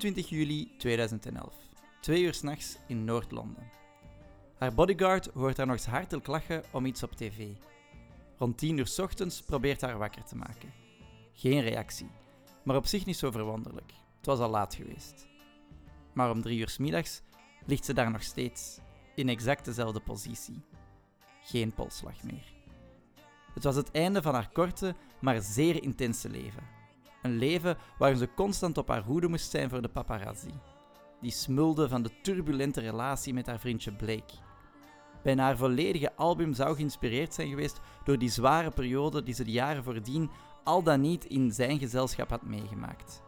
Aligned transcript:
23 0.00 0.28
juli 0.28 0.76
2011, 0.78 1.54
twee 2.00 2.22
uur 2.22 2.34
s'nachts 2.34 2.78
in 2.86 3.04
Noord-Londen. 3.04 3.70
Haar 4.58 4.74
bodyguard 4.74 5.26
hoort 5.34 5.56
haar 5.56 5.66
nog 5.66 5.84
hartelijk 5.84 6.26
lachen 6.26 6.62
om 6.72 6.86
iets 6.86 7.02
op 7.02 7.12
tv. 7.12 7.48
Rond 8.38 8.58
10 8.58 8.78
uur 8.78 8.86
s 8.86 8.98
ochtends 8.98 9.42
probeert 9.42 9.80
haar 9.80 9.98
wakker 9.98 10.24
te 10.24 10.36
maken. 10.36 10.72
Geen 11.32 11.60
reactie, 11.60 12.10
maar 12.64 12.76
op 12.76 12.86
zich 12.86 13.06
niet 13.06 13.16
zo 13.16 13.30
verwonderlijk. 13.30 13.92
Het 14.16 14.26
was 14.26 14.38
al 14.38 14.50
laat 14.50 14.74
geweest. 14.74 15.26
Maar 16.12 16.30
om 16.30 16.42
3 16.42 16.58
uur 16.58 16.68
s 16.68 16.78
middags 16.78 17.22
ligt 17.66 17.84
ze 17.84 17.92
daar 17.92 18.10
nog 18.10 18.22
steeds, 18.22 18.78
in 19.14 19.28
exact 19.28 19.64
dezelfde 19.64 20.00
positie. 20.00 20.62
Geen 21.42 21.72
polsslag 21.72 22.22
meer. 22.22 22.52
Het 23.54 23.64
was 23.64 23.76
het 23.76 23.90
einde 23.90 24.22
van 24.22 24.34
haar 24.34 24.50
korte, 24.52 24.94
maar 25.20 25.42
zeer 25.42 25.82
intense 25.82 26.28
leven. 26.28 26.79
Een 27.22 27.36
leven 27.36 27.76
waarin 27.98 28.18
ze 28.18 28.34
constant 28.34 28.78
op 28.78 28.88
haar 28.88 29.02
hoede 29.02 29.28
moest 29.28 29.50
zijn 29.50 29.70
voor 29.70 29.82
de 29.82 29.88
paparazzi. 29.88 30.54
Die 31.20 31.30
smulde 31.30 31.88
van 31.88 32.02
de 32.02 32.10
turbulente 32.22 32.80
relatie 32.80 33.34
met 33.34 33.46
haar 33.46 33.60
vriendje 33.60 33.92
Blake. 33.92 34.34
Bijna 35.22 35.42
haar 35.42 35.56
volledige 35.56 36.16
album 36.16 36.54
zou 36.54 36.74
geïnspireerd 36.74 37.34
zijn 37.34 37.48
geweest 37.48 37.80
door 38.04 38.18
die 38.18 38.30
zware 38.30 38.70
periode 38.70 39.22
die 39.22 39.34
ze 39.34 39.44
de 39.44 39.50
jaren 39.50 39.84
voordien 39.84 40.30
al 40.64 40.82
dan 40.82 41.00
niet 41.00 41.24
in 41.24 41.52
zijn 41.52 41.78
gezelschap 41.78 42.30
had 42.30 42.42
meegemaakt. 42.42 43.22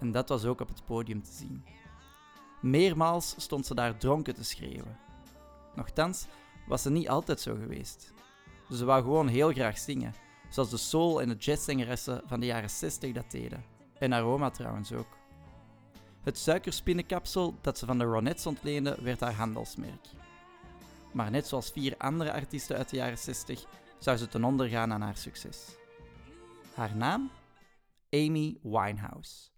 En 0.00 0.12
dat 0.12 0.28
was 0.28 0.44
ook 0.44 0.60
op 0.60 0.68
het 0.68 0.84
podium 0.84 1.22
te 1.22 1.32
zien. 1.32 1.64
Meermaals 2.60 3.34
stond 3.36 3.66
ze 3.66 3.74
daar 3.74 3.96
dronken 3.96 4.34
te 4.34 4.44
schreeuwen. 4.44 4.98
Nochtans 5.74 6.26
was 6.66 6.82
ze 6.82 6.90
niet 6.90 7.08
altijd 7.08 7.40
zo 7.40 7.54
geweest. 7.54 8.12
Ze 8.70 8.84
wou 8.84 9.02
gewoon 9.02 9.28
heel 9.28 9.52
graag 9.52 9.78
zingen, 9.78 10.14
zoals 10.48 10.70
de 10.70 10.76
soul- 10.76 11.20
en 11.20 11.28
de 11.28 11.34
jazzzangeressen 11.34 12.22
van 12.26 12.40
de 12.40 12.46
jaren 12.46 12.70
60 12.70 13.12
dat 13.12 13.30
deden. 13.30 13.64
En 13.98 14.12
haar 14.12 14.22
oma 14.22 14.50
trouwens 14.50 14.92
ook. 14.92 15.16
Het 16.22 16.38
suikerspinnenkapsel 16.38 17.54
dat 17.60 17.78
ze 17.78 17.86
van 17.86 17.98
de 17.98 18.04
Ronettes 18.04 18.46
ontleende 18.46 18.96
werd 19.02 19.20
haar 19.20 19.34
handelsmerk. 19.34 20.06
Maar 21.12 21.30
net 21.30 21.46
zoals 21.46 21.70
vier 21.70 21.94
andere 21.98 22.32
artiesten 22.32 22.76
uit 22.76 22.90
de 22.90 22.96
jaren 22.96 23.18
60 23.18 23.64
zou 23.98 24.16
ze 24.16 24.28
ten 24.28 24.44
onder 24.44 24.68
gaan 24.68 24.92
aan 24.92 25.00
haar 25.00 25.16
succes. 25.16 25.76
Haar 26.74 26.96
naam? 26.96 27.30
Amy 28.10 28.58
Winehouse. 28.62 29.55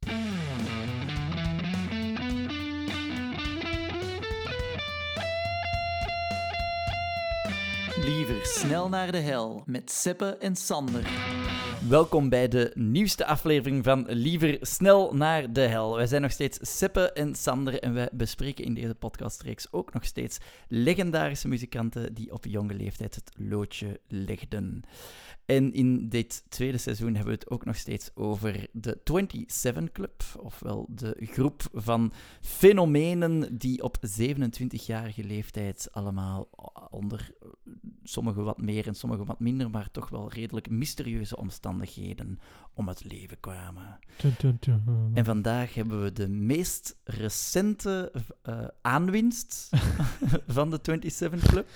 Liever 8.05 8.47
snel 8.47 8.89
naar 8.89 9.13
de 9.13 9.19
hel 9.19 9.63
met 9.67 9.91
Seppe 9.91 10.37
en 10.37 10.57
Sander. 10.57 11.07
Welkom 11.87 12.29
bij 12.29 12.49
de 12.49 12.71
nieuwste 12.75 13.27
aflevering 13.27 13.85
van 13.85 14.07
Liever 14.09 14.59
snel 14.61 15.15
naar 15.15 15.53
de 15.53 15.61
hel. 15.61 15.97
Wij 15.97 16.07
zijn 16.07 16.23
nog 16.23 16.31
steeds 16.31 16.59
Seppe 16.79 17.13
en 17.13 17.35
Sander 17.35 17.83
en 17.83 17.95
wij 17.95 18.09
bespreken 18.13 18.65
in 18.65 18.75
deze 18.75 18.95
podcastreeks 18.95 19.73
ook 19.73 19.93
nog 19.93 20.05
steeds 20.05 20.39
legendarische 20.69 21.49
muzikanten 21.49 22.15
die 22.15 22.33
op 22.33 22.45
jonge 22.45 22.75
leeftijd 22.75 23.15
het 23.15 23.33
loodje 23.37 24.01
legden. 24.09 24.83
En 25.47 25.73
in 25.73 26.09
dit 26.09 26.45
tweede 26.49 26.79
seizoen 26.79 27.15
hebben 27.15 27.33
we 27.33 27.39
het 27.41 27.51
ook 27.51 27.65
nog 27.65 27.77
steeds 27.77 28.11
over 28.15 28.67
de 28.73 29.01
27 29.05 29.93
Club, 29.93 30.23
ofwel 30.41 30.87
de 30.89 31.17
groep 31.21 31.63
van 31.73 32.13
fenomenen 32.41 33.59
die 33.59 33.83
op 33.83 33.97
27-jarige 34.21 35.25
leeftijd 35.25 35.89
allemaal 35.93 36.49
onder 36.91 37.31
sommige 38.03 38.43
wat 38.43 38.61
meer 38.61 38.87
en 38.87 38.95
sommige 38.95 39.25
wat 39.25 39.41
minder, 39.41 39.71
maar 39.71 39.91
toch 39.91 40.09
wel 40.09 40.33
redelijk 40.33 40.71
mysterieuze 40.71 41.37
omstandigheden 41.37 41.67
om 42.75 42.89
het 42.89 43.05
leven 43.05 43.41
kwamen. 43.41 43.99
En 45.15 45.25
vandaag 45.25 45.75
hebben 45.75 46.03
we 46.03 46.13
de 46.13 46.29
meest 46.29 47.01
recente 47.05 48.13
uh, 48.49 48.65
aanwinst 48.83 49.71
van 50.47 50.71
de 50.71 50.79
27 50.83 51.51
Club. 51.51 51.69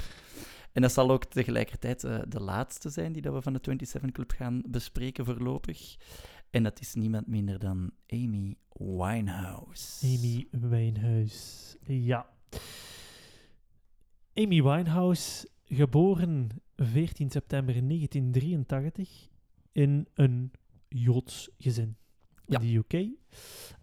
En 0.73 0.83
dat 0.83 0.93
zal 0.93 1.11
ook 1.11 1.25
tegelijkertijd 1.25 2.05
uh, 2.05 2.19
de 2.29 2.41
laatste 2.41 2.89
zijn 2.91 3.13
die 3.13 3.23
dat 3.23 3.35
we 3.35 3.43
van 3.43 3.53
de 3.53 3.59
27 3.63 4.11
Club 4.11 4.31
gaan 4.31 4.63
bespreken 4.67 5.25
voorlopig. 5.25 5.97
En 6.51 6.63
dat 6.63 6.81
is 6.81 6.95
niemand 6.95 7.27
minder 7.27 7.59
dan 7.59 7.91
Amy 8.07 8.57
Winehouse. 8.73 10.07
Amy 10.07 10.47
Winehouse, 10.51 11.77
ja. 11.87 12.27
Amy 14.35 14.63
Winehouse, 14.63 15.49
geboren 15.65 16.49
14 16.77 17.31
september 17.31 17.75
1983 17.75 19.31
in 19.73 20.07
een 20.15 20.53
Joods 20.89 21.51
gezin 21.59 21.97
in 22.47 22.61
de 22.61 22.75
UK. 22.75 22.93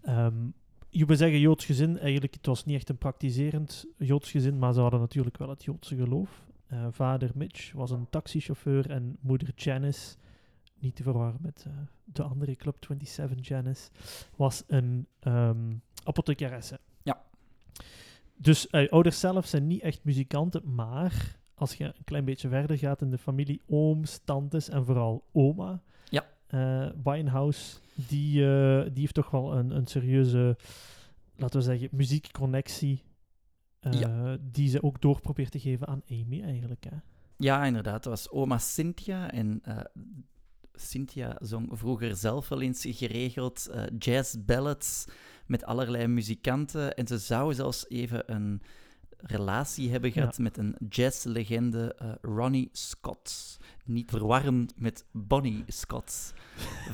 Um, 0.07 0.53
je 0.89 1.05
wil 1.05 1.15
zeggen 1.15 1.39
Joods 1.39 1.65
gezin, 1.65 1.97
eigenlijk 1.97 2.33
het 2.33 2.45
was 2.45 2.65
niet 2.65 2.75
echt 2.75 2.89
een 2.89 2.97
praktiserend 2.97 3.85
Joods 3.97 4.31
gezin, 4.31 4.59
maar 4.59 4.73
ze 4.73 4.79
hadden 4.79 4.99
natuurlijk 4.99 5.37
wel 5.37 5.49
het 5.49 5.63
Joodse 5.63 5.95
geloof. 5.95 6.47
Uh, 6.73 6.87
vader 6.91 7.31
Mitch 7.35 7.71
was 7.71 7.91
een 7.91 8.09
taxichauffeur 8.09 8.89
en 8.89 9.17
moeder 9.19 9.51
Janice, 9.55 10.15
niet 10.79 10.95
te 10.95 11.03
verwarren 11.03 11.39
met 11.41 11.65
uh, 11.67 11.73
de 12.03 12.23
andere 12.23 12.55
Club 12.55 12.75
27 12.79 13.47
Janice, 13.47 13.89
was 14.35 14.63
een 14.67 15.07
um, 15.27 15.81
apothecaresse. 16.03 16.79
Ja. 17.03 17.23
Dus 18.35 18.67
uh, 18.71 18.89
ouders 18.89 19.19
zelf 19.19 19.45
zijn 19.45 19.67
niet 19.67 19.81
echt 19.81 20.03
muzikanten, 20.03 20.73
maar 20.75 21.38
als 21.59 21.73
je 21.73 21.85
een 21.85 22.03
klein 22.03 22.25
beetje 22.25 22.49
verder 22.49 22.77
gaat 22.77 23.01
in 23.01 23.09
de 23.09 23.17
familie, 23.17 23.61
ooms, 23.67 24.19
tantes 24.23 24.69
en 24.69 24.85
vooral 24.85 25.23
oma, 25.31 25.81
ja. 26.09 26.25
Winehouse, 27.03 27.77
die, 27.93 28.33
die 28.83 29.01
heeft 29.01 29.13
toch 29.13 29.29
wel 29.29 29.55
een, 29.55 29.69
een 29.71 29.87
serieuze, 29.87 30.57
laten 31.35 31.59
we 31.59 31.65
zeggen, 31.65 31.89
muziekconnectie 31.91 33.03
uh, 33.81 34.33
Die 34.41 34.69
ze 34.69 34.83
ook 34.83 35.01
door 35.01 35.21
probeert 35.21 35.51
te 35.51 35.59
geven 35.59 35.87
aan 35.87 36.01
Amy, 36.09 36.41
eigenlijk. 36.41 36.83
Hè? 36.89 36.95
Ja, 37.37 37.65
inderdaad. 37.65 38.03
Dat 38.03 38.11
was 38.13 38.29
oma 38.29 38.57
Cynthia. 38.57 39.31
En 39.31 39.61
Cynthia 40.73 41.37
zong 41.39 41.69
vroeger 41.71 42.15
zelf 42.15 42.49
wel 42.49 42.61
eens 42.61 42.85
geregeld 42.89 43.69
jazz 43.97 44.35
ballads 44.39 45.05
met 45.45 45.65
allerlei 45.65 46.07
muzikanten. 46.07 46.95
En 46.95 47.07
ze 47.07 47.17
zou 47.17 47.53
zelfs 47.53 47.89
even 47.89 48.33
een 48.33 48.61
relatie 49.21 49.91
hebben 49.91 50.11
gehad 50.11 50.37
ja. 50.37 50.43
met 50.43 50.57
een 50.57 50.75
jazzlegende, 50.89 51.95
Ronnie 52.21 52.69
Scott. 52.71 53.59
Niet 53.85 54.09
verwarren 54.09 54.67
met 54.75 55.05
Bonnie 55.11 55.63
Scott 55.67 56.33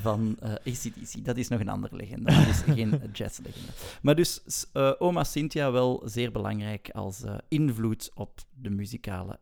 van 0.00 0.36
uh, 0.42 0.50
ACDC. 0.50 1.24
Dat 1.24 1.36
is 1.36 1.48
nog 1.48 1.60
een 1.60 1.68
andere 1.68 1.96
legende, 1.96 2.32
dat 2.32 2.46
is 2.46 2.60
geen 2.60 3.00
jazzlegende. 3.12 3.72
Maar 4.02 4.14
dus 4.14 4.40
uh, 4.72 4.92
oma 4.98 5.24
Cynthia 5.24 5.72
wel 5.72 6.02
zeer 6.04 6.32
belangrijk 6.32 6.90
als 6.90 7.24
invloed 7.48 8.10
op 8.14 8.40
de 8.54 8.70
muzikale 8.70 9.38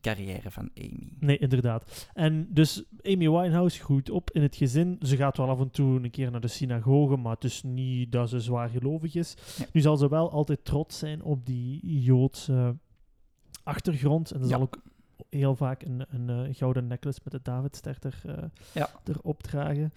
carrière 0.00 0.50
van 0.50 0.70
Amy. 0.74 1.12
Nee, 1.18 1.38
inderdaad. 1.38 2.08
En 2.14 2.48
dus 2.50 2.84
Amy 3.02 3.30
Winehouse 3.30 3.82
groeit 3.82 4.10
op 4.10 4.30
in 4.30 4.42
het 4.42 4.56
gezin. 4.56 4.96
Ze 5.02 5.16
gaat 5.16 5.36
wel 5.36 5.48
af 5.48 5.60
en 5.60 5.70
toe 5.70 6.02
een 6.02 6.10
keer 6.10 6.30
naar 6.30 6.40
de 6.40 6.48
synagoge, 6.48 7.16
maar 7.16 7.34
het 7.34 7.44
is 7.44 7.62
niet 7.62 8.12
dat 8.12 8.28
ze 8.28 8.40
zwaar 8.40 8.68
gelovig 8.68 9.14
is. 9.14 9.36
Ja. 9.58 9.66
Nu 9.72 9.80
zal 9.80 9.96
ze 9.96 10.08
wel 10.08 10.30
altijd 10.30 10.64
trots 10.64 10.98
zijn 10.98 11.22
op 11.22 11.46
die 11.46 12.00
Joodse 12.02 12.76
achtergrond. 13.62 14.30
En 14.30 14.40
ja. 14.40 14.46
zal 14.46 14.60
ook 14.60 14.82
heel 15.30 15.56
vaak 15.56 15.82
een, 15.82 16.04
een, 16.08 16.28
een 16.28 16.54
gouden 16.54 16.86
necklace 16.86 17.20
met 17.24 17.32
de 17.32 17.40
Davidster 17.42 17.96
er, 18.00 18.22
uh, 18.26 18.34
ja. 18.74 18.90
erop 19.04 19.42
dragen. 19.42 19.92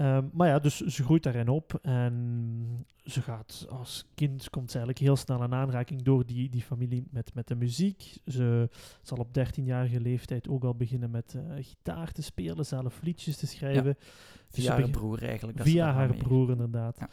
Um, 0.00 0.30
maar 0.32 0.48
ja, 0.48 0.58
dus 0.58 0.80
ze 0.80 1.04
groeit 1.04 1.22
daarin 1.22 1.48
op 1.48 1.78
en 1.82 2.86
ze 3.04 3.22
gaat 3.22 3.66
als 3.70 4.06
kind, 4.14 4.50
komt 4.50 4.70
ze 4.70 4.76
eigenlijk 4.76 5.06
heel 5.06 5.16
snel 5.16 5.42
in 5.42 5.54
aanraking 5.54 6.02
door 6.02 6.26
die, 6.26 6.48
die 6.48 6.62
familie 6.62 7.06
met, 7.10 7.34
met 7.34 7.48
de 7.48 7.54
muziek. 7.54 8.16
Ze 8.26 8.68
zal 9.02 9.18
op 9.18 9.28
13-jarige 9.38 10.00
leeftijd 10.00 10.48
ook 10.48 10.64
al 10.64 10.74
beginnen 10.74 11.10
met 11.10 11.34
uh, 11.36 11.64
gitaar 11.64 12.12
te 12.12 12.22
spelen, 12.22 12.66
zelf 12.66 13.00
liedjes 13.02 13.36
te 13.36 13.46
schrijven. 13.46 13.96
Ja. 13.98 14.06
Via 14.48 14.76
dus 14.76 14.82
haar 14.82 14.90
broer 14.90 15.22
eigenlijk. 15.22 15.58
Dat 15.58 15.66
via 15.66 15.92
haar 15.92 16.16
broer 16.16 16.50
inderdaad. 16.50 16.96
Ja. 16.98 17.08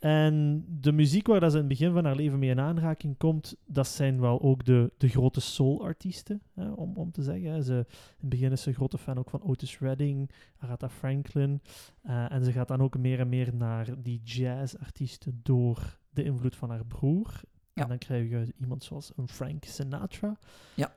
En 0.00 0.64
de 0.80 0.92
muziek 0.92 1.26
waar 1.26 1.40
dat 1.40 1.50
ze 1.50 1.58
in 1.58 1.64
het 1.68 1.78
begin 1.78 1.92
van 1.92 2.04
haar 2.04 2.16
leven 2.16 2.38
mee 2.38 2.50
in 2.50 2.60
aanraking 2.60 3.16
komt, 3.16 3.56
dat 3.66 3.86
zijn 3.86 4.20
wel 4.20 4.40
ook 4.40 4.64
de, 4.64 4.92
de 4.96 5.08
grote 5.08 5.40
soul-artiesten, 5.40 6.42
om, 6.74 6.96
om 6.96 7.10
te 7.10 7.22
zeggen. 7.22 7.50
Hè. 7.50 7.62
Ze, 7.62 7.74
in 7.74 7.86
het 8.18 8.28
begin 8.28 8.52
is 8.52 8.62
ze 8.62 8.68
een 8.68 8.74
grote 8.74 8.98
fan 8.98 9.18
ook 9.18 9.30
van 9.30 9.42
Otis 9.42 9.78
Redding, 9.78 10.30
Aretha 10.58 10.88
Franklin. 10.88 11.62
Uh, 12.06 12.32
en 12.32 12.44
ze 12.44 12.52
gaat 12.52 12.68
dan 12.68 12.82
ook 12.82 12.98
meer 12.98 13.20
en 13.20 13.28
meer 13.28 13.54
naar 13.54 14.02
die 14.02 14.20
jazz-artiesten 14.24 15.40
door 15.42 15.98
de 16.10 16.24
invloed 16.24 16.56
van 16.56 16.70
haar 16.70 16.86
broer. 16.86 17.40
Ja. 17.72 17.82
En 17.82 17.88
dan 17.88 17.98
krijg 17.98 18.30
je 18.30 18.54
iemand 18.60 18.84
zoals 18.84 19.12
een 19.16 19.28
Frank 19.28 19.64
Sinatra. 19.64 20.38
Ja. 20.74 20.94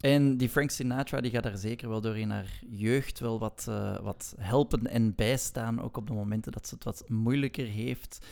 En 0.00 0.36
die 0.36 0.48
Frank 0.48 0.70
Sinatra 0.70 1.20
die 1.20 1.30
gaat 1.30 1.42
daar 1.42 1.56
zeker 1.56 1.88
wel 1.88 2.00
door 2.00 2.18
in 2.18 2.30
haar 2.30 2.60
jeugd 2.70 3.18
wel 3.18 3.38
wat, 3.38 3.66
uh, 3.68 3.98
wat 3.98 4.34
helpen 4.38 4.86
en 4.86 5.14
bijstaan, 5.14 5.82
ook 5.82 5.96
op 5.96 6.06
de 6.06 6.12
momenten 6.12 6.52
dat 6.52 6.68
ze 6.68 6.74
het 6.74 6.84
wat 6.84 7.08
moeilijker 7.08 7.66
heeft. 7.66 8.26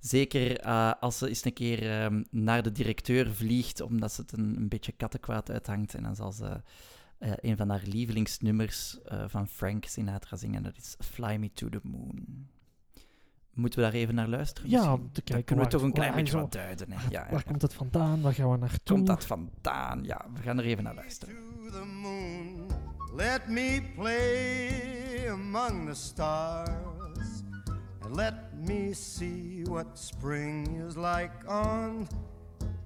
Zeker 0.00 0.64
uh, 0.64 0.92
als 1.00 1.18
ze 1.18 1.28
eens 1.28 1.44
een 1.44 1.52
keer 1.52 1.82
uh, 1.82 2.22
naar 2.30 2.62
de 2.62 2.72
directeur 2.72 3.34
vliegt, 3.34 3.80
omdat 3.80 4.12
ze 4.12 4.20
het 4.20 4.32
een, 4.32 4.68
beetje 4.68 4.92
kattenkwaad 4.92 5.50
uithangt. 5.50 5.94
En 5.94 6.02
dan 6.02 6.16
zal 6.16 6.32
ze 6.32 6.60
uh, 7.18 7.32
een 7.36 7.56
van 7.56 7.68
haar 7.68 7.82
lievelingsnummers 7.84 8.98
van 9.26 9.48
Frank 9.48 9.84
Sinatra 9.84 10.36
zingen. 10.36 10.62
Dat 10.62 10.76
is 10.76 10.96
Fly 10.98 11.36
Me 11.36 11.50
to 11.52 11.68
the 11.68 11.80
Moon. 11.82 12.48
Moeten 13.54 13.78
we 13.78 13.84
daar 13.84 13.94
even 13.94 14.14
naar 14.14 14.28
luisteren? 14.28 14.70
Ja, 14.70 14.92
om 14.92 14.98
te 14.98 15.02
Dan 15.02 15.12
kijken 15.24 15.44
kunnen 15.44 15.64
we 15.64 15.70
waar- 15.70 15.80
toch 15.80 15.82
een 15.82 15.92
klein 15.92 16.14
beetje 16.14 16.32
zo- 16.32 16.40
wat 16.40 16.52
duiden. 16.52 16.90
Hè? 16.90 16.94
Waar, 16.96 17.04
Ja, 17.12 17.20
ja, 17.24 17.30
waar 17.30 17.38
ja. 17.44 17.50
komt 17.50 17.62
het 17.62 17.74
vandaan? 17.74 18.20
Waar 18.20 18.34
gaan 18.34 18.50
we 18.50 18.56
naartoe? 18.56 18.96
Komt 18.96 19.06
dat 19.06 19.24
vandaan? 19.24 20.02
Ja, 20.04 20.26
we 20.34 20.40
gaan 20.42 20.58
er 20.58 20.64
even 20.64 20.84
naar 20.84 20.94
luisteren. 20.94 21.34
to 21.34 21.70
the 21.70 21.84
moon. 22.02 22.66
Let 23.16 23.48
me 23.48 23.82
play 23.94 25.28
among 25.30 25.88
the 25.88 25.94
stars. 25.94 27.42
And 28.02 28.14
let 28.16 28.34
me 28.66 28.92
see 28.94 29.62
what 29.64 29.86
spring 29.98 30.82
is 30.88 30.94
like 30.96 31.30
on 31.46 32.06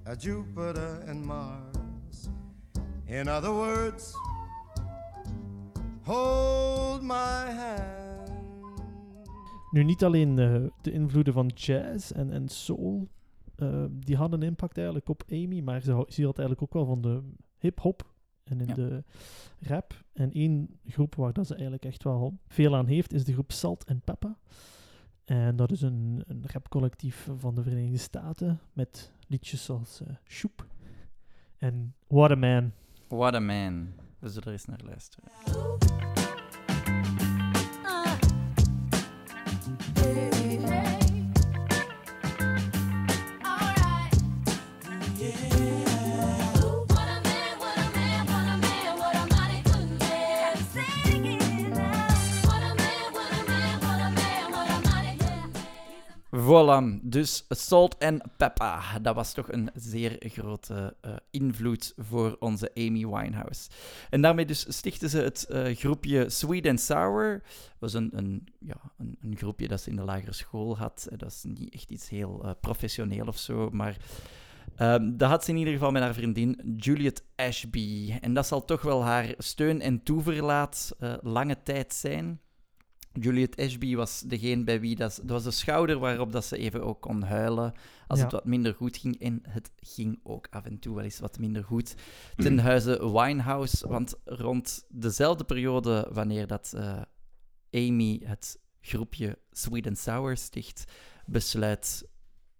uh, 0.07 0.13
Jupiter 0.17 1.03
and 1.07 1.25
Mars. 1.25 2.27
In 3.05 3.27
other 3.29 3.51
words, 3.53 4.13
hold 6.03 7.01
my 7.01 7.51
hand. 7.55 8.04
Nu, 9.75 9.83
niet 9.83 10.03
alleen 10.03 10.39
eh, 10.39 10.63
de 10.81 10.91
invloeden 10.91 11.33
van 11.33 11.47
jazz 11.47 12.11
en, 12.11 12.31
en 12.31 12.47
soul, 12.47 13.07
eh, 13.55 13.85
die 13.91 14.15
hadden 14.15 14.41
een 14.41 14.47
impact 14.47 14.75
eigenlijk 14.77 15.09
op 15.09 15.23
Amy, 15.31 15.59
maar 15.61 15.81
ze, 15.81 16.05
ze 16.09 16.25
had 16.25 16.37
eigenlijk 16.37 16.61
ook 16.61 16.73
wel 16.73 16.85
van 16.85 17.01
de 17.01 17.21
hip-hop 17.57 18.13
en 18.43 18.59
in 18.61 18.67
Ja. 18.67 18.73
de 18.73 19.03
rap. 19.59 20.03
En 20.13 20.31
één 20.31 20.79
groep 20.87 21.15
waar 21.15 21.33
dat 21.33 21.45
ze 21.47 21.53
eigenlijk 21.53 21.85
echt 21.85 22.03
wel 22.03 22.37
veel 22.47 22.75
aan 22.75 22.85
heeft, 22.87 23.13
is 23.13 23.23
de 23.23 23.33
groep 23.33 23.51
Salt 23.51 23.85
and 23.89 24.03
Peppa. 24.03 24.37
En 25.25 25.55
dat 25.55 25.71
is 25.71 25.81
een, 25.81 26.23
een 26.27 26.43
rapcollectief 26.51 27.29
van 27.37 27.55
de 27.55 27.63
Verenigde 27.63 27.97
Staten 27.97 28.59
met 28.73 29.11
liedjes 29.27 29.63
zoals 29.65 30.01
eh 30.01 30.15
Shoep 30.27 30.65
en 31.57 31.95
What 32.07 32.31
a 32.31 32.35
Man. 32.35 32.71
What 33.07 33.33
a 33.35 33.39
man. 33.39 33.87
We 34.19 34.29
zullen 34.29 34.45
er 34.47 34.51
eens 34.51 34.65
naar 34.65 34.81
luisteren. 34.85 35.29
Voilà, 56.45 56.99
dus 57.01 57.45
Salt 57.49 57.99
and 57.99 58.21
Peppa. 58.37 58.99
Dat 58.99 59.15
was 59.15 59.33
toch 59.33 59.51
een 59.51 59.69
zeer 59.73 60.15
grote 60.19 60.95
eh, 61.01 61.15
invloed 61.31 61.93
voor 61.97 62.35
onze 62.39 62.71
Amy 62.75 63.07
Winehouse. 63.07 63.69
En 64.09 64.21
daarmee 64.21 64.45
dus 64.45 64.65
stichten 64.69 65.09
ze 65.09 65.17
het 65.19 65.43
eh, 65.43 65.75
groepje 65.75 66.29
Sweet 66.29 66.67
and 66.67 66.79
Sour. 66.81 67.41
Dat 67.43 67.79
was 67.79 67.93
een, 67.93 68.09
een, 68.13 68.47
ja, 68.59 68.77
een, 68.97 69.17
een 69.21 69.37
groepje 69.37 69.67
dat 69.67 69.81
ze 69.81 69.89
in 69.89 69.95
de 69.95 70.03
lagere 70.03 70.33
school 70.33 70.77
had. 70.77 71.07
Eh, 71.11 71.17
Dat 71.17 71.31
is 71.31 71.43
niet 71.43 71.73
echt 71.73 71.89
iets 71.89 72.09
heel 72.09 72.41
eh, 72.43 72.51
professioneel 72.61 73.25
of 73.25 73.37
zo, 73.37 73.69
maar... 73.71 73.97
ehm, 74.75 75.17
dat 75.17 75.29
had 75.29 75.43
ze 75.43 75.51
in 75.51 75.57
ieder 75.57 75.73
geval 75.73 75.91
met 75.91 76.01
haar 76.01 76.13
vriendin 76.13 76.75
Juliet 76.77 77.23
Ashby. 77.35 78.17
En 78.21 78.33
dat 78.33 78.47
zal 78.47 78.65
toch 78.65 78.81
wel 78.81 79.03
haar 79.03 79.33
steun 79.37 79.81
en 79.81 80.03
toeverlaat 80.03 80.95
lange 81.21 81.57
tijd 81.63 81.93
zijn. 81.93 82.39
Juliet 83.19 83.57
Ashby 83.59 83.95
was 83.95 84.21
degene 84.21 84.63
bij 84.63 84.79
wie 84.79 84.95
dat, 84.95 85.15
dat 85.23 85.29
was 85.29 85.43
de 85.43 85.51
schouder 85.51 85.99
waarop 85.99 86.31
dat 86.31 86.45
ze 86.45 86.57
even 86.57 86.83
ook 86.83 87.01
kon 87.01 87.21
huilen 87.21 87.73
als 88.07 88.17
Ja. 88.19 88.23
het 88.25 88.33
wat 88.33 88.45
minder 88.45 88.73
goed 88.73 88.97
ging. 88.97 89.19
En 89.21 89.39
het 89.49 89.71
ging 89.75 90.19
ook 90.23 90.47
af 90.49 90.65
en 90.65 90.79
toe 90.79 90.95
wel 90.95 91.03
eens 91.03 91.19
wat 91.19 91.39
minder 91.39 91.63
goed 91.63 91.95
ten 92.35 92.59
huize 92.59 93.11
Winehouse. 93.11 93.87
Want 93.87 94.15
rond 94.25 94.85
dezelfde 94.89 95.43
periode 95.43 96.07
wanneer 96.11 96.47
dat 96.47 96.73
eh, 96.75 97.01
Amy 97.71 98.21
het 98.23 98.59
groepje 98.81 99.37
Sweet 99.51 99.87
and 99.87 99.97
Sour 99.97 100.37
sticht, 100.37 100.83
besluit 101.25 102.07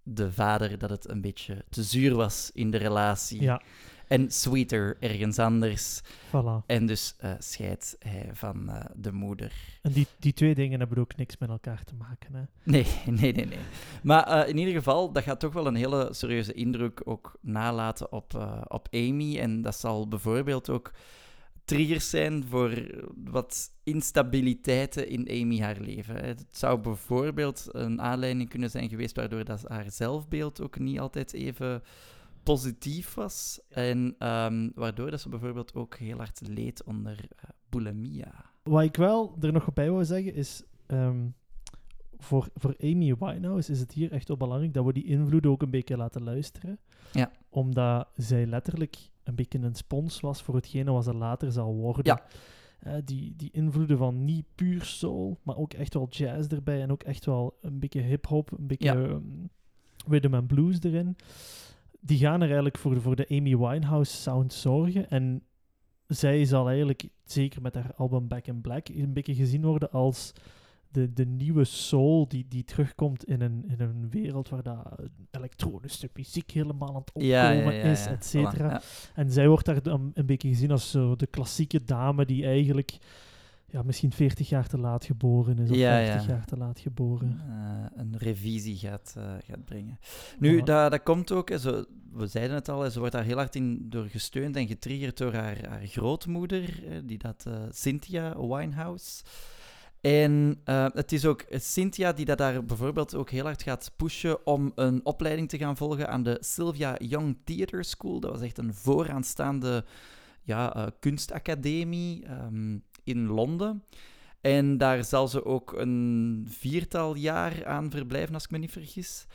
de 0.04 0.32
vader 0.32 0.78
dat 0.78 0.90
het 0.90 1.10
een 1.10 1.22
beetje 1.22 1.66
te 1.70 1.84
zuur 1.84 2.16
was 2.16 2.50
in 2.54 2.72
de 2.72 2.78
relatie. 2.78 3.42
Ja, 3.42 3.62
En 4.08 4.32
sweeter 4.32 4.98
ergens 5.00 5.40
anders. 5.40 6.02
voilà. 6.28 6.66
En 6.66 6.86
dus 6.86 7.16
eh, 7.18 7.32
scheidt 7.40 7.96
hij 8.00 8.30
van 8.34 8.70
eh, 8.70 8.86
de 8.96 9.12
moeder. 9.12 9.54
En 9.82 9.92
die, 9.92 10.08
die 10.20 10.34
twee 10.34 10.56
dingen 10.56 10.80
hebben 10.80 10.98
ook 10.98 11.16
niks 11.16 11.38
met 11.38 11.50
elkaar 11.50 11.84
te 11.84 11.94
maken. 11.96 12.36
Hè? 12.36 12.42
Nee, 12.72 12.86
nee, 13.06 13.34
nee, 13.34 13.46
nee. 13.46 13.58
Maar 14.04 14.24
eh, 14.28 14.50
in 14.50 14.58
ieder 14.58 14.74
geval, 14.74 15.12
dat 15.12 15.24
gaat 15.24 15.40
toch 15.40 15.54
wel 15.54 15.68
een 15.68 15.76
hele 15.76 16.08
serieuze 16.12 16.54
indruk 16.54 17.02
ook 17.04 17.38
nalaten 17.42 18.12
op, 18.12 18.34
eh, 18.36 18.62
op 18.68 18.88
Amy. 18.92 19.40
En 19.40 19.62
dat 19.62 19.76
zal 19.76 20.08
bijvoorbeeld 20.08 20.70
ook 20.70 20.92
triggers 21.66 22.10
zijn 22.10 22.46
voor 22.50 22.72
wat 23.24 23.72
instabiliteiten 23.84 25.10
in 25.10 25.30
Amy 25.30 25.60
haar 25.60 25.80
leven. 25.80 26.16
Het 26.16 26.46
zou 26.52 26.80
bijvoorbeeld 26.80 27.68
een 27.72 28.02
aanleiding 28.02 28.50
kunnen 28.50 28.70
zijn 28.70 28.90
geweest 28.90 29.16
waardoor 29.16 29.44
dat 29.44 29.64
haar 29.68 29.92
zelfbeeld 29.92 30.62
ook 30.62 30.80
niet 30.80 31.00
altijd 31.00 31.34
even 31.34 31.84
positief 32.46 33.14
was. 33.14 33.60
En 33.70 34.16
ehm, 34.20 34.70
waardoor 34.76 35.12
dat 35.12 35.22
ze 35.22 35.30
bijvoorbeeld 35.30 35.74
ook 35.76 35.96
heel 35.98 36.18
hard 36.18 36.42
leed 36.48 36.84
onder 36.84 37.20
eh, 37.36 37.50
bulimia. 37.70 38.46
Wat 38.64 38.84
ik 38.84 38.96
wel 38.96 39.38
er 39.42 39.52
nog 39.52 39.74
bij 39.74 39.90
wou 39.92 40.06
zeggen 40.06 40.34
is. 40.34 40.64
ehm, 40.86 41.28
voor, 42.18 42.50
voor 42.56 42.76
Amy 42.84 43.16
Winehouse 43.20 43.72
is 43.72 43.80
het 43.80 43.92
hier 43.92 44.12
echt 44.12 44.28
wel 44.28 44.38
belangrijk 44.38 44.74
dat 44.74 44.86
we 44.86 44.94
die 44.94 45.06
invloeden 45.06 45.52
ook 45.52 45.62
een 45.62 45.70
beetje 45.70 45.98
laten 45.98 46.24
luisteren. 46.24 46.80
Ja. 47.12 47.32
Omdat 47.50 48.08
zij 48.16 48.46
letterlijk 48.46 48.96
een 49.24 49.36
beetje 49.36 49.60
een 49.60 49.76
spons 49.76 50.20
was 50.20 50.42
voor 50.42 50.56
hetgene 50.56 50.92
wat 50.92 51.04
ze 51.04 51.14
later 51.14 51.52
zal 51.52 51.76
worden. 51.76 52.06
Ja. 52.06 52.24
Eh, 52.80 52.94
die, 53.06 53.34
die 53.36 53.50
invloeden 53.52 53.98
van 53.98 54.26
niet 54.26 54.46
puur 54.56 54.84
soul, 54.84 55.40
maar 55.44 55.58
ook 55.58 55.74
echt 55.74 55.94
wel 55.94 56.08
jazz 56.10 56.48
erbij 56.52 56.82
en 56.82 56.92
ook 56.92 57.04
echt 57.04 57.26
wel 57.26 57.58
een 57.62 57.80
beetje 57.80 58.02
hip-hop, 58.02 58.52
een 58.58 58.68
beetje 58.68 58.86
Ja. 58.94 59.04
ehm, 59.04 59.22
rhythm 60.08 60.34
and 60.34 60.48
blues 60.48 60.78
erin. 60.82 61.16
Die 62.06 62.18
gaan 62.18 62.42
er 62.42 62.48
eigenlijk 62.48 62.78
voor 62.78 62.94
de, 62.94 63.02
voor 63.02 63.16
de 63.16 63.28
Amy 63.30 63.58
Winehouse 63.58 64.16
sound 64.16 64.54
zorgen. 64.54 65.10
En 65.10 65.44
zij 66.08 66.46
zal 66.46 66.68
eigenlijk, 66.68 67.10
zeker 67.24 67.62
met 67.62 67.74
haar 67.76 67.94
album 67.96 68.28
Back 68.28 68.48
in 68.48 68.62
Black, 68.62 68.88
een 68.88 69.14
beetje 69.14 69.36
gezien 69.36 69.62
worden 69.62 69.92
als 69.92 70.34
de, 70.90 71.14
de 71.14 71.26
nieuwe 71.26 71.64
soul 71.64 72.28
die, 72.28 72.46
die 72.48 72.64
terugkomt 72.64 73.26
in 73.26 73.42
een, 73.42 73.64
in 73.68 73.80
een 73.80 74.10
wereld 74.10 74.50
waar 74.50 74.64
dat 74.64 75.00
elektronische 75.32 76.10
muziek 76.14 76.52
helemaal 76.52 76.90
aan 76.90 76.96
het 76.96 77.08
opkomen 77.14 77.28
Ja, 77.28 77.52
ja, 77.52 77.72
ja, 77.72 77.84
is, 77.84 78.06
et 78.06 78.26
cetera. 78.26 78.82
En 79.16 79.32
zij 79.32 79.48
wordt 79.48 79.66
daar 79.66 79.82
dan 79.82 80.12
een 80.14 80.26
beetje 80.26 80.48
gezien 80.48 80.72
als 80.72 80.92
zo 80.92 81.16
de 81.16 81.28
klassieke 81.28 81.84
dame 81.84 82.26
die 82.26 82.46
eigenlijk 82.46 82.98
ja, 83.68 83.84
misschien 83.84 84.12
40 84.12 84.50
jaar 84.50 84.68
te 84.68 84.78
laat 84.78 85.06
geboren 85.06 85.60
is 85.60 85.70
of 85.70 85.76
Ja, 85.76 85.96
50 85.96 86.28
ja. 86.28 86.34
jaar 86.34 86.46
te 86.46 86.58
laat 86.58 86.80
geboren. 86.80 87.42
eh, 87.50 88.00
een 88.02 88.18
revisie 88.18 88.76
gaat, 88.78 89.14
eh, 89.18 89.34
gaat 89.48 89.66
brengen. 89.66 90.00
Nu, 90.40 90.62
dat, 90.62 90.92
dat 90.92 91.04
komt 91.04 91.32
ook, 91.32 91.50
we 92.12 92.28
zeiden 92.28 92.56
het 92.56 92.70
al, 92.70 92.92
ze 92.92 93.00
wordt 93.00 93.14
daar 93.14 93.24
heel 93.24 93.38
hard 93.38 93.56
in 93.56 93.90
door 93.90 94.06
gesteund 94.06 94.56
en 94.56 94.68
getriggerd 94.68 95.18
door 95.18 95.34
haar, 95.34 95.70
haar 95.70 95.86
grootmoeder, 95.88 96.84
eh, 96.88 96.98
die 97.04 97.18
dat, 97.18 97.46
Cynthia 97.70 98.48
Winehouse. 98.48 99.24
En 100.02 100.60
het 100.94 101.12
is 101.12 101.26
ook 101.26 101.46
Cynthia 101.50 102.14
die 102.14 102.26
dat 102.26 102.38
daar 102.38 102.66
bijvoorbeeld 102.66 103.16
ook 103.16 103.30
heel 103.30 103.44
hard 103.44 103.64
gaat 103.64 103.92
pushen 103.96 104.46
om 104.46 104.72
een 104.76 105.06
opleiding 105.06 105.50
te 105.50 105.58
gaan 105.58 105.78
volgen 105.78 106.10
aan 106.10 106.24
de 106.24 106.38
Sylvia 106.40 106.96
Young 106.98 107.38
Theatre 107.44 107.84
School. 107.84 108.20
Dat 108.20 108.32
was 108.32 108.42
echt 108.42 108.58
een 108.58 108.74
vooraanstaande 108.74 109.86
ja, 110.42 110.92
kunstacademie 111.00 112.26
ehm, 112.26 112.78
in 113.06 113.28
Londen. 113.28 113.84
En 114.42 114.78
daar 114.78 115.04
zal 115.04 115.28
ze 115.28 115.46
ook 115.46 115.74
een 115.74 116.46
viertal 116.50 117.16
jaar 117.16 117.66
aan 117.66 117.92
verblijven, 117.92 118.34
als 118.34 118.44
ik 118.44 118.52
me 118.52 118.58
niet 118.58 118.72
vergis. 118.72 119.26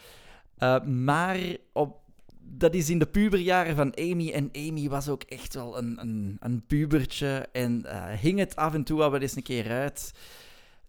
Uh, 0.58 0.84
maar 0.84 1.38
op, 1.72 2.00
dat 2.40 2.74
is 2.74 2.90
in 2.90 2.98
de 2.98 3.06
puberjaren 3.06 3.76
van 3.76 3.96
Amy. 3.96 4.30
En 4.30 4.50
Amy 4.52 4.88
was 4.88 5.08
ook 5.08 5.22
echt 5.22 5.54
wel 5.54 5.78
een, 5.78 6.00
een, 6.00 6.36
een 6.40 6.66
pubertje. 6.66 7.48
En 7.52 7.82
uh, 7.86 8.04
hing 8.08 8.38
het 8.38 8.56
af 8.56 8.74
en 8.74 8.84
toe 8.84 8.98
wel 8.98 9.16
eens 9.16 9.36
een 9.36 9.42
keer 9.42 9.70
uit. 9.70 10.12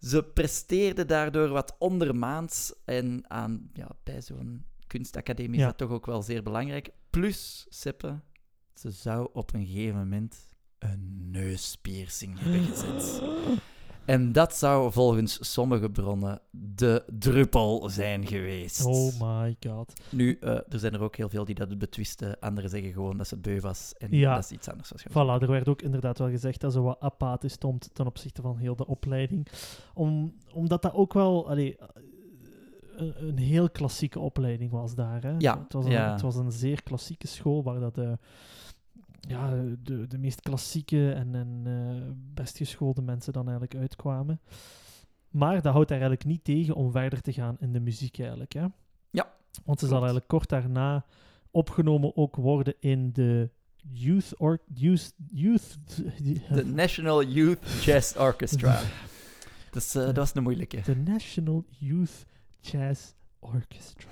Ze 0.00 0.22
presteerde 0.22 1.04
daardoor 1.04 1.48
wat 1.48 1.76
ondermaats. 1.78 2.74
En 2.84 3.24
aan, 3.28 3.70
ja, 3.72 3.88
bij 4.02 4.22
zo'n 4.22 4.64
kunstacademie 4.86 5.58
Ja. 5.58 5.64
is 5.66 5.74
dat 5.76 5.78
toch 5.88 5.96
ook 5.96 6.06
wel 6.06 6.22
zeer 6.22 6.42
belangrijk. 6.42 6.90
Plus, 7.10 7.66
Seppe, 7.68 8.20
ze 8.74 8.90
zou 8.90 9.28
op 9.32 9.54
een 9.54 9.66
gegeven 9.66 9.98
moment 9.98 10.50
een 10.82 11.28
neuspiercing 11.30 12.38
hebben 12.38 12.60
gezet. 12.64 13.22
En 14.04 14.32
dat 14.32 14.54
zou 14.56 14.92
volgens 14.92 15.52
sommige 15.52 15.90
bronnen 15.90 16.40
de 16.50 17.04
druppel 17.18 17.88
zijn 17.88 18.26
geweest. 18.26 18.84
Oh 18.84 19.20
my 19.20 19.56
god. 19.66 19.92
Nu, 20.10 20.38
eh, 20.40 20.50
er 20.50 20.78
zijn 20.78 20.92
er 20.94 21.00
ook 21.02 21.16
heel 21.16 21.28
veel 21.28 21.44
die 21.44 21.54
dat 21.54 21.78
betwisten. 21.78 22.38
Anderen 22.40 22.70
zeggen 22.70 22.92
gewoon 22.92 23.16
dat 23.16 23.28
ze 23.28 23.34
het 23.34 23.42
beu 23.42 23.60
was. 23.60 23.94
En 23.98 24.08
Ja. 24.16 24.34
dat 24.34 24.44
is 24.44 24.50
iets 24.50 24.68
anders. 24.68 24.90
Was 24.90 25.02
Voilà, 25.10 25.42
er 25.42 25.50
werd 25.50 25.68
ook 25.68 25.82
inderdaad 25.82 26.18
wel 26.18 26.28
gezegd 26.30 26.60
dat 26.60 26.72
ze 26.72 26.80
wat 26.80 27.00
apathisch 27.00 27.52
stond 27.52 27.90
ten 27.92 28.06
opzichte 28.06 28.42
van 28.42 28.56
heel 28.56 28.76
de 28.76 28.86
opleiding. 28.86 29.46
Om, 29.94 30.34
omdat 30.52 30.82
dat 30.82 30.94
ook 30.94 31.12
wel 31.12 31.48
allee, 31.48 31.76
eh, 31.76 31.86
een, 32.96 33.28
een 33.28 33.38
heel 33.38 33.70
klassieke 33.70 34.18
opleiding 34.18 34.70
was 34.70 34.94
daar. 34.94 35.22
Hè? 35.22 35.34
Ja, 35.38 35.58
het, 35.62 35.72
was 35.72 35.84
een, 35.84 35.90
ja. 35.90 36.12
het 36.12 36.20
was 36.20 36.36
een 36.36 36.52
zeer 36.52 36.82
klassieke 36.82 37.26
school 37.26 37.62
waar 37.62 37.80
dat 37.80 37.94
de, 37.94 38.18
ja, 39.28 39.50
de, 39.82 40.06
de 40.06 40.18
meest 40.18 40.40
klassieke 40.40 41.12
en, 41.12 41.34
en 41.34 41.62
eh, 41.64 42.10
best 42.34 42.56
geschoolde 42.56 43.02
mensen 43.02 43.32
dan 43.32 43.42
eigenlijk 43.42 43.74
uitkwamen. 43.74 44.40
maar 45.30 45.62
dat 45.62 45.72
houdt 45.72 45.90
haar 45.90 46.00
eigenlijk 46.00 46.28
niet 46.28 46.44
tegen 46.44 46.74
om 46.74 46.90
verder 46.90 47.20
te 47.20 47.32
gaan 47.32 47.56
in 47.60 47.72
de 47.72 47.80
muziek 47.80 48.18
eigenlijk. 48.18 48.52
Hè? 48.52 48.66
Ja, 49.10 49.32
Want 49.64 49.78
ze 49.78 49.86
zal 49.86 49.96
eigenlijk 49.96 50.28
kort 50.28 50.48
daarna 50.48 51.04
opgenomen 51.50 52.16
ook 52.16 52.36
worden 52.36 52.74
in 52.80 53.12
de 53.12 53.50
Youth... 53.92 54.38
Or 54.38 54.58
youth, 54.74 55.12
youth 55.30 55.78
De 56.48 56.64
National 56.82 57.24
Youth 57.24 57.84
Jazz 57.84 58.16
Orchestra. 58.16 58.80
Dus 59.70 59.94
eh, 59.94 60.04
dat 60.04 60.16
was 60.16 60.34
een 60.34 60.42
moeilijke. 60.42 60.80
de 60.80 60.96
National 60.96 61.64
Youth 61.68 62.24
Jazz 62.60 63.12
Orchestra. 63.38 64.10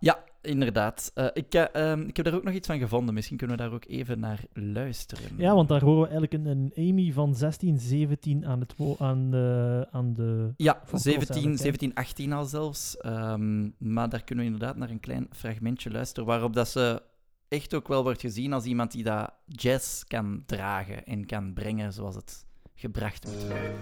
Ja, 0.00 0.24
inderdaad. 0.40 1.10
Eh, 1.14 1.26
ik, 1.32 1.54
eh, 1.54 1.90
ehm, 1.90 2.00
ik 2.00 2.16
heb 2.16 2.24
daar 2.26 2.34
ook 2.34 2.44
nog 2.44 2.54
iets 2.54 2.66
van 2.66 2.78
gevonden. 2.78 3.14
Misschien 3.14 3.36
kunnen 3.36 3.56
we 3.56 3.62
daar 3.62 3.72
ook 3.72 3.84
even 3.86 4.20
naar 4.20 4.40
luisteren. 4.52 5.30
Ja, 5.36 5.54
want 5.54 5.68
daar 5.68 5.82
horen 5.82 6.00
we 6.00 6.08
eigenlijk 6.08 6.32
een, 6.32 6.46
een 6.46 6.72
Amy 6.90 7.12
van 7.12 7.34
16, 7.34 7.78
17 7.78 8.46
aan, 8.46 8.60
het 8.60 8.74
aan, 8.98 9.30
de, 9.30 9.86
aan 9.90 10.12
de... 10.12 10.52
Ja, 10.56 10.80
Van 10.84 10.98
17, 10.98 11.26
Cross 11.26 11.30
eigenlijk, 11.30 11.58
hè? 11.58 11.64
17, 11.64 11.94
18 11.94 12.32
al 12.32 12.44
zelfs. 12.44 12.96
Ehm, 12.96 13.68
maar 13.78 14.08
daar 14.08 14.24
kunnen 14.24 14.44
we 14.44 14.50
inderdaad 14.50 14.76
naar 14.76 14.90
een 14.90 15.00
klein 15.00 15.26
fragmentje 15.30 15.90
luisteren, 15.90 16.28
waarop 16.28 16.54
dat 16.54 16.68
ze 16.68 17.02
echt 17.48 17.74
ook 17.74 17.88
wel 17.88 18.02
wordt 18.02 18.20
gezien 18.20 18.52
als 18.52 18.64
iemand 18.64 18.92
die 18.92 19.04
dat 19.04 19.32
jazz 19.46 20.02
kan 20.04 20.42
dragen 20.46 21.04
en 21.04 21.26
kan 21.26 21.52
brengen 21.52 21.92
zoals 21.92 22.14
het 22.14 22.46
gebracht 22.74 23.26
moet 23.26 23.46
worden. 23.46 23.72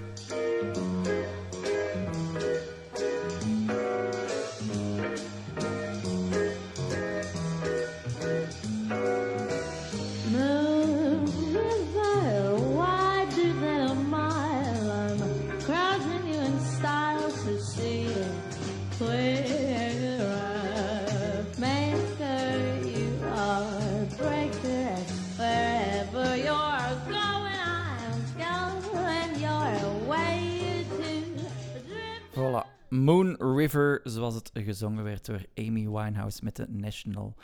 Zoals 34.10 34.34
het 34.34 34.50
gezongen 34.54 35.04
werd 35.04 35.26
door 35.26 35.44
Amy 35.54 35.88
Winehouse 35.88 36.44
met 36.44 36.56
de 36.56 36.66
National 36.68 37.34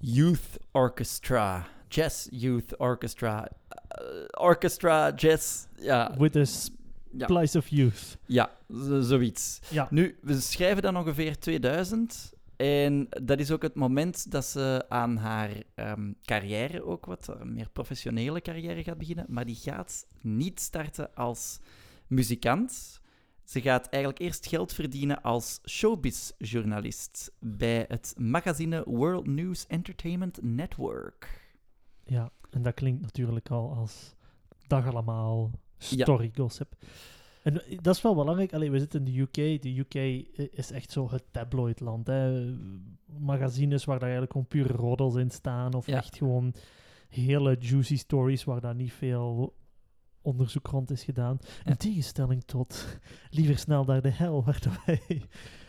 Youth 0.00 0.58
Orchestra. 0.72 1.66
Jazz 1.88 2.26
Youth 2.30 2.78
Orchestra. 2.78 3.48
Eh, 3.68 4.04
orchestra, 4.30 5.12
jazz, 5.14 5.64
ja. 5.76 6.14
With 6.18 6.36
a 6.36 6.44
Ja, 7.18 7.24
splice 7.26 7.58
of 7.58 7.68
youth. 7.68 8.18
ja 8.26 8.50
zo- 8.68 9.00
zoiets. 9.00 9.60
Ja. 9.70 9.86
Nu, 9.90 10.18
we 10.22 10.40
schrijven 10.40 10.82
dan 10.82 10.96
ongeveer 10.96 11.38
2000. 11.38 12.32
En 12.56 13.06
dat 13.22 13.38
is 13.38 13.50
ook 13.50 13.62
het 13.62 13.74
moment 13.74 14.30
dat 14.30 14.44
ze 14.44 14.84
aan 14.88 15.16
haar 15.16 15.50
ehm, 15.74 16.12
carrière, 16.24 16.84
ook 16.84 17.06
wat 17.06 17.34
meer 17.44 17.68
professionele 17.72 18.40
carrière 18.40 18.82
gaat 18.82 18.98
beginnen. 18.98 19.26
Maar 19.28 19.44
die 19.46 19.56
gaat 19.56 20.06
niet 20.20 20.60
starten 20.60 21.14
als 21.14 21.58
muzikant. 22.06 23.00
Ze 23.52 23.60
gaat 23.60 23.86
eigenlijk 23.88 24.22
eerst 24.22 24.46
geld 24.46 24.72
verdienen 24.72 25.22
als 25.22 25.60
showbiz-journalist 25.68 27.32
bij 27.40 27.84
het 27.88 28.14
magazine 28.18 28.82
World 28.86 29.26
News 29.26 29.66
Entertainment 29.66 30.38
Network. 30.42 31.50
Ja, 32.04 32.30
en 32.50 32.62
dat 32.62 32.74
klinkt 32.74 33.00
natuurlijk 33.02 33.50
al 33.50 33.74
als 33.74 34.14
dag 34.66 34.86
allemaal 34.86 35.50
Ja. 35.78 36.02
story 36.04 36.30
gossip. 36.34 36.74
En 37.42 37.64
eh, 37.66 37.78
dat 37.80 37.94
is 37.96 38.02
wel 38.02 38.14
belangrijk. 38.14 38.52
Allee, 38.52 38.70
we 38.70 38.78
zitten 38.78 39.06
in 39.06 39.12
de 39.12 39.20
UK. 39.20 39.62
De 39.62 39.78
UK 39.78 39.94
i- 39.94 40.28
is 40.50 40.70
echt 40.70 40.90
zo 40.92 41.10
het 41.10 41.24
tabloidland. 41.30 42.06
Hè. 42.06 42.54
Magazines 43.18 43.84
waar 43.84 43.98
daar 43.98 44.08
eigenlijk 44.10 44.32
gewoon 44.32 44.46
pure 44.46 44.72
roddels 44.72 45.14
in 45.14 45.30
staan. 45.30 45.74
Of 45.74 45.86
Ja. 45.86 45.96
echt 45.96 46.16
gewoon 46.16 46.54
hele 47.08 47.56
juicy 47.60 47.96
stories 47.96 48.44
waar 48.44 48.60
daar 48.60 48.74
niet 48.74 48.92
veel 48.92 49.54
onderzoek 50.22 50.66
rond 50.66 50.90
is 50.90 51.04
gedaan. 51.04 51.38
In 51.64 51.76
tegenstelling 51.76 52.44
tot 52.44 52.98
liever 53.30 53.58
snel 53.58 53.84
naar 53.84 54.02
de 54.02 54.10
hel, 54.10 54.44
waar 54.44 54.62
wij 54.86 55.22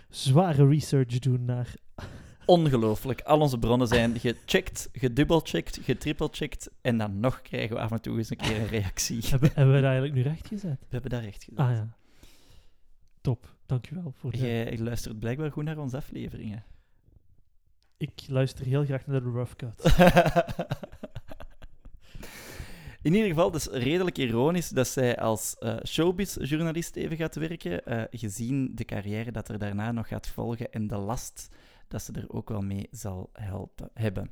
zware 0.10 0.68
research 0.68 1.20
doen 1.20 1.46
naar 1.46 1.76
Ongelooflijk. 2.46 3.22
Al 3.22 3.40
onze 3.40 3.60
bronnen 3.60 3.88
zijn 3.88 4.20
gecheckt, 4.20 4.90
gedubbelcheckt, 4.92 5.80
getrippelcheckt. 5.82 6.70
En 6.82 6.98
dan 6.98 7.20
nog 7.20 7.42
krijgen 7.42 7.76
we 7.76 7.82
af 7.82 7.92
en 7.92 8.02
toe 8.02 8.18
eens 8.18 8.30
een 8.30 8.38
keer 8.38 8.60
een 8.60 8.68
reactie. 8.68 9.20
hebben, 9.30 9.52
hebben 9.54 9.76
we 9.76 9.82
dat 9.82 9.90
eigenlijk 9.90 10.14
nu 10.14 10.22
recht 10.22 10.48
gezet? 10.48 10.80
We 10.80 10.88
hebben 10.90 11.12
daar 11.12 11.24
recht 11.24 11.44
gedaan. 11.44 11.70
Ah 11.70 11.76
ja. 11.76 11.98
Top, 13.22 13.56
dankjewel 13.66 14.14
voor 14.16 14.32
de... 14.32 14.38
Jij 14.38 14.78
luistert 14.80 15.20
blijkbaar 15.20 15.52
goed 15.52 15.64
naar 15.64 15.78
onze 15.78 15.98
afleveringen. 15.98 16.64
Ik 17.98 18.24
luister 18.28 18.66
heel 18.66 18.86
graag 18.86 19.08
naar 19.08 19.24
de 19.24 19.30
Rough 19.30 19.56
Cut. 19.56 19.84
In 23.04 23.14
ieder 23.14 23.30
geval, 23.30 23.52
het 23.52 23.70
redelijk 23.72 24.18
ironisch 24.18 24.70
dat 24.70 24.88
zij 24.88 25.18
als 25.18 25.56
eh 25.60 25.76
showbiz-journalist 25.86 26.96
even 26.96 27.18
gaat 27.18 27.36
werken, 27.36 27.86
eh, 27.86 28.04
gezien 28.12 28.72
de 28.76 28.86
carrière 28.86 29.32
dat 29.32 29.50
er 29.50 29.60
daarna 29.60 29.92
nog 29.92 30.08
gaat 30.08 30.28
volgen 30.28 30.72
en 30.72 30.88
de 30.88 30.98
last 30.98 31.50
dat 31.88 32.02
ze 32.02 32.12
er 32.14 32.26
ook 32.28 32.50
wel 32.50 32.62
mee 32.62 32.88
zal 32.92 33.30
helpen, 33.34 33.90
hebben. 33.94 34.32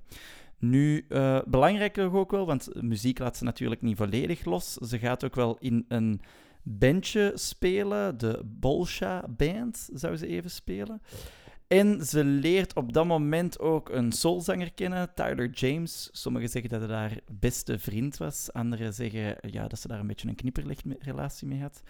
Nu, 0.57 1.05
eh 1.09 1.41
belangrijk 1.45 1.97
ook 1.97 2.31
wel, 2.31 2.45
want 2.45 2.81
muziek 2.81 3.19
laat 3.19 3.37
ze 3.37 3.43
natuurlijk 3.43 3.81
niet 3.81 3.97
volledig 3.97 4.45
los. 4.45 4.73
Ze 4.73 4.99
gaat 4.99 5.23
ook 5.23 5.35
wel 5.35 5.57
in 5.59 5.85
een 5.87 6.21
bandje 6.63 7.31
spelen, 7.35 8.17
de 8.17 8.41
Bolsha 8.45 9.25
Band 9.37 9.89
zou 9.93 10.17
ze 10.17 10.27
even 10.27 10.51
spelen. 10.51 11.01
En 11.71 12.05
ze 12.05 12.23
leert 12.23 12.73
op 12.73 12.93
dat 12.93 13.05
moment 13.05 13.59
ook 13.59 13.89
een 13.89 14.11
soulzanger 14.11 14.73
kennen, 14.73 15.13
Tyler 15.13 15.49
James. 15.49 16.09
Sommigen 16.11 16.49
zeggen 16.49 16.69
dat 16.69 16.81
hij 16.81 16.97
haar 16.97 17.19
beste 17.31 17.79
vriend 17.79 18.17
was. 18.17 18.53
Anderen 18.53 18.93
zeggen 18.93 19.37
ja, 19.41 19.67
dat 19.67 19.79
ze 19.79 19.87
daar 19.87 19.99
een 19.99 20.07
beetje 20.07 20.27
een 20.27 20.35
knipperlichtrelatie 20.35 21.47
mee 21.47 21.61
had. 21.61 21.83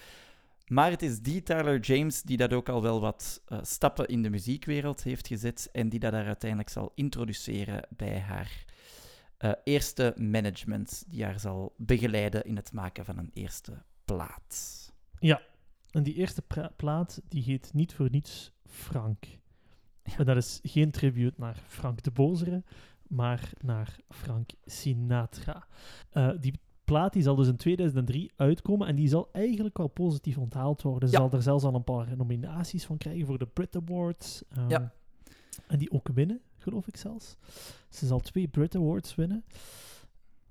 Maar 0.68 0.92
het 0.92 1.02
is 1.02 1.20
die 1.20 1.44
Tyler 1.44 1.80
James 1.80 2.22
die 2.22 2.38
dat 2.38 2.54
ook 2.54 2.70
al 2.70 2.82
wel 2.82 3.02
wat 3.02 3.42
eh, 3.46 3.58
stappen 3.62 4.08
in 4.08 4.22
de 4.22 4.30
muziekwereld 4.30 5.04
heeft 5.04 5.28
gezet 5.28 5.70
en 5.72 5.90
die 5.90 6.00
dat 6.00 6.12
daar 6.12 6.26
uiteindelijk 6.26 6.70
zal 6.70 6.92
introduceren 6.96 7.88
bij 7.90 8.20
haar 8.20 8.66
eh, 9.38 9.52
eerste 9.64 10.14
management, 10.18 11.04
die 11.08 11.24
haar 11.24 11.40
zal 11.40 11.74
begeleiden 11.78 12.44
in 12.44 12.56
het 12.56 12.74
maken 12.74 13.06
van 13.06 13.18
een 13.18 13.32
eerste 13.34 13.84
plaat. 14.06 14.92
En 15.92 16.04
die 16.04 16.14
eerste 16.14 16.44
plaat, 16.76 17.22
die 17.28 17.44
heet 17.44 17.74
niet 17.74 17.94
voor 17.94 18.10
niets 18.12 18.52
Frank. 18.66 19.40
En 20.18 20.26
dat 20.26 20.38
is 20.38 20.60
geen 20.64 20.92
tribute 20.92 21.34
naar 21.38 21.64
Frank 21.68 22.02
de 22.04 22.12
Bozere, 22.12 22.64
maar 23.08 23.52
naar 23.62 23.96
Frank 24.10 24.50
Sinatra. 24.66 25.68
Eh, 26.10 26.30
die 26.40 26.60
plaat 26.84 27.14
die 27.14 27.22
zal 27.22 27.36
dus 27.36 27.48
in 27.48 27.56
2003 27.56 28.32
uitkomen 28.36 28.88
en 28.88 28.96
die 28.96 29.08
zal 29.08 29.30
eigenlijk 29.32 29.78
wel 29.78 29.88
positief 29.88 30.38
onthaald 30.38 30.82
worden. 30.82 31.10
Ze 31.10 31.16
Ja. 31.16 31.22
zal 31.22 31.32
er 31.32 31.42
zelfs 31.44 31.64
al 31.64 31.76
een 31.76 31.84
paar 31.84 32.18
nominaties 32.18 32.86
van 32.86 32.98
krijgen 32.98 33.26
voor 33.26 33.38
de 33.38 33.46
Brit 33.48 33.76
Awards. 33.76 34.44
ehm, 34.50 34.70
Ja. 34.70 34.94
En 35.68 35.78
die 35.78 35.92
ook 35.92 36.08
winnen, 36.14 36.42
geloof 36.58 36.88
ik 36.88 36.98
zelfs. 36.98 37.36
Ze 37.90 38.06
zal 38.06 38.20
twee 38.20 38.48
Brit 38.48 38.76
Awards 38.76 39.16
winnen. 39.16 39.44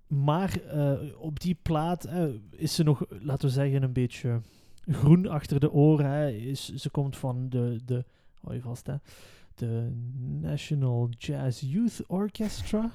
Maar 0.06 0.60
eh, 0.62 0.98
op 1.20 1.40
die 1.40 1.54
plaat 1.62 2.04
eh, 2.04 2.24
is 2.50 2.74
ze 2.74 2.82
nog, 2.82 3.02
laten 3.08 3.48
we 3.48 3.54
zeggen, 3.54 3.82
een 3.82 3.92
beetje 3.92 4.40
groen 4.86 5.26
achter 5.26 5.60
de 5.60 5.72
oren. 5.72 6.06
Hè. 6.06 6.28
Is, 6.30 6.68
ze 6.74 6.90
komt 6.90 7.16
van 7.16 7.48
de, 7.48 7.80
de, 7.84 8.04
hou 8.40 8.54
je 8.54 8.60
vast 8.60 8.86
hè, 8.86 8.94
de 9.60 9.90
National 10.40 11.08
Jazz 11.18 11.62
Youth 11.62 12.02
Orchestra. 12.06 12.90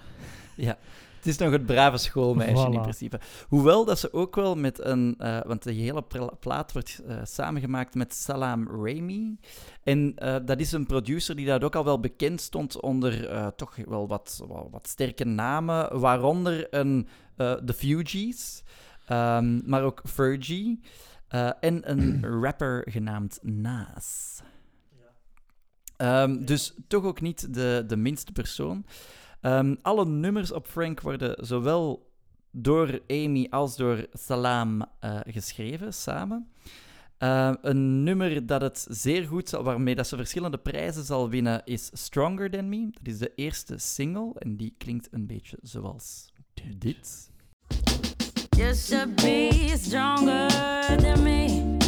Ja, 0.55 0.77
het 1.15 1.25
is 1.25 1.38
nog 1.38 1.51
het 1.51 1.65
brave 1.65 1.98
schoolmeisje 1.98 2.65
in 2.72 2.81
principe. 2.81 3.19
Hoewel 3.48 3.86
dat 3.86 4.00
ze 4.00 4.13
ook 4.13 4.36
wel 4.36 4.55
met 4.55 4.86
een... 4.86 5.15
eh, 5.17 5.41
want 5.45 5.63
de 5.63 5.72
hele 5.74 6.01
pla- 6.01 6.34
plaat 6.39 6.72
wordt 6.72 7.01
eh, 7.07 7.17
samengemaakt 7.24 7.95
met 7.95 8.13
Salam 8.13 8.67
Raimi. 8.84 9.38
En 9.84 10.13
eh, 10.15 10.36
dat 10.45 10.60
is 10.60 10.72
een 10.72 10.86
producer 10.86 11.36
die 11.36 11.45
dat 11.45 11.63
ook 11.63 11.75
al 11.75 11.84
wel 11.86 12.00
bekend 12.00 12.41
stond 12.41 12.81
onder 12.81 13.53
toch 13.55 13.75
wel 13.75 14.07
wat, 14.07 14.43
wat, 14.48 14.67
wat 14.72 14.88
sterke 14.88 15.25
namen. 15.25 16.00
Waaronder 16.00 16.67
een, 16.74 17.07
The 17.38 17.74
Fugees, 17.75 18.63
ehm, 19.07 19.69
maar 19.69 19.84
ook 19.84 20.01
Fergie. 20.05 20.79
en 21.60 21.91
een 21.91 22.25
rapper 22.43 22.88
genaamd 22.89 23.39
Nas. 23.41 24.41
Ehm, 25.98 26.46
dus 26.46 26.74
toch 26.88 27.04
ook 27.04 27.22
niet 27.22 27.54
de, 27.54 27.84
de 27.88 27.98
minste 27.98 28.32
persoon. 28.32 28.86
Ehm, 29.42 29.75
alle 29.82 30.06
nummers 30.06 30.52
op 30.52 30.68
Frank 30.68 31.02
worden 31.02 31.46
zowel 31.46 32.12
door 32.52 33.02
Amy 33.08 33.48
als 33.50 33.75
door 33.75 34.06
Salam 34.14 34.86
eh, 35.00 35.20
geschreven, 35.25 35.94
samen. 35.94 36.50
Eh, 37.18 37.54
een 37.62 38.04
nummer 38.04 38.46
dat 38.46 38.62
het 38.62 38.88
zeer 38.90 39.28
goed 39.28 39.50
zal, 39.50 39.64
waarmee 39.64 39.96
dat 39.96 40.08
ze 40.08 40.16
verschillende 40.16 40.58
prijzen 40.58 41.04
zal 41.04 41.30
winnen, 41.30 41.62
is 41.66 41.90
Stronger 41.94 42.52
Than 42.52 42.70
Me. 42.70 42.90
Dat 42.92 43.14
is 43.14 43.18
de 43.18 43.32
eerste 43.36 43.78
single 43.78 44.32
en 44.36 44.58
die 44.58 44.75
klinkt 44.78 45.08
een 45.12 45.28
beetje 45.28 45.58
zoals 45.62 46.34
dit. 46.78 47.30
You 48.58 48.74
should 48.75 49.16
be 49.16 49.74
stronger 49.78 50.48
than 50.98 51.24
me. 51.24 51.85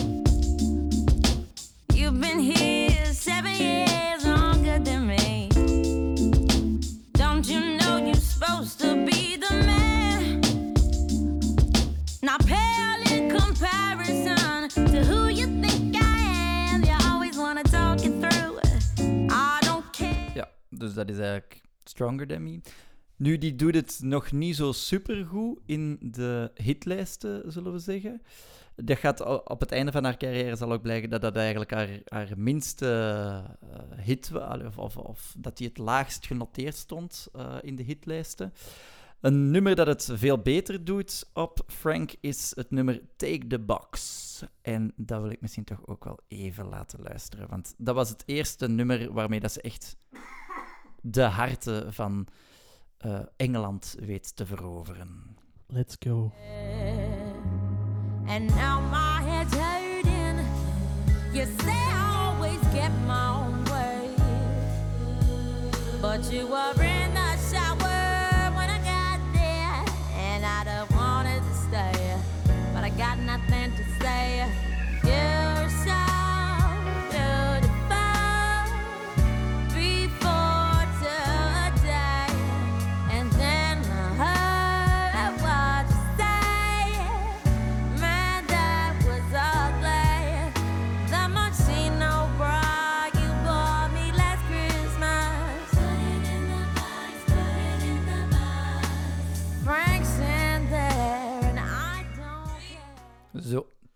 Ja, 20.33 20.49
dus 20.69 20.93
dat 20.93 21.09
is 21.09 21.17
eigenlijk 21.17 21.61
Stronger 21.83 22.27
Than 22.27 22.43
Me. 22.43 22.61
Nu, 23.15 23.37
die 23.37 23.55
doet 23.55 23.75
het 23.75 23.99
nog 24.01 24.31
niet 24.31 24.55
zo 24.55 24.71
supergoed 24.71 25.59
in 25.65 25.97
de 26.01 26.51
hitlijsten, 26.53 27.51
zullen 27.51 27.71
we 27.73 27.79
zeggen. 27.79 28.21
Dat 28.83 28.97
gaat 28.97 29.43
op 29.49 29.59
het 29.59 29.71
einde 29.71 29.91
van 29.91 30.03
haar 30.03 30.17
carrière 30.17 30.55
zal 30.55 30.71
ook 30.71 30.81
blijken 30.81 31.09
dat 31.09 31.21
dat 31.21 31.35
eigenlijk 31.35 31.71
haar, 31.71 32.01
haar 32.05 32.29
minste 32.35 32.87
eh, 33.71 34.03
hit 34.05 34.29
was, 34.29 34.63
of, 34.63 34.77
of, 34.77 34.97
of 34.97 35.35
dat 35.37 35.57
die 35.57 35.67
het 35.67 35.77
laagst 35.77 36.25
genoteerd 36.25 36.75
stond 36.75 37.27
eh, 37.33 37.55
in 37.61 37.75
de 37.75 37.83
hitlijsten. 37.83 38.53
Een 39.21 39.51
nummer 39.51 39.75
dat 39.75 39.87
het 39.87 40.09
veel 40.13 40.37
beter 40.37 40.83
doet 40.85 41.29
op 41.33 41.59
Frank 41.67 42.15
is 42.19 42.51
het 42.55 42.71
nummer 42.71 43.01
Take 43.15 43.47
the 43.47 43.59
Box. 43.59 44.43
En 44.61 44.93
dat 44.95 45.21
wil 45.21 45.31
ik 45.31 45.41
misschien 45.41 45.63
toch 45.63 45.87
ook 45.87 46.03
wel 46.03 46.19
even 46.27 46.65
laten 46.65 47.01
luisteren, 47.01 47.49
want 47.49 47.73
dat 47.77 47.95
was 47.95 48.09
het 48.09 48.23
eerste 48.25 48.67
nummer 48.67 49.13
waarmee 49.13 49.39
dat 49.39 49.51
ze 49.51 49.61
echt 49.61 49.97
de 51.01 51.23
harten 51.23 51.93
van 51.93 52.27
eh, 52.97 53.19
Engeland 53.35 53.95
weet 53.99 54.35
te 54.35 54.45
veroveren. 54.45 55.37
Let's 55.67 55.95
go. 55.99 56.31
And 58.29 58.53
now 58.55 58.81
my 58.81 59.21
head's 59.21 59.53
hurting. 59.53 60.45
You 61.33 61.45
say 61.63 61.71
I 61.71 62.33
always 62.35 62.59
get 62.73 62.91
my 63.05 63.29
own 63.35 63.63
way. 63.65 64.09
But 66.01 66.31
you 66.31 66.45
were 66.45 66.73
in 66.83 67.13
the 67.13 67.37
shower 67.49 68.51
when 68.57 68.69
I 68.69 68.79
got 68.83 69.19
there. 69.33 69.95
And 70.17 70.45
I'd 70.45 70.67
have 70.67 70.91
wanted 70.93 71.41
to 71.41 71.53
stay. 71.53 72.17
But 72.73 72.83
I 72.83 72.89
got 72.89 73.17
nothing 73.19 73.71
to 73.77 73.83
say. 74.03 74.66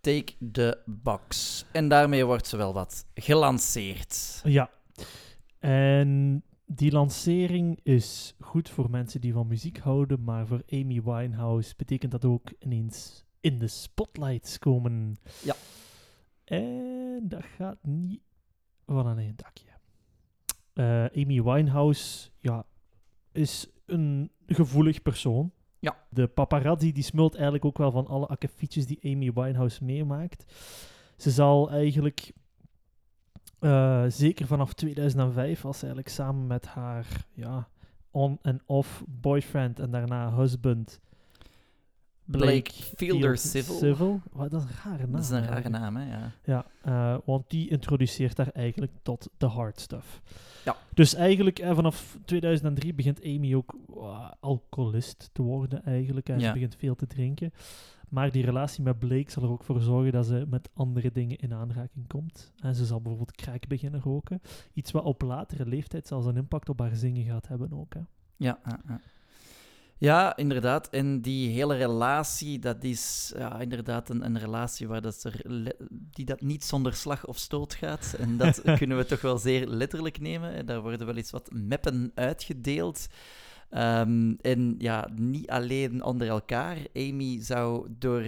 Take 0.02 0.34
the 0.52 0.82
Box. 0.86 1.66
En 1.72 1.90
daarmee 1.90 2.26
wordt 2.26 2.48
ze 2.48 2.58
wel 2.58 2.74
wat 2.74 3.06
gelanceerd. 3.14 4.42
Ja. 4.44 4.70
En 5.60 6.44
die 6.66 6.92
lancering 6.92 7.80
is 7.84 8.36
goed 8.40 8.70
voor 8.70 8.90
mensen 8.90 9.22
die 9.22 9.34
van 9.34 9.48
muziek 9.48 9.78
houden, 9.78 10.24
maar 10.24 10.48
voor 10.48 10.64
Amy 10.70 11.02
Winehouse 11.02 11.74
betekent 11.78 12.12
dat 12.12 12.26
ook 12.26 12.52
ineens 12.60 13.26
in 13.40 13.60
de 13.60 13.68
spotlights 13.68 14.60
komen. 14.60 15.18
Ja. 15.44 15.56
En 16.44 17.20
dat 17.24 17.44
gaat 17.58 17.78
niet 17.82 18.22
van 18.86 19.08
een 19.08 19.36
dakje. 19.36 19.70
Eh, 20.74 21.24
Amy 21.24 21.44
Winehouse, 21.44 22.30
ja, 22.40 22.66
is 23.32 23.68
een 23.86 24.32
gevoelig 24.46 25.02
persoon. 25.02 25.52
Ja. 25.82 25.98
De 26.10 26.28
paparazzi 26.28 26.92
die 26.92 27.04
smult 27.04 27.34
eigenlijk 27.34 27.66
ook 27.66 27.78
wel 27.78 27.92
van 27.92 28.08
alle 28.08 28.26
akkefietjes 28.28 28.86
die 28.86 29.00
Amy 29.04 29.32
Winehouse 29.34 29.84
meemaakt. 29.84 30.54
Ze 31.18 31.30
zal 31.32 31.70
eigenlijk 31.72 32.32
eh, 33.60 34.04
zeker 34.08 34.48
vanaf 34.48 34.74
2005, 34.74 35.66
als 35.66 35.76
ze 35.80 35.86
eigenlijk 35.86 36.16
samen 36.16 36.48
met 36.48 36.66
haar 36.66 37.26
ja, 37.34 37.68
on- 38.12 38.40
en 38.42 38.62
off 38.66 39.04
boyfriend 39.08 39.80
en 39.80 39.92
daarna 39.92 40.36
husband 40.36 41.00
Blake 42.32 42.72
Fielder 42.96 43.38
Civil. 43.38 44.22
Wat, 44.32 44.52
dat 44.52 44.62
is 44.64 44.68
een 44.70 44.76
rare 44.84 45.02
naam. 45.04 45.12
Dat 45.12 45.22
is 45.22 45.30
een 45.30 45.46
rare 45.46 45.70
naam, 45.70 45.96
hè? 45.96 46.10
Ja. 46.10 46.32
Ja, 46.44 46.66
eh, 46.82 47.18
want 47.26 47.50
die 47.50 47.70
introduceert 47.70 48.38
haar 48.38 48.50
eigenlijk 48.54 48.92
tot 49.02 49.30
de 49.38 49.46
hard 49.46 49.80
stuff. 49.80 50.22
Ja. 50.66 50.76
Dus 50.94 51.14
eigenlijk 51.14 51.60
eh, 51.60 51.76
vanaf 51.76 52.18
2003 52.26 52.94
begint 52.94 53.24
Amy 53.24 53.54
ook 53.56 53.76
uh, 53.96 54.32
alcoholist 54.40 55.30
te 55.34 55.42
worden 55.42 55.84
eigenlijk. 55.86 56.30
En 56.30 56.40
Ja. 56.40 56.48
ze 56.48 56.54
begint 56.54 56.76
veel 56.76 56.96
te 56.96 57.08
drinken. 57.08 57.54
Maar 58.10 58.32
die 58.32 58.46
relatie 58.46 58.84
met 58.84 59.00
Blake 59.00 59.32
zal 59.32 59.44
er 59.44 59.50
ook 59.50 59.64
voor 59.64 59.82
zorgen 59.82 60.12
dat 60.12 60.26
ze 60.26 60.46
met 60.50 60.70
andere 60.74 61.12
dingen 61.12 61.38
in 61.38 61.54
aanraking 61.54 62.08
komt. 62.08 62.52
En 62.60 62.76
ze 62.76 62.86
zal 62.86 63.02
bijvoorbeeld 63.02 63.36
crack 63.38 63.68
beginnen 63.68 64.02
roken. 64.02 64.42
Iets 64.74 64.92
wat 64.92 65.04
op 65.04 65.22
latere 65.22 65.66
leeftijd 65.66 66.08
zelfs 66.08 66.26
een 66.26 66.36
impact 66.38 66.70
op 66.70 66.80
haar 66.80 66.96
zingen 66.96 67.26
gaat 67.26 67.48
hebben 67.48 67.74
ook. 67.74 67.94
Hè. 67.94 68.00
Ja, 68.38 68.60
ja, 68.66 68.80
ja. 68.88 69.00
Ja, 70.02 70.38
inderdaad. 70.38 70.90
En 70.90 71.22
die 71.22 71.50
hele 71.50 71.76
relatie, 71.76 72.60
dat 72.60 72.84
is 72.84 73.34
ja, 73.38 73.60
inderdaad 73.60 74.10
een, 74.10 74.26
een 74.26 74.40
relatie 74.40 74.88
waar 74.88 75.02
dat 75.02 75.24
er 75.24 75.42
die 75.90 76.26
dat 76.26 76.42
niet 76.42 76.64
zonder 76.64 76.94
slag 76.94 77.26
of 77.26 77.38
stoot 77.38 77.74
gaat. 77.74 78.16
En 78.20 78.38
dat 78.38 78.62
kunnen 78.78 78.98
we 78.98 79.06
toch 79.06 79.22
wel 79.22 79.38
zeer 79.38 79.68
letterlijk 79.68 80.20
nemen. 80.20 80.66
Daar 80.66 80.82
worden 80.82 81.06
wel 81.06 81.16
eens 81.16 81.32
wat 81.32 81.50
meppen 81.54 82.12
uitgedeeld. 82.16 83.08
Ehm, 83.70 84.34
en 84.42 84.76
ja, 84.78 85.08
niet 85.16 85.50
alleen 85.50 86.04
onder 86.04 86.28
elkaar. 86.28 86.78
Amy 86.94 87.42
zou 87.42 87.88
door 87.90 88.26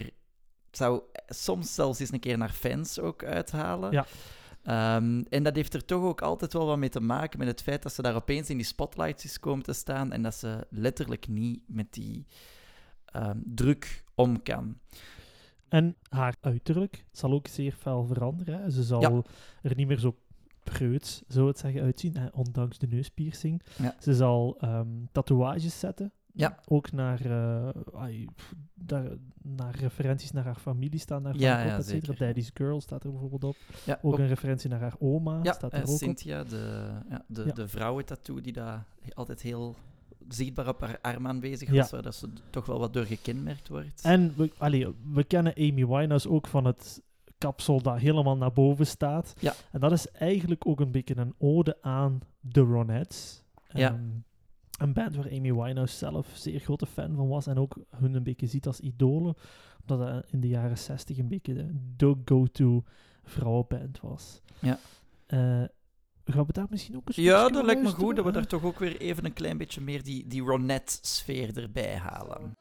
zou 0.72 1.02
soms 1.28 1.74
zelfs 1.74 2.00
eens 2.00 2.12
een 2.12 2.20
keer 2.20 2.38
naar 2.38 2.50
fans 2.52 3.00
ook 3.00 3.24
uithalen. 3.24 3.92
Ja. 3.92 4.06
Ehm, 4.64 5.22
en 5.30 5.44
dat 5.44 5.56
heeft 5.56 5.74
er 5.74 5.86
toch 5.86 6.04
ook 6.04 6.22
altijd 6.22 6.54
wel 6.54 6.66
wat 6.66 6.78
mee 6.78 6.90
te 6.90 7.00
maken 7.00 7.40
met 7.40 7.48
het 7.48 7.62
feit 7.62 7.84
dat 7.84 7.94
ze 7.94 8.02
daar 8.02 8.16
opeens 8.16 8.50
in 8.50 8.58
die 8.58 8.66
spotlights 8.66 9.24
is 9.26 9.40
komen 9.40 9.64
te 9.64 9.74
staan 9.74 10.12
en 10.12 10.22
dat 10.22 10.36
ze 10.36 10.68
letterlijk 10.70 11.28
niet 11.28 11.62
met 11.68 11.94
die 11.94 12.26
ehm, 13.06 13.38
druk 13.46 14.04
om 14.16 14.42
kan. 14.44 14.78
En 15.70 15.96
haar 16.10 16.36
uiterlijk 16.42 17.06
zal 17.12 17.32
ook 17.32 17.48
zeer 17.48 17.72
fel 17.72 18.06
veranderen. 18.06 18.62
Hè. 18.62 18.70
Ze 18.70 18.84
zal 18.84 19.02
Ja. 19.02 19.22
er 19.62 19.76
niet 19.76 19.88
meer 19.88 20.00
zo 20.00 20.16
preuts, 20.64 21.22
zo 21.28 21.48
het 21.48 21.60
zeggen, 21.60 21.82
uitzien, 21.82 22.18
hè, 22.18 22.28
ondanks 22.34 22.78
de 22.78 22.88
neuspiercing. 22.88 23.62
Ja. 23.78 23.96
Ze 24.00 24.16
zal 24.16 24.58
ehm, 24.60 24.88
tatoeages 25.12 25.80
zetten. 25.80 26.12
Ja. 26.36 26.60
Ook 26.68 26.92
naar, 26.92 27.26
eh, 27.26 27.70
daar, 28.74 29.12
naar 29.42 29.76
referenties 29.76 30.32
naar 30.32 30.44
haar 30.44 30.56
familie 30.56 31.00
staan 31.00 31.24
daar 31.24 31.38
Ja, 31.38 31.64
ja, 31.64 31.78
op. 32.10 32.18
Daddy's 32.18 32.52
Girl 32.54 32.82
staat 32.82 33.04
er 33.04 33.12
bijvoorbeeld 33.12 33.44
op. 33.44 33.56
Ja, 33.86 34.00
Ook 34.02 34.18
een 34.20 34.28
referentie 34.28 34.70
naar 34.70 34.80
haar 34.80 34.96
oma 35.00 35.40
ja, 35.44 35.54
staat 35.54 35.74
er 35.74 35.82
ook 35.82 35.88
op. 35.88 35.98
Cynthia, 35.98 36.44
de, 36.44 36.90
ja, 37.10 37.24
de, 37.28 37.44
Ja. 37.46 37.52
de 37.52 37.68
vrouwentattoo 37.68 38.42
die 38.42 38.54
daar 38.54 38.86
altijd 39.14 39.42
heel 39.42 39.76
zichtbaar 40.30 40.68
op 40.68 40.82
haar 40.82 41.00
arm 41.02 41.28
aanwezig 41.28 41.70
was, 41.70 41.92
waar 41.92 42.02
dat 42.02 42.16
ze 42.16 42.30
toch 42.50 42.66
wel 42.66 42.80
wat 42.80 42.94
door 42.94 43.06
gekenmerkt 43.06 43.68
wordt. 43.68 44.02
En 44.04 44.34
we, 44.38 44.52
allee, 44.58 44.88
we 45.14 45.24
kennen 45.24 45.54
Amy 45.56 45.86
Winehouse 45.88 46.30
ook 46.30 46.48
van 46.48 46.66
het 46.66 47.02
kapsel 47.38 47.82
dat 47.82 47.98
helemaal 47.98 48.38
naar 48.38 48.54
boven 48.54 48.88
staat. 48.88 49.34
Ja. 49.40 49.54
En 49.72 49.80
dat 49.80 49.92
is 49.92 50.12
eigenlijk 50.12 50.68
ook 50.68 50.80
een 50.80 50.92
beetje 50.92 51.18
een 51.18 51.34
ode 51.38 51.78
aan 51.82 52.22
de 52.40 52.62
Ronettes. 52.62 53.44
Ja. 53.68 54.00
Een 54.84 54.94
band 54.94 55.16
waar 55.16 55.32
Amy 55.32 55.54
Winehouse 55.54 55.98
zelf 55.98 56.28
zeer 56.34 56.60
grote 56.60 56.86
fan 56.86 57.16
van 57.16 57.28
was 57.28 57.48
en 57.48 57.58
ook 57.58 57.78
hun 57.90 58.14
een 58.14 58.24
beetje 58.24 58.48
ziet 58.48 58.68
als 58.68 58.80
idolen. 58.80 59.36
Omdat 59.82 60.08
dat 60.08 60.26
in 60.32 60.40
de 60.40 60.48
jaren 60.48 60.78
60 60.78 61.18
een 61.18 61.28
beetje 61.28 61.54
de, 61.54 61.68
de 61.98 62.16
go-to 62.26 62.84
vrouwenband 63.24 64.00
was. 64.02 64.42
Ja. 64.60 64.80
Eh, 65.26 65.64
gaan 66.26 66.46
we 66.46 66.54
daar 66.54 66.68
misschien 66.70 66.96
ook 66.96 67.08
een 67.08 67.24
ja, 67.24 67.50
dat 67.50 67.66
lijkt 67.66 67.82
me 67.82 67.90
goed 67.90 68.16
dat 68.16 68.26
we 68.26 68.32
daar 68.32 68.48
toch 68.48 68.64
ook 68.64 68.80
weer 68.80 68.98
even 68.98 69.26
een 69.26 69.34
klein 69.34 69.58
beetje 69.58 69.82
meer 69.82 70.04
die, 70.04 70.28
die 70.28 70.42
Ronette-sfeer 70.42 71.58
erbij 71.58 71.96
halen. 71.96 72.58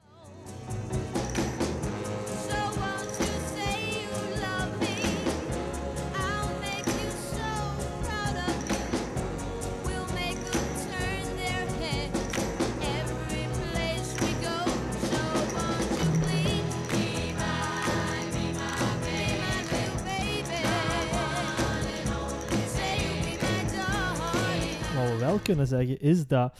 Wel 25.33 25.42
kunnen 25.42 25.66
zeggen 25.66 26.01
is 26.01 26.27
dat 26.27 26.59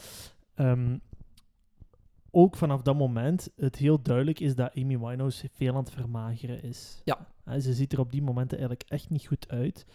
ehm, 0.55 0.97
ook 2.31 2.55
vanaf 2.55 2.81
dat 2.81 2.95
moment 2.97 3.49
het 3.55 3.75
heel 3.75 4.01
duidelijk 4.01 4.39
is 4.39 4.55
dat 4.55 4.75
Amy 4.75 4.99
Winehouse 4.99 5.49
veel 5.53 5.71
aan 5.73 5.83
het 5.83 5.91
vermageren 5.91 6.63
is. 6.63 7.01
Ja. 7.03 7.27
Hè, 7.43 7.59
ze 7.59 7.73
ziet 7.73 7.93
er 7.93 7.99
op 7.99 8.11
die 8.11 8.21
momenten 8.21 8.57
eigenlijk 8.57 8.89
echt 8.89 9.09
niet 9.09 9.25
goed 9.27 9.49
uit. 9.49 9.85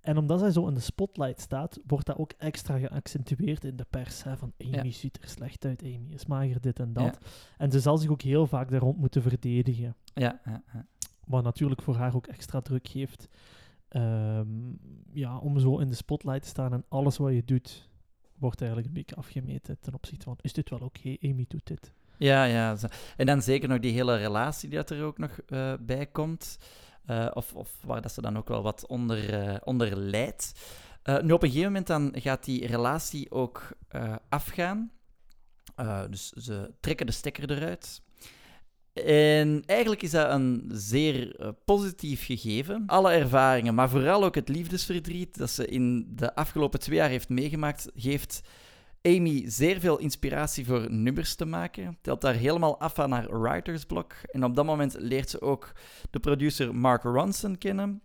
En 0.00 0.16
omdat 0.18 0.38
zij 0.40 0.50
zo 0.50 0.66
in 0.66 0.74
de 0.74 0.80
spotlight 0.80 1.40
staat, 1.40 1.78
wordt 1.86 2.06
dat 2.06 2.16
ook 2.18 2.32
extra 2.38 2.78
geaccentueerd 2.78 3.64
in 3.64 3.76
de 3.76 3.86
pers. 3.90 4.22
Hè, 4.22 4.36
van 4.36 4.52
Amy 4.58 4.86
Ja. 4.86 4.90
ziet 4.90 5.22
er 5.22 5.28
slecht 5.28 5.64
uit, 5.64 5.82
Amy 5.82 6.06
is 6.10 6.26
mager, 6.26 6.60
dit 6.60 6.80
en 6.80 6.92
dat. 6.92 7.04
Ja. 7.04 7.28
En 7.58 7.70
ze 7.70 7.80
zal 7.80 7.98
zich 7.98 8.10
ook 8.10 8.22
heel 8.22 8.46
vaak 8.46 8.70
daar 8.70 8.80
rond 8.80 8.98
moeten 8.98 9.22
verdedigen. 9.22 9.96
Ja, 10.14 10.40
ja, 10.44 10.62
ja. 10.72 10.86
Wat 11.26 11.44
natuurlijk 11.44 11.82
voor 11.82 11.94
haar 11.96 12.14
ook 12.14 12.26
extra 12.26 12.60
druk 12.60 12.88
geeft. 12.88 13.28
ehm, 13.88 14.48
ja, 15.12 15.38
om 15.38 15.58
zo 15.58 15.78
in 15.78 15.88
de 15.88 15.94
spotlight 15.94 16.42
te 16.42 16.48
staan 16.48 16.72
en 16.72 16.84
alles 16.88 17.16
wat 17.16 17.32
je 17.32 17.44
doet, 17.44 17.88
wordt 18.38 18.60
eigenlijk 18.60 18.88
een 18.88 18.94
beetje 18.94 19.16
afgemeten 19.16 19.78
ten 19.80 19.94
opzichte 19.94 20.24
van, 20.24 20.38
is 20.40 20.52
dit 20.52 20.70
wel 20.70 20.78
oké? 20.78 21.16
Amy 21.22 21.44
doet 21.48 21.66
dit. 21.66 21.92
Ja, 22.16 22.44
ja. 22.44 22.76
En 23.16 23.26
dan 23.26 23.42
zeker 23.42 23.68
nog 23.68 23.78
die 23.78 23.92
hele 23.92 24.16
relatie 24.16 24.68
die 24.68 24.78
dat 24.78 24.90
er 24.90 25.02
ook 25.02 25.18
nog 25.18 25.38
eh, 25.46 25.74
bij 25.80 26.06
komt. 26.06 26.58
Eh, 27.08 27.30
of, 27.32 27.54
of 27.54 27.70
waar 27.84 28.02
dat 28.02 28.12
ze 28.12 28.20
dan 28.20 28.36
ook 28.36 28.48
wel 28.48 28.62
wat 28.62 28.86
onder, 28.86 29.32
eh, 29.32 29.56
onder. 29.64 30.12
Eh, 30.12 31.20
nu, 31.20 31.32
op 31.32 31.42
een 31.42 31.48
gegeven 31.48 31.72
moment 31.72 31.86
dan 31.86 32.10
gaat 32.14 32.44
die 32.44 32.66
relatie 32.66 33.30
ook 33.30 33.76
afgaan. 34.28 34.90
Dus 36.10 36.28
ze 36.28 36.74
trekken 36.80 37.06
de 37.06 37.12
stekker 37.12 37.50
eruit. 37.50 38.02
En 39.04 39.62
eigenlijk 39.66 40.02
is 40.02 40.10
dat 40.10 40.30
een 40.30 40.70
zeer 40.72 41.36
eh, 41.36 41.48
positief 41.64 42.24
gegeven. 42.24 42.82
Alle 42.86 43.12
ervaringen, 43.12 43.74
maar 43.74 43.90
vooral 43.90 44.24
ook 44.24 44.34
het 44.34 44.48
liefdesverdriet 44.48 45.38
dat 45.38 45.50
ze 45.50 45.66
in 45.66 46.06
de 46.14 46.34
afgelopen 46.34 46.80
twee 46.80 46.96
jaar 46.96 47.08
heeft 47.08 47.28
meegemaakt, 47.28 47.90
geeft 47.94 48.40
Amy 49.02 49.42
zeer 49.46 49.80
veel 49.80 49.98
inspiratie 49.98 50.66
voor 50.66 50.86
nummers 50.90 51.34
te 51.34 51.44
maken. 51.44 51.98
Telt 52.00 52.20
daar 52.20 52.34
helemaal 52.34 52.80
af 52.80 52.98
aan 52.98 53.12
haar 53.12 53.40
writersblok. 53.40 54.14
En 54.30 54.44
op 54.44 54.54
dat 54.54 54.64
moment 54.64 54.96
leert 54.98 55.30
ze 55.30 55.40
ook 55.40 55.72
de 56.10 56.20
producer 56.20 56.74
Mark 56.74 57.02
Ronson 57.02 57.58
kennen. 57.58 58.02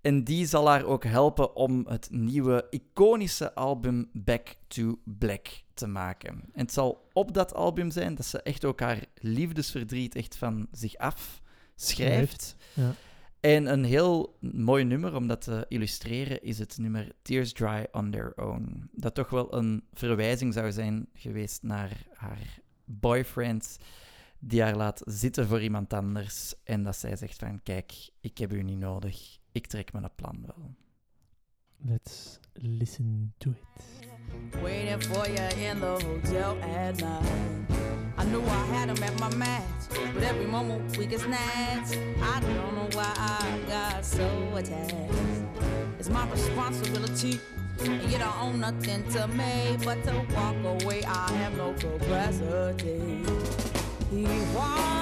En 0.00 0.24
die 0.24 0.46
zal 0.46 0.68
haar 0.68 0.84
ook 0.84 1.04
helpen 1.04 1.56
om 1.56 1.86
het 1.88 2.08
nieuwe 2.10 2.66
iconische 2.70 3.54
album 3.54 4.10
Back 4.12 4.54
to 4.68 4.98
Black 5.04 5.66
te 5.78 5.86
maken. 5.86 6.30
En 6.30 6.60
het 6.60 6.72
zal 6.72 7.08
op 7.12 7.34
dat 7.34 7.54
album 7.54 7.90
zijn 7.90 8.14
dat 8.14 8.26
ze 8.26 8.42
echt 8.42 8.64
ook 8.64 8.80
haar 8.80 9.04
liefdesverdriet 9.14 10.14
echt 10.14 10.36
van 10.36 10.68
zich 10.72 10.96
af 10.96 11.42
schrijft. 11.74 12.56
Ja. 12.74 12.94
En 13.40 13.66
een 13.66 13.84
heel 13.84 14.36
mooi 14.40 14.84
nummer 14.84 15.14
om 15.14 15.26
dat 15.26 15.40
te 15.40 15.64
illustreren 15.68 16.42
is 16.42 16.58
het 16.58 16.78
nummer 16.78 17.12
Tears 17.22 17.52
Dry 17.52 17.86
on 17.92 18.10
Their 18.10 18.32
Own. 18.36 18.88
Dat 18.92 19.14
toch 19.14 19.30
wel 19.30 19.54
een 19.54 19.84
verwijzing 19.92 20.54
zou 20.54 20.72
zijn 20.72 21.08
geweest 21.14 21.62
naar 21.62 22.06
haar 22.12 22.60
boyfriend, 22.84 23.78
die 24.38 24.62
haar 24.62 24.76
laat 24.76 25.02
zitten 25.04 25.46
voor 25.46 25.62
iemand 25.62 25.92
anders. 25.92 26.54
En 26.64 26.82
dat 26.82 26.96
zij 26.96 27.16
zegt 27.16 27.38
van, 27.38 27.62
kijk, 27.62 28.10
ik 28.20 28.38
heb 28.38 28.52
u 28.52 28.62
niet 28.62 28.78
nodig, 28.78 29.38
ik 29.52 29.66
trek 29.66 29.92
mijn 29.92 30.10
plan 30.14 30.44
wel. 30.46 30.74
Let's 31.80 32.38
listen 32.52 33.34
to 33.38 33.50
it. 33.50 33.97
Waiting 34.62 35.00
for 35.00 35.28
you 35.28 35.66
in 35.66 35.80
the 35.80 35.98
hotel 36.00 36.58
at 36.62 37.00
night. 37.00 37.22
I 38.16 38.24
knew 38.24 38.42
I 38.42 38.66
had 38.66 38.88
him 38.88 39.02
at 39.02 39.20
my 39.20 39.34
match, 39.36 39.62
but 40.14 40.22
every 40.22 40.46
moment 40.46 40.96
we 40.96 41.06
get 41.06 41.20
snatched. 41.20 41.98
I 42.22 42.40
don't 42.40 42.74
know 42.74 42.88
why 42.92 43.12
I 43.16 43.60
got 43.68 44.04
so 44.04 44.28
attached. 44.56 45.14
It's 45.98 46.08
my 46.08 46.28
responsibility, 46.30 47.40
and 47.80 48.02
you 48.10 48.18
don't 48.18 48.42
own 48.42 48.60
nothing 48.60 49.04
to 49.10 49.28
me 49.28 49.76
but 49.84 50.02
to 50.04 50.26
walk 50.34 50.82
away. 50.82 51.04
I 51.04 51.32
have 51.32 51.56
no 51.56 51.72
capacity. 51.74 53.24
He 54.10 54.24
walks 54.54 54.97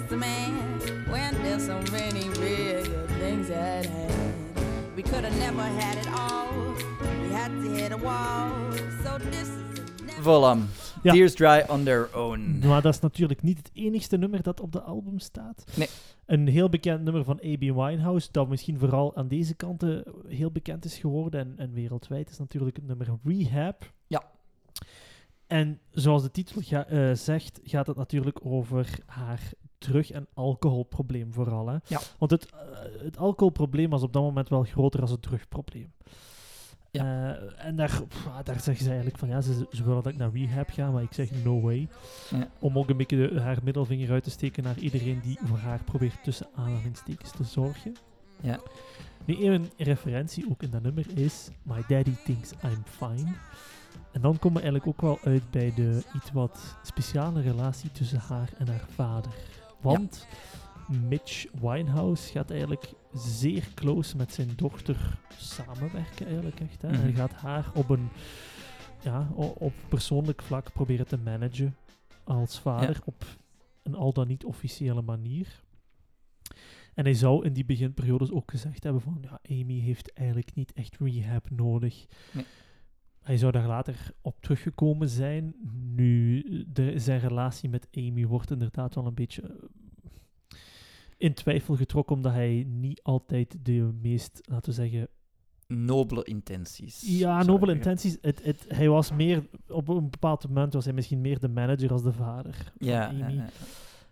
man 0.00 0.52
when 1.10 1.34
there's 1.42 1.64
so 1.66 1.78
many 1.92 2.28
bigger 2.40 3.06
things 3.20 3.50
at 3.50 3.86
hand. 3.86 4.12
We 4.94 5.02
could 5.02 5.24
have 5.24 5.38
never 5.38 5.62
had 5.62 5.96
it 5.98 6.06
all. 6.06 6.74
We 7.28 7.34
had 7.34 7.50
to 7.62 7.70
hit 7.74 7.92
a 7.92 7.98
wall. 7.98 8.50
So 9.04 9.18
this 9.30 9.48
is 9.48 9.48
a 9.48 10.04
never 10.04 10.22
Voilà. 10.22 10.58
Ja. 11.02 11.12
Tears 11.12 11.34
Dry 11.34 11.64
on 11.68 11.84
Their 11.84 12.08
Own. 12.16 12.58
Maar 12.66 12.82
dat 12.82 12.94
is 12.94 13.00
natuurlijk 13.00 13.42
niet 13.42 13.56
het 13.58 13.70
enigste 13.72 14.16
nummer 14.16 14.42
dat 14.42 14.60
op 14.60 14.72
de 14.72 14.80
album 14.82 15.18
staat. 15.18 15.64
Nee. 15.76 15.88
Een 16.26 16.48
heel 16.48 16.68
bekend 16.68 17.02
nummer 17.04 17.24
van 17.24 17.40
A.B. 17.46 17.60
Winehouse, 17.60 18.28
dat 18.30 18.48
misschien 18.48 18.78
vooral 18.78 19.16
aan 19.16 19.28
deze 19.28 19.54
kanten 19.54 20.04
heel 20.28 20.50
bekend 20.50 20.84
is 20.84 20.98
geworden 20.98 21.40
en, 21.40 21.54
en 21.56 21.72
wereldwijd, 21.72 22.30
is 22.30 22.38
natuurlijk 22.38 22.76
het 22.76 22.86
nummer 22.86 23.08
Rehab. 23.24 23.92
Ja. 24.06 24.22
En 25.46 25.80
zoals 25.90 26.22
de 26.22 26.30
titel 26.30 26.60
ga- 26.64 26.86
eh, 26.86 27.12
zegt, 27.14 27.60
gaat 27.64 27.86
het 27.86 27.96
natuurlijk 27.96 28.38
over 28.44 28.88
haar 29.06 29.40
drug- 29.82 30.10
en 30.10 30.26
alcoholprobleem 30.34 31.32
vooral. 31.32 31.66
Hè? 31.68 31.76
Ja. 31.86 32.00
Want 32.18 32.30
het, 32.30 32.46
eh, 32.50 32.58
het 33.04 33.18
alcoholprobleem 33.18 33.90
was 33.90 34.02
op 34.02 34.12
dat 34.12 34.22
moment 34.22 34.48
wel 34.48 34.62
groter 34.62 35.00
dan 35.00 35.10
het 35.10 35.22
drugprobleem. 35.22 35.92
Ja. 36.90 37.34
Eh, 37.36 37.66
en 37.66 37.76
daar, 37.76 38.02
pff, 38.08 38.28
daar 38.44 38.60
zeggen 38.60 38.82
ze 38.84 38.86
eigenlijk 38.88 39.18
van 39.18 39.28
ja, 39.28 39.40
ze, 39.40 39.66
ze 39.70 39.84
willen 39.84 40.02
dat 40.02 40.12
ik 40.12 40.18
naar 40.18 40.30
rehab 40.32 40.70
ga, 40.70 40.90
maar 40.90 41.02
ik 41.02 41.12
zeg 41.12 41.30
no 41.44 41.60
way. 41.60 41.88
Ja. 42.30 42.48
Om 42.58 42.78
ook 42.78 42.88
een 42.90 42.96
beetje 42.96 43.28
de- 43.28 43.40
haar 43.40 43.58
middelvinger 43.62 44.10
uit 44.10 44.24
te 44.24 44.30
steken 44.30 44.62
naar 44.62 44.78
iedereen 44.78 45.20
die 45.20 45.38
voor 45.42 45.58
haar 45.58 45.80
probeert 45.84 46.22
tussen 46.24 46.46
aanhalingstekens 46.54 47.30
te 47.30 47.44
zorgen. 47.44 47.96
Ja. 48.40 48.60
Nu, 49.24 49.44
een 49.44 49.70
referentie 49.76 50.50
ook 50.50 50.62
in 50.62 50.70
dat 50.70 50.82
nummer 50.82 51.06
is 51.18 51.48
My 51.62 51.84
Daddy 51.88 52.14
Thinks 52.24 52.52
I'm 52.64 52.82
Fine. 52.84 53.32
En 54.12 54.20
dan 54.20 54.38
komen 54.38 54.62
we 54.62 54.68
eigenlijk 54.68 54.86
ook 54.86 55.00
wel 55.00 55.18
uit 55.32 55.50
bij 55.50 55.72
de 55.74 56.02
iets 56.14 56.32
wat 56.32 56.76
speciale 56.82 57.40
relatie 57.40 57.92
tussen 57.92 58.18
haar 58.18 58.50
en 58.58 58.68
haar 58.68 58.84
vader. 58.94 59.32
Want 59.82 60.26
Mitch 61.08 61.46
Winehouse 61.60 62.30
gaat 62.30 62.50
eigenlijk 62.50 62.92
zeer 63.14 63.68
close 63.74 64.16
met 64.16 64.32
zijn 64.32 64.50
dochter 64.56 65.18
samenwerken 65.36 66.26
eigenlijk 66.26 66.60
echt. 66.60 66.82
Hè? 66.82 66.88
Mhm. 66.88 67.00
Hij 67.00 67.12
gaat 67.12 67.32
haar 67.32 67.70
op 67.74 67.90
een 67.90 68.08
ja, 69.02 69.28
op 69.34 69.72
persoonlijk 69.88 70.42
vlak 70.42 70.72
proberen 70.72 71.06
te 71.06 71.18
managen 71.18 71.76
als 72.24 72.60
vader 72.60 73.00
op 73.04 73.24
een 73.82 73.94
al 73.94 74.12
dan 74.12 74.28
niet 74.28 74.44
officiële 74.44 75.02
manier. 75.02 75.62
En 76.94 77.04
hij 77.04 77.14
zou 77.14 77.44
in 77.44 77.52
die 77.52 77.64
beginperiodes 77.64 78.30
ook 78.30 78.50
gezegd 78.50 78.82
hebben 78.84 79.02
van 79.02 79.18
ja, 79.20 79.40
Amy 79.50 79.80
heeft 79.80 80.12
eigenlijk 80.12 80.54
niet 80.54 80.72
echt 80.72 80.96
rehab 81.00 81.50
nodig. 81.50 82.06
Nee. 82.32 82.44
Hij 83.22 83.36
zou 83.36 83.52
daar 83.52 83.66
later 83.66 84.10
op 84.20 84.40
teruggekomen 84.40 85.08
zijn. 85.08 85.54
Nu, 85.94 86.42
de, 86.72 86.98
zijn 86.98 87.20
relatie 87.20 87.68
met 87.68 87.88
Amy 87.96 88.26
wordt 88.26 88.50
inderdaad 88.50 88.94
wel 88.94 89.06
een 89.06 89.14
beetje 89.14 89.42
eh, 89.42 90.58
in 91.16 91.34
twijfel 91.34 91.76
getrokken, 91.76 92.16
omdat 92.16 92.32
hij 92.32 92.64
niet 92.68 93.02
altijd 93.02 93.56
de 93.62 93.92
meest, 94.02 94.40
laten 94.42 94.68
we 94.70 94.74
zeggen, 94.76 95.08
Nobele 95.66 96.24
intenties. 96.24 97.18
ja, 97.18 97.42
nobele 97.42 97.72
intenties. 97.74 98.18
Het, 98.20 98.44
het, 98.44 98.64
hij 98.68 98.88
was 98.88 99.12
meer, 99.12 99.48
op 99.68 99.88
een 99.88 100.10
bepaald 100.10 100.48
moment 100.48 100.72
was 100.72 100.84
hij 100.84 100.94
misschien 100.94 101.20
meer 101.20 101.38
de 101.40 101.48
manager 101.48 101.92
als 101.92 102.02
de 102.02 102.12
vader 102.12 102.54
van 102.78 102.86
Ja, 102.88 103.08
Amy. 103.08 103.18
ja, 103.18 103.28
ja. 103.28 103.48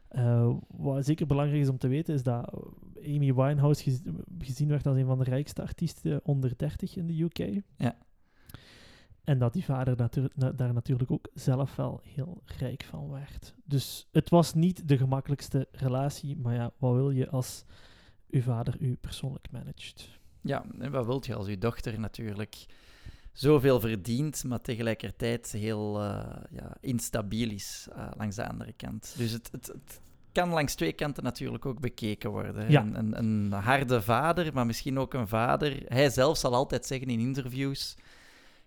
Eh, 0.09 0.51
wat 0.69 1.05
zeker 1.05 1.27
belangrijk 1.27 1.63
is 1.63 1.69
om 1.69 1.79
te 1.79 1.89
weten, 1.89 2.15
is 2.15 2.23
dat 2.23 2.55
Amy 3.05 3.35
Winehouse 3.35 3.83
gez- 3.83 4.03
gezien 4.39 4.69
werd 4.69 4.87
als 4.87 4.97
een 4.97 5.07
van 5.07 5.19
de 5.19 5.25
rijkste 5.25 5.63
artiesten 5.63 6.21
onder 6.25 6.53
30 6.57 6.97
in 6.97 7.07
de 7.07 7.23
UK. 7.23 7.63
Ja. 7.77 7.97
En 9.25 9.39
dat 9.39 9.53
die 9.53 9.65
vader 9.65 10.11
na- 10.35 10.53
daar 10.53 10.73
natuurlijk 10.73 11.11
ook 11.11 11.29
zelf 11.35 11.77
wel 11.77 12.01
heel 12.05 12.43
rijk 12.59 12.85
van 12.85 13.11
werd. 13.11 13.55
Dus 13.65 14.09
het 14.13 14.31
was 14.31 14.55
niet 14.55 14.89
de 14.89 14.97
gemakkelijkste 14.97 15.69
relatie, 15.73 16.37
maar 16.37 16.55
ja, 16.55 16.71
wat 16.79 16.95
wil 16.95 17.11
je 17.11 17.29
als 17.29 17.65
uw 18.31 18.43
vader 18.43 18.77
u 18.81 18.97
persoonlijk 18.97 19.51
managt? 19.51 20.19
Ja, 20.41 20.65
en 20.79 20.91
wat 20.91 21.07
wilt 21.07 21.27
je 21.27 21.35
als 21.35 21.47
je 21.47 21.59
dochter 21.59 22.01
natuurlijk 22.01 22.67
zoveel 23.33 23.81
verdient, 23.81 24.45
maar 24.45 24.61
tegelijkertijd 24.61 25.53
heel 25.53 26.01
eh, 26.01 26.37
ja, 26.51 26.77
instabiel 26.81 27.51
is 27.51 27.89
eh, 27.93 28.11
langs 28.17 28.37
de 28.37 28.49
andere 28.49 28.73
kant. 28.73 29.15
Dus 29.17 29.33
het, 29.33 29.49
het, 29.53 29.67
het 29.67 30.01
kan 30.33 30.49
langs 30.49 30.75
twee 30.75 30.93
kanten 30.93 31.25
natuurlijk 31.25 31.67
ook 31.67 31.81
bekeken 31.81 32.31
worden. 32.31 32.71
Ja. 32.71 32.83
Een, 32.83 32.99
een, 32.99 33.19
een 33.19 33.53
harde 33.53 34.03
vader, 34.03 34.53
maar 34.53 34.67
misschien 34.67 34.99
ook 34.99 35.15
een 35.15 35.29
vader. 35.29 35.83
Hij 35.87 36.11
zelf 36.11 36.39
zal 36.39 36.55
altijd 36.55 36.87
zeggen 36.87 37.09
in 37.09 37.21
interviews... 37.21 37.97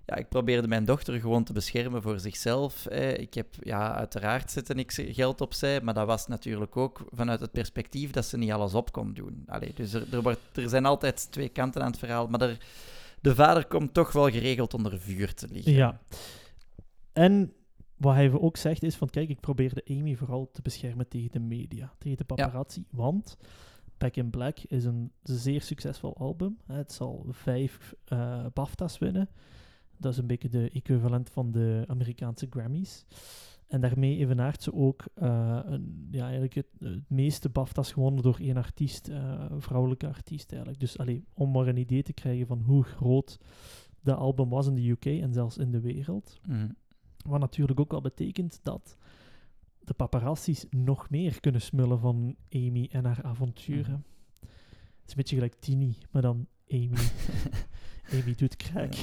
Ja, 0.05 0.15
ik 0.15 0.29
probeerde 0.29 0.67
mijn 0.67 0.85
dochter 0.85 1.19
gewoon 1.19 1.43
te 1.43 1.53
beschermen 1.53 2.01
voor 2.01 2.19
zichzelf. 2.19 2.85
eh. 2.85 3.17
Ik 3.17 3.33
heb, 3.33 3.47
ja, 3.59 3.95
uiteraard 3.95 4.51
zette 4.51 4.73
ik 4.73 4.91
geld 4.91 5.41
opzij, 5.41 5.81
maar 5.81 5.93
dat 5.93 6.07
was 6.07 6.27
natuurlijk 6.27 6.77
ook 6.77 7.05
vanuit 7.11 7.39
het 7.39 7.51
perspectief 7.51 8.11
dat 8.11 8.25
ze 8.25 8.37
niet 8.37 8.51
alles 8.51 8.73
op 8.73 8.91
kon 8.91 9.13
doen. 9.13 9.43
Allee, 9.47 9.73
dus 9.73 9.93
er, 9.93 10.13
er, 10.13 10.21
wordt, 10.21 10.39
er 10.53 10.69
zijn 10.69 10.85
altijd 10.85 11.31
twee 11.31 11.49
kanten 11.49 11.81
aan 11.81 11.89
het 11.89 11.99
verhaal, 11.99 12.27
maar 12.27 12.41
er, 12.41 12.57
de 13.21 13.35
vader 13.35 13.65
komt 13.65 13.93
toch 13.93 14.11
wel 14.11 14.29
geregeld 14.29 14.73
onder 14.73 14.99
vuur 14.99 15.33
te 15.33 15.47
liggen. 15.51 15.73
Ja. 15.73 16.01
En 17.13 17.53
wat 17.97 18.13
hij 18.13 18.31
ook 18.31 18.57
zegt 18.57 18.83
is 18.83 18.95
van, 18.95 19.09
kijk, 19.09 19.29
ik 19.29 19.39
probeerde 19.39 19.83
Amy 19.89 20.15
vooral 20.15 20.49
te 20.51 20.61
beschermen 20.61 21.07
tegen 21.07 21.31
de 21.31 21.39
media, 21.39 21.93
tegen 21.97 22.17
de 22.17 22.23
paparazzi. 22.23 22.85
Want 22.91 23.37
Back 23.97 24.15
in 24.15 24.29
Black 24.29 24.59
is 24.59 24.85
een 24.85 25.11
zeer 25.23 25.61
succesvol 25.61 26.17
album. 26.17 26.57
Het 26.67 26.91
zal 26.91 27.25
vijf 27.29 27.93
eh, 28.05 28.45
BAFTA's 28.53 28.97
winnen. 28.97 29.29
Dat 30.03 30.11
is 30.11 30.17
een 30.17 30.27
beetje 30.27 30.49
de 30.49 30.69
equivalent 30.69 31.29
van 31.29 31.51
de 31.51 31.83
Amerikaanse 31.87 32.47
Grammys. 32.49 33.05
En 33.67 33.81
daarmee 33.81 34.17
evenaart 34.17 34.63
ze 34.63 34.73
ook 34.73 35.05
eh, 35.13 35.59
een, 35.63 36.07
ja, 36.11 36.23
eigenlijk 36.23 36.53
het, 36.53 36.67
het 36.79 37.09
meeste 37.09 37.49
BAFTA's 37.49 37.91
gewonnen 37.91 38.23
door 38.23 38.37
één 38.39 38.57
artiest, 38.57 39.07
eh, 39.07 39.45
vrouwelijke 39.57 40.07
artiest 40.07 40.49
eigenlijk. 40.51 40.79
Dus 40.79 40.97
allee, 40.97 41.25
om 41.33 41.51
maar 41.51 41.67
een 41.67 41.77
idee 41.77 42.03
te 42.03 42.13
krijgen 42.13 42.47
van 42.47 42.61
hoe 42.61 42.83
groot 42.83 43.39
dat 44.01 44.17
album 44.17 44.49
was 44.49 44.67
in 44.67 44.75
de 44.75 44.89
UK 44.89 45.05
en 45.05 45.33
zelfs 45.33 45.57
in 45.57 45.71
de 45.71 45.79
wereld. 45.79 46.39
Mhm. 46.47 46.69
Wat 47.25 47.39
natuurlijk 47.39 47.79
ook 47.79 47.91
wel 47.91 48.01
betekent 48.01 48.59
dat 48.63 48.97
de 49.79 49.93
paparazzi's 49.93 50.65
nog 50.69 51.09
meer 51.09 51.39
kunnen 51.39 51.61
smullen 51.61 51.99
van 51.99 52.35
Amy 52.49 52.89
en 52.91 53.05
haar 53.05 53.23
avonturen. 53.23 54.05
Het 54.39 55.05
is 55.05 55.09
een 55.09 55.15
beetje 55.15 55.35
gelijk 55.35 55.55
Tini, 55.59 55.97
maar 56.11 56.21
dan 56.21 56.47
Amy. 56.69 56.97
Amy 58.21 58.35
doet 58.35 58.55
crack. 58.55 58.93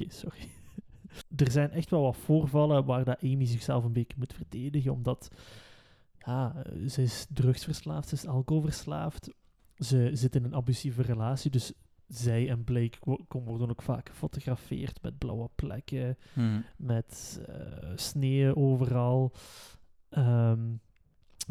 Oké, 0.00 0.12
sorry. 0.12 0.48
Er 1.36 1.50
zijn 1.50 1.70
echt 1.70 1.90
wel 1.90 2.02
wat 2.02 2.16
voorvallen 2.16 2.84
waar 2.84 3.04
dat 3.04 3.22
Amy 3.22 3.44
zichzelf 3.46 3.84
een 3.84 3.92
beetje 3.92 4.16
moet 4.18 4.32
verdedigen, 4.34 4.92
omdat 4.92 5.30
ja, 6.18 6.64
ze 6.88 7.02
is 7.02 7.26
drugsverslaafd, 7.28 8.08
ze 8.08 8.14
is 8.14 8.26
alcoholverslaafd, 8.26 9.30
ze 9.76 10.10
zit 10.12 10.34
in 10.34 10.44
een 10.44 10.54
abusieve 10.54 11.02
relatie, 11.02 11.50
dus 11.50 11.72
zij 12.06 12.48
en 12.50 12.64
Blake 12.64 12.98
worden 13.28 13.70
ook 13.70 13.82
vaak 13.82 14.08
gefotografeerd 14.08 15.02
met 15.02 15.18
blauwe 15.18 15.48
plekken, 15.54 16.16
Mhm. 16.34 16.60
met 16.76 17.40
eh 17.46 17.90
sneeuw 17.94 18.54
overal. 18.54 19.32
Ehm, 20.08 20.68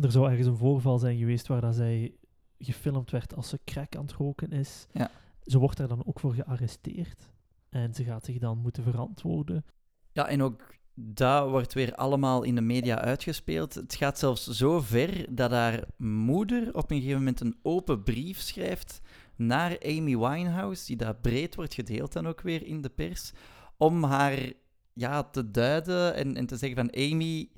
er 0.01 0.11
zou 0.11 0.29
ergens 0.29 0.47
een 0.47 0.57
voorval 0.57 0.97
zijn 0.99 1.17
geweest 1.17 1.47
waar 1.47 1.61
dat 1.61 1.75
zij 1.75 2.13
gefilmd 2.59 3.11
werd 3.11 3.35
als 3.35 3.49
ze 3.49 3.59
crack 3.65 3.95
aan 3.95 4.01
het 4.05 4.11
roken 4.13 4.51
is. 4.51 4.87
Ja. 4.91 5.11
Ze 5.43 5.57
wordt 5.59 5.77
daar 5.77 5.87
dan 5.87 6.05
ook 6.05 6.19
voor 6.19 6.33
gearresteerd. 6.33 7.29
En 7.69 7.93
ze 7.93 8.03
gaat 8.03 8.25
zich 8.25 8.37
dan 8.37 8.57
moeten 8.57 8.83
verantwoorden. 8.83 9.65
Ja, 10.11 10.27
en 10.27 10.41
ook 10.41 10.77
dat 11.01 11.49
wordt 11.49 11.73
weer 11.73 11.95
allemaal 11.95 12.43
in 12.43 12.55
de 12.55 12.61
media 12.61 12.99
uitgespeeld. 12.99 13.73
Het 13.73 13.95
gaat 13.95 14.19
zelfs 14.19 14.47
zo 14.47 14.79
ver 14.79 15.35
dat 15.35 15.51
haar 15.51 15.83
moeder 15.97 16.75
op 16.75 16.91
een 16.91 16.97
gegeven 16.97 17.17
moment 17.17 17.39
een 17.39 17.57
open 17.61 18.03
brief 18.03 18.39
schrijft 18.39 19.01
naar 19.35 19.77
Amy 19.85 20.17
Winehouse, 20.17 20.85
die 20.85 20.95
daar 20.95 21.15
breed 21.15 21.55
wordt 21.55 21.73
gedeeld 21.73 22.13
dan 22.13 22.27
ook 22.27 22.41
weer 22.41 22.65
in 22.65 22.81
de 22.81 22.89
pers, 22.89 23.31
om 23.77 24.03
haar 24.03 24.51
ja, 24.93 25.23
te 25.23 25.51
duiden 25.51 26.15
en, 26.15 26.35
en 26.35 26.45
te 26.45 26.57
zeggen 26.57 26.77
van 26.77 27.03
Amy, 27.03 27.49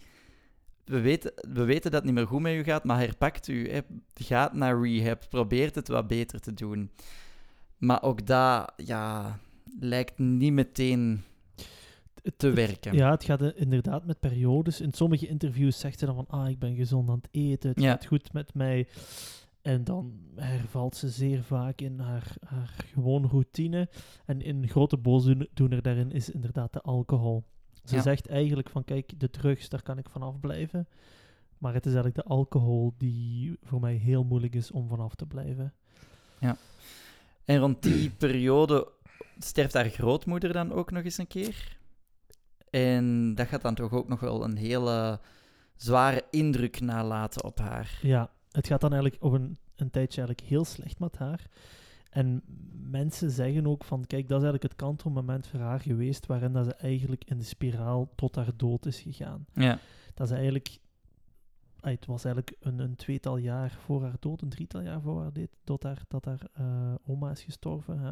we 0.85 0.99
weten, 0.99 1.33
we 1.35 1.63
weten 1.63 1.91
dat 1.91 1.99
het 1.99 2.03
niet 2.03 2.13
meer 2.13 2.27
goed 2.27 2.41
met 2.41 2.53
u 2.53 2.63
gaat, 2.63 2.83
maar 2.83 2.99
herpakt 2.99 3.47
u, 3.47 3.69
hè, 3.69 3.79
gaat 4.13 4.53
naar 4.53 4.81
rehab, 4.81 5.25
probeert 5.29 5.75
het 5.75 5.87
wat 5.87 6.07
beter 6.07 6.39
te 6.39 6.53
doen. 6.53 6.91
Maar 7.77 8.03
ook 8.03 8.25
dat, 8.25 8.73
ja, 8.75 9.39
lijkt 9.79 10.19
niet 10.19 10.53
meteen 10.53 11.21
te 12.37 12.49
werken. 12.49 12.93
Ja, 12.93 13.11
het 13.11 13.23
gaat 13.23 13.41
eh, 13.41 13.49
inderdaad 13.61 14.05
met 14.05 14.19
periodes. 14.19 14.81
In 14.81 14.93
sommige 14.93 15.27
interviews 15.27 15.79
zegt 15.79 15.99
ze 15.99 16.05
dan 16.05 16.15
van, 16.15 16.27
ah, 16.27 16.49
ik 16.49 16.59
ben 16.59 16.75
gezond 16.75 17.09
aan 17.09 17.15
het 17.21 17.27
eten, 17.31 17.69
het 17.69 17.79
Ja. 17.81 17.91
gaat 17.91 18.05
goed 18.05 18.33
met 18.33 18.53
mij. 18.53 18.87
En 19.61 19.83
dan 19.83 20.13
hervalt 20.35 20.95
ze 20.95 21.09
zeer 21.09 21.43
vaak 21.43 21.81
in 21.81 21.99
haar, 21.99 22.35
haar 22.45 22.85
gewoon 22.93 23.27
routine. 23.27 23.89
En 24.25 24.47
een 24.49 24.67
grote 24.67 24.97
boosdoener 24.97 25.81
daarin 25.81 26.11
is 26.11 26.29
inderdaad 26.29 26.73
de 26.73 26.81
alcohol. 26.81 27.43
Ze 27.83 27.95
Ja. 27.95 28.01
zegt 28.01 28.27
eigenlijk 28.27 28.69
van, 28.69 28.83
kijk, 28.83 29.19
de 29.19 29.29
drugs, 29.29 29.69
daar 29.69 29.81
kan 29.81 29.97
ik 29.97 30.09
vanaf 30.09 30.39
blijven. 30.39 30.87
Maar 31.57 31.73
het 31.73 31.85
is 31.85 31.93
eigenlijk 31.93 32.27
de 32.27 32.33
alcohol 32.33 32.93
die 32.97 33.57
voor 33.63 33.79
mij 33.79 33.95
heel 33.95 34.23
moeilijk 34.23 34.55
is 34.55 34.71
om 34.71 34.87
vanaf 34.87 35.15
te 35.15 35.25
blijven. 35.25 35.73
En 37.45 37.57
rond 37.57 37.83
die 37.83 38.09
periode 38.25 38.87
sterft 39.39 39.73
haar 39.73 39.89
grootmoeder 39.89 40.53
dan 40.53 40.71
ook 40.71 40.91
nog 40.91 41.03
eens 41.03 41.17
een 41.17 41.27
keer. 41.27 41.77
En 42.69 43.35
dat 43.35 43.47
gaat 43.47 43.61
dan 43.61 43.75
toch 43.75 43.91
ook 43.91 44.07
nog 44.07 44.19
wel 44.19 44.43
een 44.43 44.57
hele 44.57 45.19
zware 45.75 46.23
indruk 46.29 46.79
nalaten 46.79 47.43
op 47.43 47.59
haar. 47.59 47.99
Ja, 48.01 48.31
het 48.51 48.67
gaat 48.67 48.81
dan 48.81 48.93
eigenlijk 48.93 49.23
op 49.23 49.31
een, 49.31 49.57
een 49.75 49.89
tijdje 49.89 50.21
eigenlijk 50.21 50.49
heel 50.49 50.65
slecht 50.65 50.99
met 50.99 51.17
haar. 51.17 51.49
En 52.09 52.43
mensen 52.89 53.31
zeggen 53.31 53.67
ook 53.67 53.83
van, 53.83 54.05
kijk, 54.05 54.27
dat 54.27 54.37
is 54.41 54.43
eigenlijk 54.43 54.63
het 54.63 54.75
kantelmoment 54.75 55.47
voor 55.47 55.59
haar 55.59 55.79
geweest 55.79 56.25
waarin 56.25 56.53
dat 56.53 56.65
ze 56.65 56.73
eigenlijk 56.73 57.23
in 57.25 57.37
de 57.37 57.43
spiraal 57.43 58.11
tot 58.15 58.35
haar 58.35 58.51
dood 58.55 58.85
is 58.85 58.99
gegaan. 58.99 59.45
Ja. 59.53 59.79
Dat 60.13 60.27
ze 60.27 60.33
eigenlijk, 60.33 60.79
ah, 61.79 61.91
het 61.91 62.05
was 62.05 62.23
eigenlijk 62.23 62.55
een, 62.59 62.79
een 62.79 62.95
tweetal 62.95 63.37
jaar 63.37 63.77
voor 63.85 64.01
haar 64.01 64.15
dood, 64.19 64.41
een 64.41 64.49
drietal 64.49 64.81
jaar 64.81 65.01
voor 65.01 65.21
haar 65.21 65.33
dood, 65.33 65.49
dat 65.63 65.83
haar, 65.83 66.01
dat 66.07 66.25
haar 66.25 66.41
eh, 66.53 66.93
oma 67.05 67.31
is 67.31 67.43
gestorven. 67.43 67.99
Hè? 67.99 68.11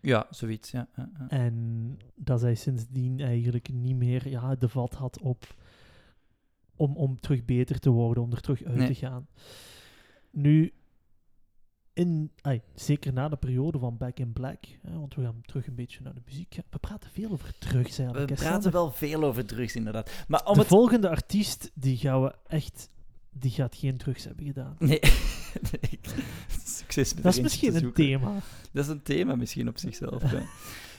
Ja, 0.00 0.26
zoiets, 0.30 0.70
ja. 0.70 0.88
ja, 0.96 1.10
ja. 1.18 1.28
En 1.28 1.98
dat 2.14 2.40
zij 2.40 2.54
sindsdien 2.54 3.20
eigenlijk 3.20 3.72
niet 3.72 3.96
meer 3.96 4.28
ja, 4.28 4.54
de 4.54 4.68
vat 4.68 4.94
had 4.94 5.20
op 5.20 5.54
om, 6.76 6.96
om 6.96 7.20
terug 7.20 7.44
beter 7.44 7.78
te 7.78 7.90
worden, 7.90 8.22
om 8.22 8.32
er 8.32 8.40
terug 8.40 8.64
uit 8.64 8.76
Nee. 8.76 8.86
te 8.86 8.94
gaan. 8.94 9.26
Nu, 10.30 10.72
in, 11.92 12.32
zeker 12.74 13.12
na 13.12 13.28
de 13.28 13.36
periode 13.36 13.78
van 13.78 13.96
Back 13.96 14.18
in 14.18 14.32
Black, 14.32 14.64
hè, 14.82 14.98
want 14.98 15.14
we 15.14 15.22
gaan 15.22 15.40
terug 15.42 15.66
een 15.66 15.74
beetje 15.74 16.02
naar 16.02 16.14
de 16.14 16.22
muziek. 16.24 16.56
We 16.70 16.78
praten 16.78 17.10
veel 17.10 17.30
over 17.30 17.58
drugs 17.58 17.96
We 17.96 18.02
eigenlijk. 18.02 18.34
praten 18.34 18.72
wel 18.72 18.90
veel 18.90 19.24
over 19.24 19.46
drugs, 19.46 19.76
inderdaad. 19.76 20.24
Maar 20.28 20.44
om 20.44 20.54
de 20.54 20.58
het... 20.58 20.68
volgende 20.68 21.08
artiest, 21.08 21.70
die 21.74 21.96
gaan 21.96 22.22
we 22.22 22.34
echt... 22.46 22.88
Die 23.38 23.50
gaat 23.50 23.74
geen 23.76 23.96
drugs 23.96 24.24
hebben 24.24 24.44
gedaan. 24.46 24.76
Nee. 24.78 25.00
Nee. 25.70 25.98
Succes 26.64 27.14
met 27.14 27.22
Dat 27.22 27.34
is 27.34 27.40
misschien 27.40 27.74
een 27.76 27.92
thema. 27.92 28.32
Dat 28.72 28.84
is 28.84 28.90
een 28.90 29.02
thema 29.02 29.36
misschien 29.36 29.68
op 29.68 29.78
zichzelf. 29.78 30.32
ja. 30.32 30.42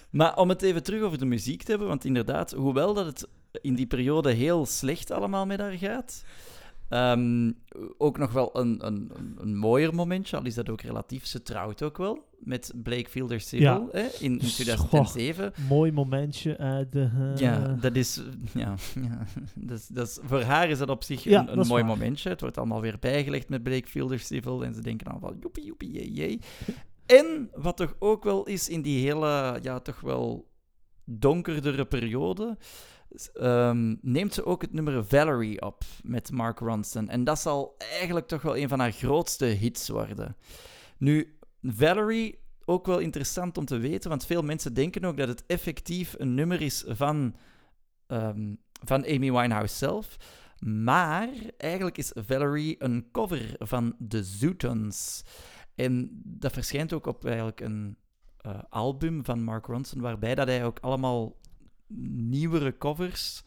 Maar 0.10 0.38
om 0.38 0.50
het 0.50 0.62
even 0.62 0.84
terug 0.84 1.02
over 1.02 1.18
de 1.18 1.26
muziek 1.26 1.64
te 1.64 1.72
hebben, 1.72 1.88
want 1.88 2.06
inderdaad, 2.06 2.52
hoewel 2.52 2.94
dat 2.94 3.06
het 3.06 3.28
in 3.62 3.76
die 3.76 3.86
periode 3.86 4.32
heel 4.32 4.66
slecht 4.66 5.12
allemaal 5.12 5.46
met 5.46 5.60
haar 5.60 5.78
gaat, 5.78 6.24
ehm, 6.90 7.52
ook 7.98 8.18
nog 8.18 8.32
wel 8.32 8.50
een, 8.60 8.86
een, 8.88 9.12
een, 9.38 9.56
mooier 9.58 9.96
momentje, 9.96 10.38
al 10.38 10.46
is 10.46 10.56
dat 10.56 10.70
ook 10.70 10.82
relatief. 10.82 11.26
Ze 11.26 11.42
trouwt 11.42 11.84
ook 11.84 11.98
wel 11.98 12.28
met 12.40 12.74
Blake 12.84 13.10
Fielder 13.10 13.40
Civil 13.42 13.90
Ja. 13.94 14.02
in, 14.02 14.10
in 14.20 14.38
Dus, 14.38 14.54
2007. 14.54 15.54
Mooi 15.68 15.92
momentje 15.92 16.58
uit 16.58 16.92
de... 16.92 17.10
eh, 17.34 17.38
Ja, 17.38 17.78
dat 17.82 17.96
is, 17.96 18.22
ja, 18.54 18.76
ja 19.10 19.26
dat 19.90 20.20
voor 20.24 20.42
haar 20.42 20.70
is 20.70 20.78
dat 20.78 20.90
op 20.90 21.04
zich 21.04 21.24
Ja, 21.24 21.48
een, 21.48 21.56
mooi 21.56 21.68
waar. 21.70 21.86
momentje. 21.86 22.30
Het 22.30 22.42
wordt 22.42 22.58
allemaal 22.58 22.82
weer 22.82 22.98
bijgelegd 23.00 23.50
met 23.50 23.64
Blake 23.64 23.88
Fielder 23.88 24.20
Civil 24.20 24.64
en 24.64 24.74
ze 24.74 24.82
denken 24.82 25.08
dan 25.12 25.20
van 25.20 25.38
joepie, 25.42 25.66
joepie, 25.66 25.92
jee, 25.92 26.12
jee. 26.12 26.40
En 27.06 27.50
wat 27.54 27.78
toch 27.78 27.96
ook 28.00 28.24
wel 28.24 28.44
is 28.46 28.70
in 28.70 28.82
die 28.82 29.06
hele, 29.06 29.60
ja, 29.62 29.80
toch 29.80 30.00
wel 30.00 30.48
donkerdere 31.06 31.86
periode, 31.86 32.58
ehm, 33.34 33.96
neemt 34.02 34.34
ze 34.34 34.46
ook 34.46 34.62
het 34.62 34.74
nummer 34.74 35.06
Valerie 35.06 35.62
op 35.62 35.84
met 36.04 36.32
Mark 36.32 36.60
Ronson. 36.60 37.10
En 37.10 37.24
dat 37.24 37.40
zal 37.40 37.76
eigenlijk 37.78 38.28
toch 38.28 38.42
wel 38.42 38.58
een 38.58 38.70
van 38.70 38.80
haar 38.80 38.92
grootste 38.92 39.46
hits 39.46 39.90
worden. 39.90 40.36
Nu, 40.98 41.38
Valerie, 41.62 42.40
ook 42.66 42.86
wel 42.86 43.00
interessant 43.00 43.58
om 43.58 43.66
te 43.66 43.78
weten, 43.78 44.10
want 44.10 44.26
veel 44.26 44.42
mensen 44.42 44.74
denken 44.74 45.06
ook 45.06 45.18
dat 45.18 45.28
het 45.28 45.44
effectief 45.46 46.16
een 46.18 46.34
nummer 46.34 46.62
is 46.62 46.84
van, 46.88 47.36
ehm, 48.08 48.56
van 48.84 49.06
Amy 49.06 49.32
Winehouse 49.32 49.76
zelf. 49.76 50.18
Maar 50.60 51.30
eigenlijk 51.58 51.98
is 51.98 52.12
Valerie 52.16 52.84
een 52.84 53.08
cover 53.12 53.56
van 53.58 53.96
The 54.08 54.24
Zootons. 54.24 55.24
En 55.76 56.22
dat 56.24 56.54
verschijnt 56.54 56.94
ook 56.94 57.08
op 57.08 57.26
eigenlijk 57.26 57.60
een 57.60 57.98
eh, 58.38 58.60
album 58.70 59.26
van 59.26 59.44
Mark 59.44 59.66
Ronson, 59.66 60.02
waarbij 60.02 60.36
dat 60.36 60.48
hij 60.48 60.66
ook 60.66 60.80
allemaal 60.80 61.36
nieuwere 61.98 62.78
covers 62.78 63.44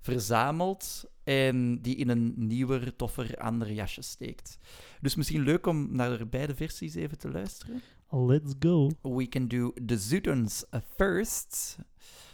verzamelt 0.00 1.04
en 1.24 1.82
die 1.82 1.96
in 1.96 2.08
een 2.08 2.34
nieuwer, 2.36 2.96
toffer, 2.96 3.38
ander 3.38 3.72
jasje 3.72 4.02
steekt. 4.02 4.58
Dus 5.00 5.14
misschien 5.14 5.42
leuk 5.42 5.66
om 5.66 5.88
naar 5.96 6.18
de 6.18 6.26
beide 6.26 6.54
versies 6.54 6.94
even 6.94 7.18
te 7.18 7.30
luisteren. 7.30 7.82
Let's 8.10 8.54
go. 8.58 8.90
We 9.02 9.28
can 9.28 9.48
do 9.48 9.72
The 9.86 9.98
Zootons 9.98 10.64
first. 10.96 11.78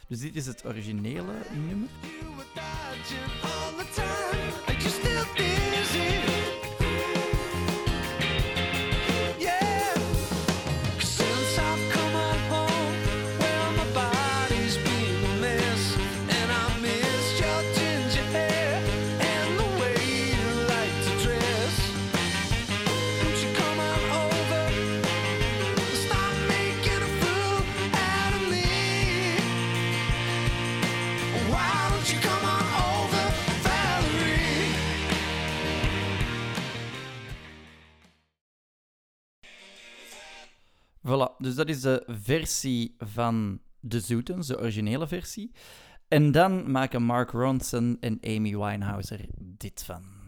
Dus 0.08 0.20
dit 0.20 0.36
is 0.36 0.46
het 0.46 0.64
originele 0.64 1.34
nummer. 1.66 1.88
Voilà, 41.06 41.36
dus 41.38 41.54
dat 41.54 41.68
is 41.68 41.80
de 41.80 42.02
versie 42.06 42.94
van 42.98 43.60
de 43.80 44.00
Zoetens, 44.00 44.46
de 44.46 44.58
originele 44.58 45.06
versie. 45.06 45.50
En 46.08 46.32
dan 46.32 46.70
maken 46.70 47.02
Mark 47.02 47.30
Ronson 47.30 47.96
en 48.00 48.18
Amy 48.24 48.56
Winehouse 48.56 49.14
er 49.14 49.24
dit 49.38 49.82
van. 49.84 50.21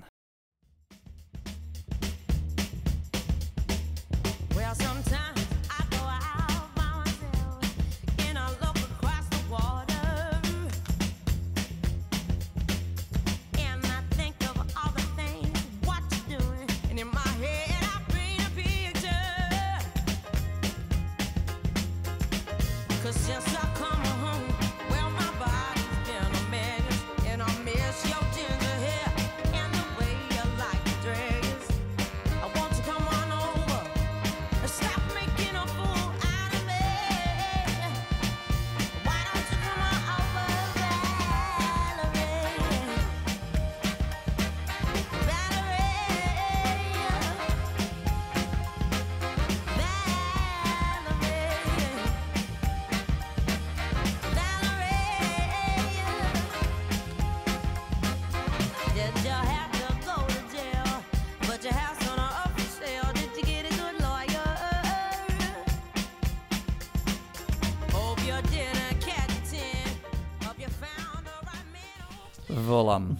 consciência 23.04 23.73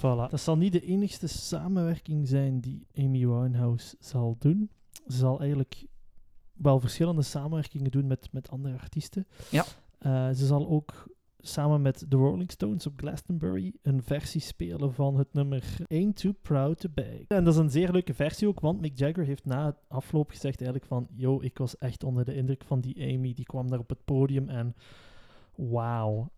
Voilà. 0.05 0.31
Dat 0.31 0.41
zal 0.41 0.57
niet 0.57 0.73
de 0.73 0.81
enigste 0.81 1.27
samenwerking 1.27 2.29
zijn 2.29 2.61
die 2.61 2.87
Amy 2.99 3.27
Winehouse 3.27 3.97
zal 4.01 4.37
doen. 4.39 4.71
Ze 5.07 5.17
zal 5.17 5.39
eigenlijk 5.39 5.87
wel 6.53 6.81
verschillende 6.81 7.23
samenwerkingen 7.23 7.91
doen 7.91 8.07
met, 8.07 8.29
met 8.33 8.51
andere 8.51 8.79
artiesten. 8.79 9.27
Ja. 9.51 9.65
Eh, 9.99 10.29
ze 10.31 10.47
zal 10.47 10.69
ook 10.69 11.13
samen 11.39 11.83
met 11.83 12.05
de 12.09 12.17
Rolling 12.17 12.51
Stones 12.51 12.87
op 12.87 12.93
Glastonbury 12.97 13.73
een 13.83 14.03
versie 14.03 14.41
spelen 14.41 14.95
van 14.95 15.19
het 15.19 15.33
nummer 15.33 15.77
Ain't 15.89 16.17
Too 16.17 16.33
Proud 16.43 16.81
to 16.81 16.89
Beg. 16.95 17.25
En 17.29 17.45
dat 17.45 17.55
is 17.55 17.61
een 17.61 17.71
zeer 17.71 17.93
leuke 17.93 18.15
versie 18.15 18.49
ook, 18.49 18.61
want 18.61 18.81
Mick 18.81 18.99
Jagger 18.99 19.25
heeft 19.25 19.45
na 19.45 19.67
het 19.67 19.77
afloop 19.89 20.31
gezegd 20.31 20.61
eigenlijk 20.61 20.87
van 20.87 21.07
yo, 21.15 21.41
ik 21.41 21.59
was 21.59 21.79
echt 21.79 22.05
onder 22.05 22.25
de 22.25 22.35
indruk 22.35 22.65
van 22.65 22.81
die 22.81 23.15
Amy, 23.15 23.35
die 23.35 23.45
kwam 23.45 23.71
daar 23.71 23.79
op 23.79 23.89
het 23.89 24.05
podium 24.05 24.49
en 24.49 24.75
wauw. 25.55 26.31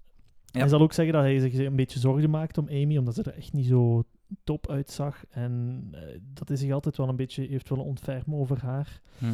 Ja. 0.57 0.63
Hij 0.63 0.71
zal 0.71 0.81
ook 0.81 0.93
zeggen 0.93 1.15
dat 1.15 1.25
hij 1.25 1.39
zich 1.39 1.59
een 1.59 1.77
beetje 1.77 1.99
zorgen 1.99 2.31
maakt 2.31 2.59
om 2.59 2.69
Amy, 2.69 2.97
omdat 2.97 3.15
ze 3.15 3.23
er 3.23 3.35
echt 3.35 3.53
niet 3.53 3.67
zo 3.67 4.05
top 4.45 4.69
uitzag. 4.71 5.25
En 5.29 5.83
eh, 5.93 6.19
dat 6.33 6.49
hij 6.49 6.57
zich 6.57 6.73
altijd 6.73 6.97
wel 6.97 7.09
een 7.09 7.17
beetje 7.17 7.47
heeft 7.47 7.69
willen 7.69 7.85
ontfermen 7.85 8.39
over 8.39 8.61
haar. 8.61 9.01
Hm. 9.19 9.27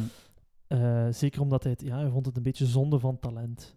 Eh, 0.67 1.07
zeker 1.09 1.41
omdat 1.41 1.63
hij, 1.63 1.71
het, 1.71 1.81
ja, 1.81 1.97
hij 1.97 2.09
vond 2.09 2.25
het 2.25 2.37
een 2.37 2.43
beetje 2.43 2.65
zonde 2.65 2.99
van 2.99 3.19
talent. 3.19 3.75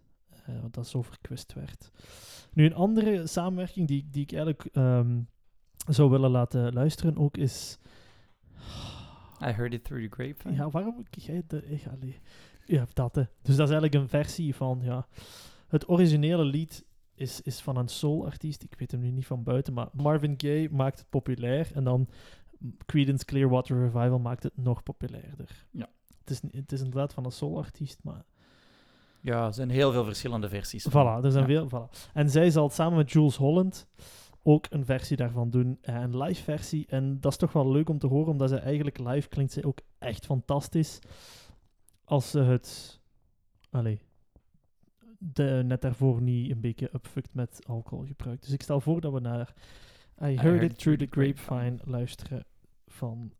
want 0.61 0.73
dat 0.73 0.87
zo 0.87 1.01
verkwist 1.01 1.53
werd. 1.53 1.91
Nu, 2.53 2.65
een 2.65 2.75
andere 2.75 3.27
samenwerking 3.27 3.87
die, 3.87 4.07
die 4.11 4.21
ik 4.21 4.31
eigenlijk 4.31 4.69
ehm, 4.71 5.19
zou 5.87 6.09
willen 6.09 6.29
laten 6.29 6.73
luisteren 6.73 7.17
ook 7.17 7.37
is... 7.37 7.77
I 9.41 9.51
heard 9.51 9.73
it 9.73 9.83
through 9.83 10.03
the 10.03 10.15
grapevine. 10.15 10.55
Ja, 10.55 10.69
waarom 10.69 11.05
jij 11.09 11.43
de... 11.47 11.65
Ik. 11.65 12.21
Ja, 12.65 12.85
dat 12.93 13.15
hè. 13.15 13.23
Dus 13.41 13.55
dat 13.55 13.67
is 13.67 13.73
eigenlijk 13.73 13.93
een 13.93 14.09
versie 14.09 14.55
van... 14.55 14.79
Ja, 14.81 15.07
het 15.67 15.89
originele 15.89 16.43
lied 16.43 16.85
is, 17.17 17.41
is 17.41 17.59
van 17.61 17.77
een 17.77 17.87
soul-artiest. 17.87 18.63
Ik 18.63 18.75
weet 18.77 18.91
hem 18.91 18.99
nu 18.99 19.11
niet 19.11 19.25
van 19.25 19.43
buiten, 19.43 19.73
maar 19.73 19.87
Marvin 19.93 20.33
Gaye 20.37 20.69
maakt 20.71 20.99
het 20.99 21.09
populair. 21.09 21.69
En 21.73 21.83
dan 21.83 22.07
Creedence 22.85 23.25
Clearwater 23.25 23.79
Revival 23.79 24.19
maakt 24.19 24.43
het 24.43 24.57
nog 24.57 24.83
populairder. 24.83 25.65
Ja. 25.71 25.89
Het 26.19 26.29
is, 26.29 26.41
het 26.51 26.71
is 26.71 26.79
inderdaad 26.79 27.13
van 27.13 27.25
een 27.25 27.31
soul-artiest, 27.31 27.99
maar... 28.03 28.25
Ja, 29.21 29.45
er 29.45 29.53
zijn 29.53 29.69
heel 29.69 29.91
veel 29.91 30.03
verschillende 30.03 30.49
versies. 30.49 30.87
Voilà, 30.89 31.23
er 31.23 31.31
zijn 31.31 31.47
Ja. 31.47 31.67
veel. 31.67 31.87
Voilà. 31.87 32.11
En 32.13 32.29
zij 32.29 32.49
zal 32.49 32.69
samen 32.69 32.97
met 32.97 33.11
Jules 33.11 33.35
Holland 33.35 33.87
ook 34.43 34.65
een 34.69 34.85
versie 34.85 35.17
daarvan 35.17 35.49
doen, 35.49 35.77
eh, 35.81 35.95
een 35.95 36.17
live 36.17 36.43
versie. 36.43 36.85
En 36.87 37.19
dat 37.19 37.31
is 37.31 37.37
toch 37.37 37.53
wel 37.53 37.71
leuk 37.71 37.89
om 37.89 37.97
te 37.99 38.07
horen, 38.07 38.31
omdat 38.31 38.49
zij 38.49 38.59
eigenlijk 38.59 38.97
live 38.99 39.27
klinkt 39.27 39.51
zij 39.51 39.63
ook 39.63 39.79
echt 39.97 40.25
fantastisch. 40.25 40.99
Als 42.03 42.29
ze 42.29 42.39
het, 42.39 42.99
allee, 43.69 44.01
de, 45.17 45.61
net 45.65 45.81
daarvoor 45.81 46.21
niet 46.21 46.51
een 46.51 46.61
beetje 46.61 46.89
upfuckt 46.93 47.33
met 47.33 47.59
alcoholgebruik. 47.67 48.41
Dus 48.41 48.51
ik 48.51 48.61
stel 48.61 48.81
voor 48.81 49.01
dat 49.01 49.13
we 49.13 49.19
naar 49.19 49.53
I 50.23 50.37
Heard, 50.37 50.63
It 50.63 50.77
Through 50.77 50.99
the 50.99 51.07
Grapevine 51.09 51.77
luisteren 51.83 52.45
van 52.87 53.31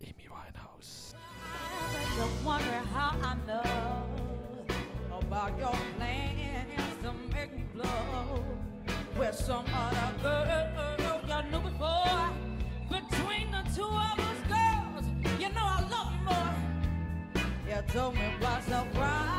Amy 0.00 0.28
Winehouse. 0.28 1.14
You 2.16 2.28
wonder 2.44 2.82
how 2.92 3.14
I 3.20 3.36
know 3.46 3.64
about 5.10 5.58
your 5.58 5.76
plans 5.96 7.02
to 7.02 7.12
make 7.32 7.50
me 7.54 7.64
blow 7.72 8.44
with 9.18 9.34
some 9.34 9.64
other 9.74 10.22
girl 10.22 10.86
you 11.28 11.50
knew 11.50 11.60
before. 11.60 12.30
Between 12.88 13.50
the 13.50 13.62
two 13.74 13.84
of 13.84 14.18
us 14.18 14.40
girls, 14.48 15.06
you 15.40 15.48
know 15.50 15.64
I 15.64 15.80
love 15.90 16.12
you 16.12 16.22
more. 16.24 16.54
You 17.68 17.82
told 17.92 18.14
me 18.14 18.28
by 18.40 18.60
surprise. 18.60 19.28
I 19.28 19.35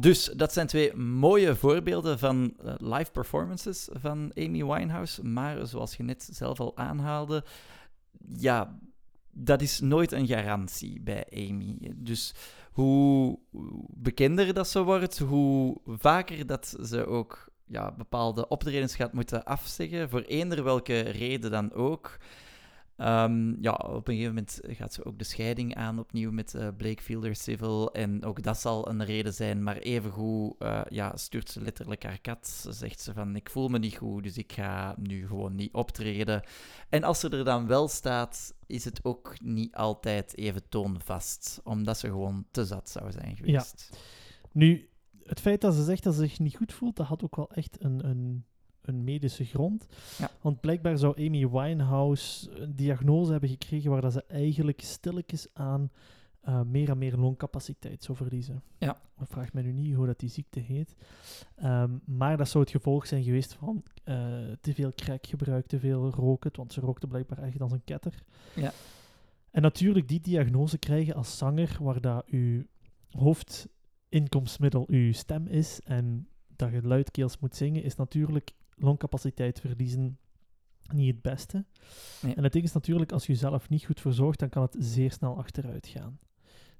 Dus 0.00 0.24
dat 0.24 0.52
zijn 0.52 0.66
twee 0.66 0.96
mooie 0.96 1.56
voorbeelden 1.56 2.18
van 2.18 2.54
eh, 2.64 2.74
live 2.78 3.10
performances 3.10 3.88
van 3.92 4.32
Amy 4.34 4.64
Winehouse. 4.64 5.24
Maar 5.24 5.66
zoals 5.66 5.96
je 5.96 6.02
net 6.02 6.28
zelf 6.32 6.60
al 6.60 6.76
aanhaalde, 6.76 7.44
ja, 8.28 8.78
dat 9.30 9.62
is 9.62 9.80
nooit 9.80 10.12
een 10.12 10.26
garantie 10.26 11.00
bij 11.00 11.26
Amy. 11.34 11.92
Dus 11.96 12.34
hoe 12.72 13.38
bekender 13.88 14.54
dat 14.54 14.68
ze 14.68 14.82
wordt, 14.82 15.18
hoe 15.18 15.80
vaker 15.86 16.46
dat 16.46 16.76
ze 16.82 17.06
ook 17.06 17.48
ja, 17.66 17.92
bepaalde 17.92 18.48
optredens 18.48 18.94
gaat 18.94 19.12
moeten 19.12 19.44
afzeggen, 19.44 20.10
voor 20.10 20.20
eender 20.20 20.64
welke 20.64 21.00
reden 21.00 21.50
dan 21.50 21.72
ook. 21.72 22.18
Ehm, 22.98 23.62
ja, 23.62 23.72
op 23.72 24.08
een 24.08 24.14
gegeven 24.14 24.34
moment 24.34 24.60
gaat 24.62 24.92
ze 24.92 25.04
ook 25.04 25.18
de 25.18 25.24
scheiding 25.24 25.74
aan 25.74 25.98
opnieuw 25.98 26.30
met 26.30 26.54
eh 26.54 26.68
Blake 26.76 27.02
Fielder 27.02 27.34
Civil. 27.36 27.92
En 27.92 28.24
ook 28.24 28.42
dat 28.42 28.58
zal 28.60 28.88
een 28.88 29.04
reden 29.04 29.34
zijn. 29.34 29.62
Maar 29.62 29.76
evengoed 29.76 30.54
eh 30.58 30.80
ja, 30.88 31.16
stuurt 31.16 31.50
ze 31.50 31.60
letterlijk 31.60 32.02
haar 32.02 32.20
kat. 32.20 32.66
Zegt 32.68 33.00
ze 33.00 33.12
van, 33.12 33.36
ik 33.36 33.50
voel 33.50 33.68
me 33.68 33.78
niet 33.78 33.96
goed, 33.96 34.22
dus 34.22 34.38
ik 34.38 34.52
ga 34.52 34.94
nu 34.98 35.26
gewoon 35.26 35.54
niet 35.54 35.72
optreden. 35.72 36.42
En 36.88 37.02
als 37.02 37.20
ze 37.20 37.28
er 37.28 37.44
dan 37.44 37.66
wel 37.66 37.88
staat, 37.88 38.54
is 38.66 38.84
het 38.84 39.04
ook 39.04 39.36
niet 39.40 39.74
altijd 39.74 40.36
even 40.36 40.68
toonvast. 40.68 41.60
Omdat 41.64 41.98
ze 41.98 42.06
gewoon 42.06 42.46
te 42.50 42.64
zat 42.64 42.90
zou 42.90 43.12
zijn 43.12 43.36
geweest. 43.36 43.90
Nu, 44.52 44.88
het 45.24 45.40
feit 45.40 45.60
dat 45.60 45.74
ze 45.74 45.84
zegt 45.84 46.02
dat 46.02 46.14
ze 46.14 46.20
zich 46.20 46.38
niet 46.38 46.56
goed 46.56 46.72
voelt, 46.72 46.96
dat 46.96 47.06
had 47.06 47.24
ook 47.24 47.36
wel 47.36 47.50
echt 47.50 47.76
een, 47.80 48.08
een, 48.08 48.44
een 48.88 49.04
medische 49.04 49.44
grond. 49.44 49.86
Ja. 50.18 50.30
Want 50.40 50.60
blijkbaar 50.60 50.98
zou 50.98 51.26
Amy 51.26 51.48
Winehouse 51.48 52.50
een 52.50 52.76
diagnose 52.76 53.30
hebben 53.30 53.48
gekregen 53.48 53.90
waar 53.90 54.00
dat 54.00 54.12
ze 54.12 54.24
eigenlijk 54.28 54.80
stilletjes 54.80 55.46
aan 55.52 55.90
eh, 56.40 56.62
meer 56.62 56.90
en 56.90 56.98
meer 56.98 57.16
longcapaciteit 57.16 58.04
zou 58.04 58.18
verliezen. 58.18 58.62
Ja. 58.78 59.00
Ik 59.20 59.26
vraag 59.26 59.52
me 59.52 59.62
nu 59.62 59.72
niet 59.72 59.94
hoe 59.94 60.06
dat 60.06 60.18
die 60.18 60.28
ziekte 60.28 60.60
heet. 60.60 60.94
Ehm, 61.56 61.98
maar 62.04 62.36
dat 62.36 62.48
zou 62.48 62.64
het 62.64 62.72
gevolg 62.72 63.06
zijn 63.06 63.22
geweest 63.22 63.52
van 63.52 63.82
eh, 64.04 64.16
te 64.60 64.74
veel 64.74 64.92
crackgebruik, 64.94 65.66
te 65.66 65.78
veel 65.78 66.10
roken, 66.10 66.50
want 66.54 66.72
ze 66.72 66.80
rookte 66.80 67.06
blijkbaar 67.06 67.38
echt 67.38 67.60
als 67.60 67.72
een 67.72 67.84
ketter. 67.84 68.14
Ja. 68.54 68.72
En 69.50 69.62
natuurlijk 69.62 70.08
die 70.08 70.20
diagnose 70.20 70.78
krijgen 70.78 71.14
als 71.14 71.38
zanger, 71.38 71.76
waar 71.80 72.00
dat 72.00 72.26
uw 72.26 72.62
hoofdinkomstmiddel 73.10 74.84
uw 74.88 75.12
stem 75.12 75.46
is 75.46 75.80
en 75.80 76.28
dat 76.56 76.72
je 76.72 76.82
luidkeels 76.82 77.38
moet 77.38 77.56
zingen, 77.56 77.82
is 77.82 77.96
natuurlijk 77.96 78.52
longcapaciteit 78.78 79.60
verliezen 79.60 80.18
niet 80.92 81.12
het 81.12 81.22
beste. 81.22 81.64
Nee. 82.22 82.34
En 82.34 82.42
het 82.42 82.52
ding 82.52 82.64
is 82.64 82.72
natuurlijk, 82.72 83.12
als 83.12 83.26
je 83.26 83.32
jezelf 83.32 83.68
niet 83.68 83.84
goed 83.84 84.00
verzorgt, 84.00 84.38
dan 84.38 84.48
kan 84.48 84.62
het 84.62 84.76
zeer 84.78 85.12
snel 85.12 85.38
achteruit 85.38 85.86
gaan. 85.86 86.18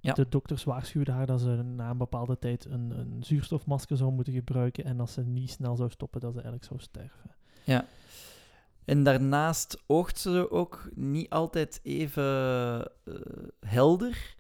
Ja. 0.00 0.12
De 0.12 0.28
dokters 0.28 0.64
waarschuwden 0.64 1.14
haar 1.14 1.26
dat 1.26 1.40
ze 1.40 1.48
na 1.48 1.90
een 1.90 1.98
bepaalde 1.98 2.38
tijd 2.38 2.64
een, 2.64 2.90
een 2.98 3.22
zuurstofmasker 3.22 3.96
zou 3.96 4.12
moeten 4.12 4.32
gebruiken 4.32 4.84
en 4.84 5.00
als 5.00 5.12
ze 5.12 5.22
niet 5.22 5.50
snel 5.50 5.76
zou 5.76 5.90
stoppen, 5.90 6.20
dat 6.20 6.32
ze 6.32 6.40
eigenlijk 6.40 6.64
zou 6.64 6.80
sterven. 6.80 7.30
En 8.84 9.02
daarnaast 9.02 9.82
oogt 9.86 10.18
ze 10.18 10.50
ook 10.50 10.90
niet 10.94 11.30
altijd 11.30 11.80
even 11.82 12.24
eh, 13.04 13.14
helder. 13.60 14.36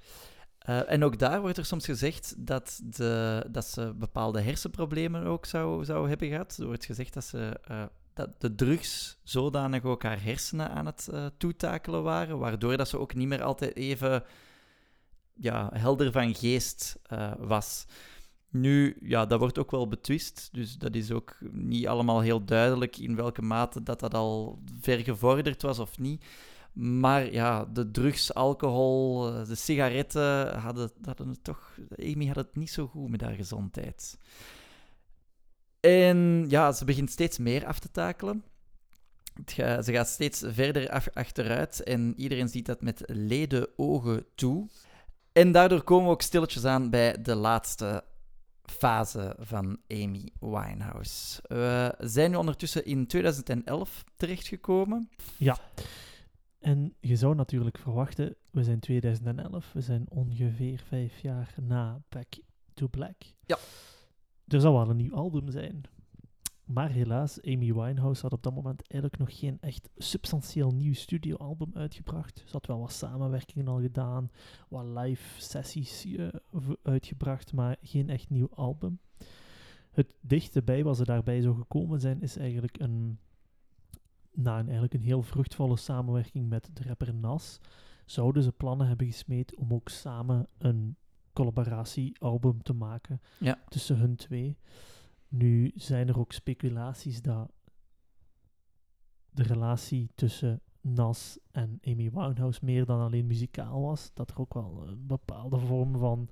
Eh, 0.68 0.92
en 0.92 1.04
ook 1.04 1.18
daar 1.18 1.40
wordt 1.40 1.58
er 1.58 1.64
soms 1.64 1.84
gezegd 1.84 2.34
dat, 2.38 2.80
de, 2.84 3.44
dat 3.50 3.66
ze 3.66 3.94
bepaalde 3.94 4.40
hersenproblemen 4.40 5.24
ook 5.24 5.46
zou, 5.46 5.84
zou 5.84 6.08
hebben 6.08 6.28
gehad. 6.28 6.56
Er 6.58 6.66
wordt 6.66 6.84
gezegd 6.84 7.14
dat, 7.14 7.24
ze, 7.24 7.60
eh, 7.64 7.82
dat 8.14 8.40
de 8.40 8.54
drugs 8.54 9.18
zodanig 9.22 9.82
ook 9.84 10.02
haar 10.02 10.22
hersenen 10.22 10.70
aan 10.70 10.86
het 10.86 11.08
eh, 11.12 11.26
toetakelen 11.38 12.02
waren, 12.02 12.38
waardoor 12.38 12.76
dat 12.76 12.88
ze 12.88 12.98
ook 12.98 13.14
niet 13.14 13.28
meer 13.28 13.42
altijd 13.42 13.76
even 13.76 14.24
ja, 15.34 15.70
helder 15.72 16.12
van 16.12 16.34
geest 16.34 16.98
was. 17.38 17.86
Nu, 18.50 18.96
ja, 19.00 19.26
dat 19.26 19.38
wordt 19.38 19.58
ook 19.58 19.70
wel 19.70 19.88
betwist, 19.88 20.48
dus 20.52 20.76
dat 20.76 20.94
is 20.94 21.10
ook 21.10 21.36
niet 21.52 21.86
allemaal 21.86 22.20
heel 22.20 22.44
duidelijk 22.44 22.96
in 22.96 23.16
welke 23.16 23.42
mate 23.42 23.82
dat 23.82 24.00
dat 24.00 24.14
al 24.14 24.62
ver 24.80 24.98
gevorderd 24.98 25.62
was 25.62 25.78
of 25.78 25.98
niet. 25.98 26.24
Maar 26.80 27.32
ja, 27.32 27.64
de 27.64 27.90
drugs, 27.90 28.34
alcohol, 28.34 29.28
eh, 29.28 29.46
de 29.46 29.54
sigaretten 29.54 30.58
hadden, 30.58 30.90
hadden 31.04 31.28
het 31.28 31.44
toch... 31.44 31.78
Amy 31.96 32.26
had 32.26 32.36
het 32.36 32.56
niet 32.56 32.70
zo 32.70 32.86
goed 32.86 33.10
met 33.10 33.20
haar 33.20 33.34
gezondheid. 33.34 34.18
En 35.80 36.44
ja, 36.48 36.72
ze 36.72 36.84
begint 36.84 37.10
steeds 37.10 37.38
meer 37.38 37.66
af 37.66 37.78
te 37.78 37.90
takelen. 37.90 38.44
Ze 39.56 39.88
gaat 39.92 40.08
steeds 40.08 40.42
verder 40.46 41.10
achteruit 41.12 41.82
en 41.82 42.14
iedereen 42.16 42.48
ziet 42.48 42.66
dat 42.66 42.82
met 42.82 43.02
leden 43.06 43.68
ogen 43.76 44.26
toe. 44.34 44.68
En 45.32 45.52
daardoor 45.52 45.82
komen 45.82 46.06
we 46.06 46.12
ook 46.12 46.22
stilletjes 46.22 46.64
aan 46.64 46.90
bij 46.90 47.22
de 47.22 47.34
laatste 47.34 48.04
fase 48.62 49.36
van 49.38 49.78
Amy 49.88 50.28
Winehouse. 50.40 51.42
We 51.42 51.94
zijn 51.98 52.30
nu 52.30 52.36
ondertussen 52.36 52.84
in 52.84 53.06
2011 53.06 54.04
terechtgekomen. 54.16 55.10
En 56.58 56.94
je 57.00 57.16
zou 57.16 57.34
natuurlijk 57.34 57.78
verwachten, 57.78 58.36
we 58.50 58.64
zijn 58.64 58.80
2011, 58.80 59.72
we 59.72 59.80
zijn 59.80 60.10
ongeveer 60.10 60.78
vijf 60.78 61.18
jaar 61.18 61.54
na 61.62 62.02
Back 62.08 62.26
to 62.74 62.86
Black. 62.86 63.16
Ja. 63.46 63.58
Er 64.46 64.60
zou 64.60 64.74
wel 64.74 64.90
een 64.90 64.96
nieuw 64.96 65.14
album 65.14 65.50
zijn. 65.50 65.82
Maar 66.64 66.90
helaas, 66.90 67.42
Amy 67.42 67.74
Winehouse 67.74 68.22
had 68.22 68.32
op 68.32 68.42
dat 68.42 68.54
moment 68.54 68.90
eigenlijk 68.90 69.22
nog 69.22 69.38
geen 69.38 69.58
echt 69.60 69.90
substantieel 69.96 70.70
nieuw 70.70 70.94
studioalbum 70.94 71.70
uitgebracht. 71.74 72.42
Ze 72.44 72.52
had 72.52 72.66
wel 72.66 72.78
wat 72.78 72.92
samenwerkingen 72.92 73.68
al 73.68 73.80
gedaan, 73.80 74.30
wat 74.68 74.84
live 74.84 75.40
sessies 75.40 76.04
eh, 76.04 76.28
uitgebracht, 76.82 77.52
maar 77.52 77.76
geen 77.82 78.08
echt 78.08 78.30
nieuw 78.30 78.48
album. 78.54 79.00
Het 79.90 80.14
dichtste 80.20 80.62
bij 80.62 80.84
wat 80.84 80.96
ze 80.96 81.04
daarbij 81.04 81.40
zou 81.40 81.56
gekomen 81.56 82.00
zijn, 82.00 82.22
is 82.22 82.36
eigenlijk 82.36 82.78
een, 82.80 83.18
na 84.42 84.52
een, 84.58 84.64
eigenlijk 84.64 84.94
een 84.94 85.00
heel 85.02 85.22
vruchtvolle 85.22 85.76
samenwerking 85.76 86.48
met 86.48 86.70
de 86.72 86.82
rapper 86.82 87.14
Nas, 87.14 87.60
zouden 88.04 88.42
ze 88.42 88.52
plannen 88.52 88.86
hebben 88.86 89.06
gesmeed 89.06 89.56
om 89.56 89.72
ook 89.72 89.88
samen 89.88 90.48
een 90.58 90.96
collaboratiealbum 91.32 92.62
te 92.62 92.72
maken 92.72 93.20
Ja. 93.38 93.58
tussen 93.68 93.96
hun 93.98 94.16
twee. 94.16 94.56
Nu 95.28 95.72
zijn 95.74 96.08
er 96.08 96.18
ook 96.18 96.32
speculaties 96.32 97.22
dat 97.22 97.50
de 99.30 99.42
relatie 99.42 100.10
tussen 100.14 100.60
Nas 100.80 101.38
en 101.50 101.78
Amy 101.84 102.10
Winehouse 102.10 102.64
meer 102.64 102.84
dan 102.84 103.00
alleen 103.00 103.26
muzikaal 103.26 103.80
was. 103.82 104.10
Dat 104.14 104.30
er 104.30 104.38
ook 104.40 104.54
wel 104.54 104.84
een 104.86 105.06
bepaalde 105.06 105.58
vorm 105.58 105.98
van 105.98 106.28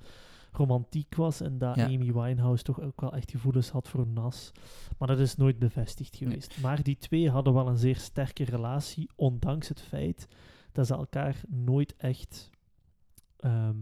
romantiek 0.57 1.14
was 1.14 1.40
en 1.40 1.59
dat 1.59 1.74
Ja. 1.76 1.84
Amy 1.84 2.12
Winehouse 2.12 2.62
toch 2.62 2.80
ook 2.80 3.00
wel 3.00 3.12
echt 3.12 3.30
gevoelens 3.30 3.70
had 3.70 3.88
voor 3.88 4.07
Nas. 4.07 4.52
Maar 4.98 5.09
dat 5.09 5.18
is 5.18 5.36
nooit 5.36 5.59
bevestigd 5.59 6.20
Nee. 6.20 6.28
geweest. 6.30 6.61
Maar 6.61 6.82
die 6.82 6.96
twee 6.96 7.30
hadden 7.30 7.54
wel 7.54 7.68
een 7.68 7.76
zeer 7.78 7.96
sterke 7.96 8.44
relatie, 8.44 9.11
ondanks 9.16 9.68
het 9.68 9.80
feit 9.80 10.26
dat 10.72 10.86
ze 10.86 10.94
elkaar 10.94 11.40
nooit 11.48 11.96
echt 11.96 12.50
ehm, 13.36 13.76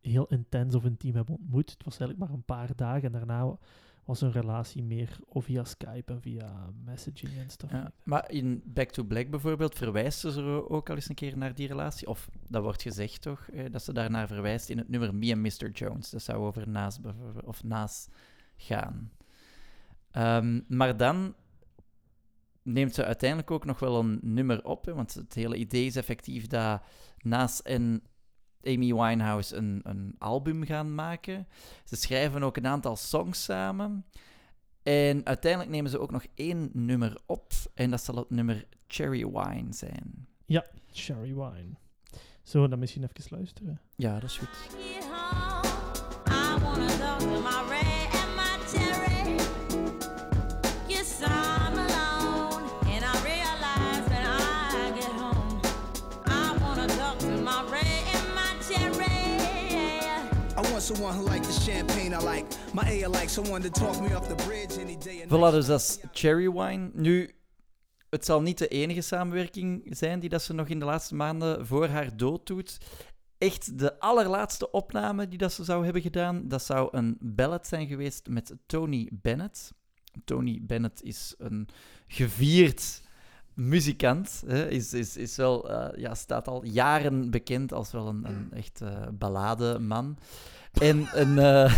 heel 0.00 0.26
intens 0.26 0.74
of 0.74 0.84
intiem 0.84 1.14
hebben 1.14 1.34
ontmoet. 1.34 1.70
Het 1.70 1.84
was 1.84 1.98
eigenlijk 1.98 2.30
maar 2.30 2.38
een 2.38 2.44
paar 2.44 2.76
dagen 2.76 3.02
en 3.02 3.12
daarna 3.12 3.58
was 4.04 4.20
hun 4.20 4.32
relatie 4.32 4.82
meer 4.82 5.18
of 5.28 5.44
via 5.44 5.64
Skype 5.64 6.12
en 6.12 6.20
via 6.20 6.70
messaging 6.84 7.38
en 7.38 7.50
stuff. 7.50 7.72
Ja, 7.72 7.92
maar 8.02 8.30
in 8.30 8.62
Back 8.64 8.90
to 8.90 9.04
Black 9.04 9.30
bijvoorbeeld 9.30 9.74
verwijst 9.74 10.20
ze 10.20 10.68
ook 10.68 10.88
al 10.90 10.94
eens 10.94 11.08
een 11.08 11.14
keer 11.14 11.36
naar 11.36 11.54
die 11.54 11.66
relatie. 11.66 12.08
Of 12.08 12.28
dat 12.48 12.62
wordt 12.62 12.82
gezegd 12.82 13.22
toch, 13.22 13.48
eh, 13.48 13.64
dat 13.70 13.82
ze 13.82 13.92
daarnaar 13.92 14.26
verwijst 14.26 14.68
in 14.68 14.78
het 14.78 14.88
nummer 14.88 15.14
Me 15.14 15.32
and 15.32 15.42
Mr. 15.42 15.70
Jones. 15.70 16.10
Dat 16.10 16.22
zou 16.22 16.38
over 16.38 16.68
Naas, 16.68 17.00
bijvoorbeeld- 17.00 17.44
of 17.44 17.64
Naas 17.64 18.08
gaan. 18.56 19.10
Ehm, 20.10 20.60
maar 20.68 20.96
dan 20.96 21.34
neemt 22.62 22.94
ze 22.94 23.04
uiteindelijk 23.04 23.50
ook 23.50 23.64
nog 23.64 23.78
wel 23.78 23.98
een 23.98 24.18
nummer 24.22 24.64
op. 24.64 24.84
Hè, 24.84 24.94
want 24.94 25.14
het 25.14 25.34
hele 25.34 25.56
idee 25.56 25.86
is 25.86 25.96
effectief 25.96 26.46
dat 26.46 26.82
Naas 27.18 27.62
en 27.62 28.02
Amy 28.64 28.94
Winehouse 28.94 29.56
een, 29.56 29.80
een 29.82 30.14
album 30.18 30.64
gaan 30.64 30.94
maken. 30.94 31.48
Ze 31.84 31.96
schrijven 31.96 32.42
ook 32.42 32.56
een 32.56 32.66
aantal 32.66 32.96
songs 32.96 33.44
samen. 33.44 34.04
En 34.82 35.26
uiteindelijk 35.26 35.70
nemen 35.72 35.90
ze 35.90 35.98
ook 35.98 36.10
nog 36.10 36.24
één 36.34 36.70
nummer 36.72 37.20
op. 37.26 37.52
En 37.74 37.90
dat 37.90 38.02
zal 38.02 38.14
het 38.14 38.30
nummer 38.30 38.66
Cherry 38.86 39.26
Wine 39.26 39.72
zijn. 39.72 40.26
Cherry 40.92 41.34
Wine. 41.34 41.74
Zullen 42.42 42.64
we 42.64 42.70
dan 42.70 42.78
misschien 42.78 43.02
even 43.02 43.36
luisteren? 43.36 43.80
Ja, 43.96 44.14
dat 44.14 44.30
is 44.30 44.38
goed. 44.38 44.48
Someone 60.94 61.18
who 61.18 61.32
like 61.32 61.46
the 61.46 61.60
champagne 61.60 62.12
I 62.12 62.24
like. 62.34 62.46
My 62.72 62.82
A 62.82 63.06
I 63.06 63.06
like 63.06 63.28
someone 63.28 63.62
to 63.62 63.70
talk 63.70 64.00
me 64.00 64.16
off 64.16 64.28
the 64.28 64.34
bridge 64.34 64.80
any 64.80 64.96
day 64.98 65.24
Voilà, 65.28 65.50
dus 65.50 65.66
dat 65.66 65.80
is 65.80 65.98
Cherry 66.12 66.50
Wine. 66.52 66.90
Nu, 66.92 67.30
het 68.08 68.24
zal 68.24 68.42
niet 68.42 68.58
de 68.58 68.68
enige 68.68 69.00
samenwerking 69.00 69.82
zijn 69.84 70.20
die 70.20 70.28
dat 70.28 70.42
ze 70.42 70.52
nog 70.52 70.68
in 70.68 70.78
de 70.78 70.84
laatste 70.84 71.14
maanden 71.14 71.66
voor 71.66 71.88
haar 71.88 72.16
dood 72.16 72.46
doet. 72.46 72.78
Echt 73.38 73.78
de 73.78 74.00
allerlaatste 74.00 74.70
opname 74.70 75.28
die 75.28 75.38
dat 75.38 75.52
ze 75.52 75.64
zou 75.64 75.84
hebben 75.84 76.02
gedaan, 76.02 76.48
dat 76.48 76.62
zou 76.62 76.88
een 76.90 77.16
ballad 77.20 77.66
zijn 77.66 77.86
geweest 77.86 78.28
met 78.28 78.54
Tony 78.66 79.08
Bennett. 79.12 79.72
Tony 80.24 80.58
Bennett 80.62 81.02
is 81.02 81.34
een 81.38 81.68
gevierd 82.06 83.02
muzikant. 83.54 84.42
Hè, 84.46 84.68
is, 84.68 84.92
is, 84.92 85.16
is 85.16 85.36
wel, 85.36 85.70
eh, 85.70 86.00
ja, 86.00 86.14
staat 86.14 86.48
al 86.48 86.64
jaren 86.64 87.30
bekend 87.30 87.72
als 87.72 87.92
wel 87.92 88.08
een, 88.08 88.24
een 88.24 88.52
echt 88.52 88.80
eh 88.80 89.06
ballademan. 89.12 90.18
En 90.72 91.08
een... 91.12 91.38
eh, 91.38 91.74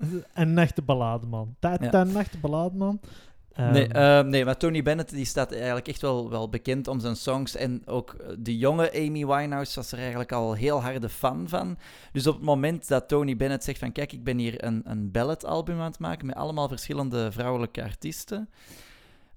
Een 0.34 0.58
echte 0.58 0.82
ballademan. 0.82 1.56
Dat 1.58 1.80
Ja. 1.80 2.00
een 2.00 2.16
echte 2.16 2.38
ballademan. 2.38 3.00
Nee, 3.56 3.88
eh, 3.88 4.22
nee, 4.22 4.44
maar 4.44 4.56
Tony 4.56 4.82
Bennett 4.82 5.10
die 5.10 5.24
staat 5.24 5.52
eigenlijk 5.52 5.88
echt 5.88 6.00
wel, 6.00 6.30
wel 6.30 6.48
bekend 6.48 6.88
om 6.88 7.00
zijn 7.00 7.16
songs. 7.16 7.56
En 7.56 7.86
ook 7.86 8.12
eh, 8.12 8.28
de 8.38 8.58
jonge 8.58 8.92
Amy 8.92 9.26
Winehouse 9.26 9.74
was 9.74 9.92
er 9.92 9.98
eigenlijk 9.98 10.32
al 10.32 10.54
heel 10.54 10.82
harde 10.82 11.08
fan 11.08 11.48
van. 11.48 11.78
Dus 12.12 12.26
op 12.26 12.34
het 12.34 12.44
moment 12.44 12.88
dat 12.88 13.08
Tony 13.08 13.36
Bennett 13.36 13.64
zegt 13.64 13.78
van... 13.78 13.92
Kijk, 13.92 14.12
ik 14.12 14.24
ben 14.24 14.38
hier 14.38 14.64
een, 14.64 14.82
een 14.84 15.10
balladalbum 15.10 15.78
aan 15.78 15.90
het 15.90 15.98
maken 15.98 16.26
met 16.26 16.36
allemaal 16.36 16.68
verschillende 16.68 17.32
vrouwelijke 17.32 17.82
artiesten. 17.82 18.48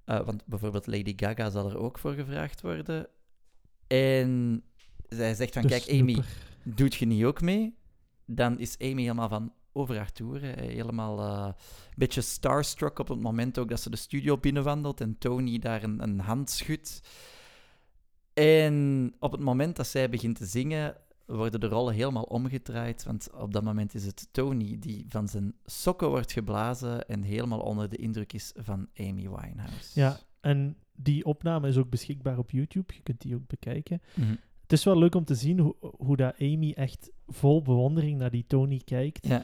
Eh, 0.06 0.20
want 0.26 0.46
bijvoorbeeld 0.46 0.88
Lady 0.88 1.14
Gaga 1.16 1.50
zal 1.50 1.70
er 1.70 1.78
ook 1.78 2.00
voor 2.00 2.14
gevraagd 2.14 2.62
worden. 2.62 3.08
En 3.88 4.64
zij 5.10 5.34
zegt 5.34 5.54
van... 5.54 5.66
Kijk, 5.66 5.90
Amy. 5.92 6.22
Doet 6.64 6.96
je 6.96 7.06
niet 7.06 7.24
ook 7.24 7.42
mee? 7.42 7.76
Dan 8.26 8.60
is 8.60 8.78
Amy 8.80 9.02
helemaal 9.02 9.30
van 9.30 9.54
over 9.72 9.98
haar 9.98 10.12
toeren. 10.12 10.60
Helemaal 10.60 11.20
eh, 11.20 11.46
een 11.48 11.94
beetje 11.96 12.22
starstruck 12.22 13.00
op 13.00 13.08
het 13.08 13.22
moment 13.22 13.58
ook 13.60 13.70
dat 13.70 13.82
ze 13.82 13.90
de 13.90 13.96
studio 13.96 14.38
binnenwandelt 14.38 15.02
en 15.02 15.18
Tony 15.18 15.60
daar 15.60 15.84
een, 15.84 16.04
een 16.04 16.20
hand 16.20 16.50
schudt. 16.50 17.02
En 18.34 19.14
op 19.20 19.32
het 19.32 19.42
moment 19.42 19.76
dat 19.76 19.88
zij 19.88 20.10
begint 20.10 20.38
te 20.38 20.46
zingen, 20.46 20.96
worden 21.26 21.60
de 21.60 21.68
rollen 21.68 21.94
helemaal 21.94 22.24
omgedraaid. 22.24 23.04
Want 23.04 23.30
op 23.34 23.54
dat 23.54 23.64
moment 23.64 23.94
is 23.94 24.06
het 24.06 24.28
Tony 24.32 24.78
die 24.80 25.06
van 25.10 25.28
zijn 25.28 25.54
sokken 25.66 26.10
wordt 26.10 26.32
geblazen 26.32 27.08
en 27.08 27.22
helemaal 27.22 27.60
onder 27.60 27.90
de 27.90 27.98
indruk 27.98 28.34
is 28.34 28.52
van 28.56 28.88
Amy 28.98 29.30
Winehouse. 29.30 30.00
Ja, 30.00 30.20
en 30.42 30.78
die 30.96 31.26
opname 31.26 31.68
is 31.68 31.78
ook 31.78 31.90
beschikbaar 31.90 32.38
op 32.38 32.52
YouTube. 32.52 32.94
Je 32.94 33.02
kunt 33.02 33.22
die 33.22 33.36
ook 33.36 33.48
bekijken. 33.48 34.02
Mhm. 34.14 34.36
Is 34.74 34.84
wel 34.84 34.98
leuk 34.98 35.16
om 35.16 35.26
te 35.26 35.36
zien 35.36 35.60
hoe, 35.60 35.76
hoe 35.98 36.16
dat 36.18 36.36
Amy 36.40 36.72
echt 36.76 37.12
vol 37.28 37.62
bewondering 37.62 38.18
naar 38.18 38.32
die 38.32 38.46
Tony 38.48 38.82
kijkt. 38.86 39.28
Ja. 39.28 39.44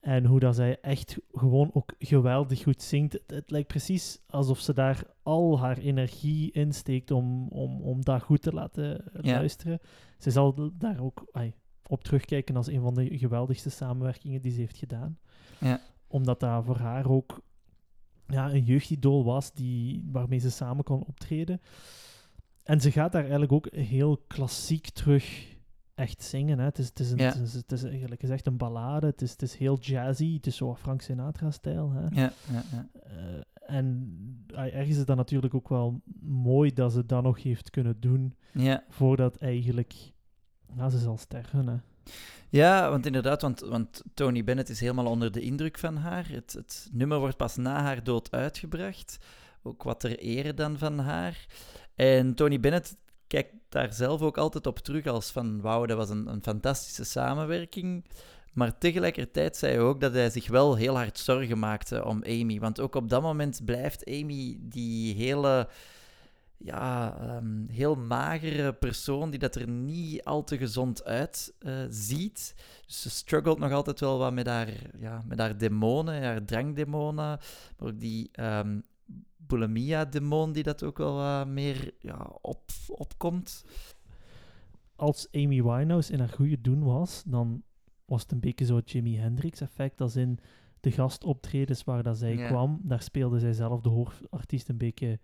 En 0.00 0.24
hoe 0.24 0.40
dat 0.40 0.54
zij 0.54 0.80
echt 0.80 1.18
gewoon 1.32 1.70
ook 1.72 1.94
geweldig 1.98 2.62
goed 2.62 2.82
zingt. 2.82 3.12
Het, 3.12 3.22
het 3.26 3.50
lijkt 3.50 3.68
precies 3.68 4.18
alsof 4.26 4.58
ze 4.58 4.74
daar 4.74 5.02
al 5.22 5.58
haar 5.58 5.78
energie 5.78 6.52
in 6.52 6.72
steekt 6.72 7.10
om, 7.10 7.48
om, 7.48 7.80
om 7.80 8.04
dat 8.04 8.22
goed 8.22 8.42
te 8.42 8.52
laten 8.52 9.04
Ja. 9.22 9.34
luisteren. 9.34 9.78
Ze 10.18 10.30
zal 10.30 10.70
daar 10.78 11.00
ook 11.00 11.24
op 11.86 12.04
terugkijken 12.04 12.56
als 12.56 12.66
een 12.66 12.80
van 12.80 12.94
de 12.94 13.18
geweldigste 13.18 13.70
samenwerkingen 13.70 14.42
die 14.42 14.52
ze 14.52 14.60
heeft 14.60 14.76
gedaan. 14.76 15.18
Ja. 15.60 15.80
Omdat 16.06 16.40
dat 16.40 16.64
voor 16.64 16.78
haar 16.78 17.10
ook 17.10 17.40
ja, 18.26 18.52
een 18.52 18.64
jeugdidool 18.64 19.24
was 19.24 19.52
die, 19.52 20.08
waarmee 20.12 20.38
ze 20.38 20.50
samen 20.50 20.84
kon 20.84 21.04
optreden. 21.04 21.60
En 22.62 22.80
ze 22.80 22.90
gaat 22.90 23.12
daar 23.12 23.22
eigenlijk 23.22 23.52
ook 23.52 23.68
heel 23.70 24.24
klassiek 24.26 24.88
terug 24.90 25.56
echt 25.94 26.22
zingen. 26.22 26.58
Hè. 26.58 26.64
Het, 26.64 26.78
is, 26.78 26.86
het, 26.86 27.00
is 27.00 27.10
een, 27.10 27.18
Ja. 27.18 27.32
het, 27.32 27.40
is, 27.40 27.54
het 27.54 27.72
is 27.72 27.84
eigenlijk 27.84 28.22
is 28.22 28.30
echt 28.30 28.46
een 28.46 28.56
ballade. 28.56 29.06
Het 29.06 29.22
is, 29.22 29.30
het 29.30 29.42
is 29.42 29.54
heel 29.54 29.78
jazzy. 29.78 30.34
Het 30.34 30.46
is 30.46 30.56
zo 30.56 30.74
Frank 30.74 31.00
Sinatra-stijl. 31.00 31.90
Hè. 31.90 32.00
Ja, 32.00 32.32
ja, 32.52 32.62
ja. 32.70 32.88
Eh, 33.02 33.76
en 33.76 34.08
ergens 34.46 34.96
is 34.96 35.04
dat 35.04 35.16
natuurlijk 35.16 35.54
ook 35.54 35.68
wel 35.68 36.00
mooi 36.22 36.72
dat 36.72 36.92
ze 36.92 37.06
dat 37.06 37.22
nog 37.22 37.42
heeft 37.42 37.70
kunnen 37.70 38.00
doen 38.00 38.34
ja. 38.52 38.84
voordat 38.88 39.36
eigenlijk 39.36 39.94
ja, 40.76 40.88
ze 40.88 40.98
zal 40.98 41.16
sterven. 41.16 41.66
Hè. 41.66 41.76
Ja, 42.48 42.90
want 42.90 43.06
inderdaad, 43.06 43.42
want, 43.42 43.60
want 43.60 44.02
Tony 44.14 44.44
Bennett 44.44 44.68
is 44.68 44.80
helemaal 44.80 45.06
onder 45.06 45.32
de 45.32 45.40
indruk 45.40 45.78
van 45.78 45.96
haar. 45.96 46.28
Het, 46.28 46.52
het 46.52 46.88
nummer 46.92 47.18
wordt 47.18 47.36
pas 47.36 47.56
na 47.56 47.82
haar 47.82 48.04
dood 48.04 48.30
uitgebracht. 48.30 49.18
Ook 49.62 49.82
wat 49.82 50.00
ter 50.00 50.18
ere 50.18 50.54
dan 50.54 50.78
van 50.78 50.98
haar. 50.98 51.46
En 52.00 52.34
Tony 52.34 52.60
Bennett 52.60 52.96
kijkt 53.26 53.54
daar 53.68 53.92
zelf 53.92 54.20
ook 54.22 54.38
altijd 54.38 54.66
op 54.66 54.78
terug 54.78 55.06
als 55.06 55.30
van 55.30 55.60
wauw, 55.60 55.86
dat 55.86 55.96
was 55.96 56.10
een, 56.10 56.26
een 56.26 56.42
fantastische 56.42 57.04
samenwerking. 57.04 58.04
Maar 58.52 58.78
tegelijkertijd 58.78 59.56
zei 59.56 59.72
hij 59.72 59.82
ook 59.82 60.00
dat 60.00 60.12
hij 60.12 60.30
zich 60.30 60.48
wel 60.48 60.76
heel 60.76 60.96
hard 60.96 61.18
zorgen 61.18 61.58
maakte 61.58 62.04
om 62.04 62.22
Amy. 62.24 62.58
Want 62.58 62.80
ook 62.80 62.94
op 62.94 63.08
dat 63.08 63.22
moment 63.22 63.64
blijft 63.64 64.06
Amy 64.06 64.58
die 64.60 65.14
hele 65.14 65.68
ja, 66.56 67.16
ehm, 67.20 67.66
heel 67.68 67.94
magere 67.94 68.72
persoon 68.72 69.30
die 69.30 69.38
dat 69.38 69.54
er 69.54 69.68
niet 69.68 70.24
al 70.24 70.44
te 70.44 70.58
gezond 70.58 71.04
uit 71.04 71.54
eh. 71.58 71.84
Dus 71.88 72.54
ze 72.86 73.10
struggelt 73.10 73.58
nog 73.58 73.72
altijd 73.72 74.00
wel 74.00 74.18
wat 74.18 74.32
met 74.32 74.46
haar, 74.46 74.68
ja, 74.98 75.22
met 75.26 75.38
haar 75.38 75.58
demonen, 75.58 76.22
haar 76.22 76.44
drankdemonen. 76.44 77.14
Maar 77.14 77.40
ook 77.78 78.00
die 78.00 78.28
ehm 78.32 78.78
bulimia-demon 79.46 80.52
die 80.52 80.62
dat 80.62 80.82
ook 80.82 80.98
wel 80.98 81.14
wat 81.14 81.46
meer 81.46 81.94
ja, 81.98 82.30
op, 82.40 82.62
opkomt. 82.88 83.64
Als 84.96 85.28
Amy 85.32 85.62
Winehouse 85.62 86.12
in 86.12 86.18
haar 86.18 86.28
goede 86.28 86.60
doen 86.60 86.82
was, 86.82 87.22
dan 87.26 87.62
was 88.04 88.22
het 88.22 88.32
een 88.32 88.40
beetje 88.40 88.64
zo 88.64 88.76
het 88.76 88.90
Jimi 88.90 89.16
Hendrix-effect. 89.16 90.00
Als 90.00 90.16
in 90.16 90.38
de 90.80 90.90
gastoptredens 90.90 91.84
waar 91.84 92.02
dat 92.02 92.18
zij 92.18 92.36
Ja. 92.36 92.46
kwam, 92.46 92.80
daar 92.82 93.02
speelde 93.02 93.38
zij 93.38 93.52
zelf 93.52 93.80
de 93.80 93.88
hoofdartiest 93.88 94.68
een 94.68 94.76
beetje 94.78 95.18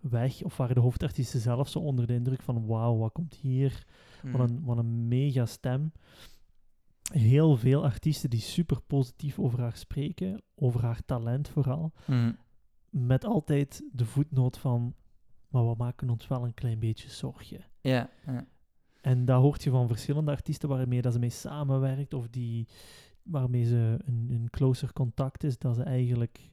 weg. 0.00 0.42
Of 0.42 0.56
waren 0.56 0.74
de 0.74 0.80
hoofdartiesten 0.80 1.40
zelf 1.40 1.68
zo 1.68 1.78
onder 1.78 2.06
de 2.06 2.14
indruk 2.14 2.42
van 2.42 2.66
wauw, 2.66 2.96
wat 2.96 3.12
komt 3.12 3.34
hier? 3.34 3.86
Hmm. 4.20 4.32
Wat 4.32 4.50
een, 4.50 4.64
wat 4.64 4.78
een 4.78 5.08
mega 5.08 5.46
stem. 5.46 5.92
Heel 7.12 7.56
veel 7.56 7.84
artiesten 7.84 8.30
die 8.30 8.40
super 8.40 8.80
positief 8.86 9.38
over 9.38 9.60
haar 9.60 9.76
spreken, 9.76 10.42
over 10.54 10.82
haar 10.82 11.04
talent 11.04 11.48
vooral. 11.48 11.92
Hmm. 12.04 12.36
Met 12.90 13.24
altijd 13.24 13.82
de 13.92 14.04
voetnoot 14.04 14.58
van, 14.58 14.94
maar 15.48 15.68
we 15.68 15.74
maken 15.78 16.10
ons 16.10 16.28
wel 16.28 16.44
een 16.44 16.54
klein 16.54 16.78
beetje 16.78 17.10
zorgen. 17.10 17.64
Ja, 17.80 18.10
ja. 18.26 18.46
En 19.00 19.24
dat 19.24 19.40
hoort 19.40 19.62
je 19.62 19.70
van 19.70 19.88
verschillende 19.88 20.30
artiesten 20.30 20.68
waarmee 20.68 21.02
dat 21.02 21.12
ze 21.12 21.18
mee 21.18 21.30
samenwerkt 21.30 22.14
of 22.14 22.28
die, 22.28 22.68
waarmee 23.22 23.64
ze 23.64 23.98
een, 24.04 24.26
een 24.30 24.50
closer 24.50 24.92
contact 24.92 25.44
is, 25.44 25.58
dat 25.58 25.74
ze 25.74 25.82
eigenlijk 25.82 26.50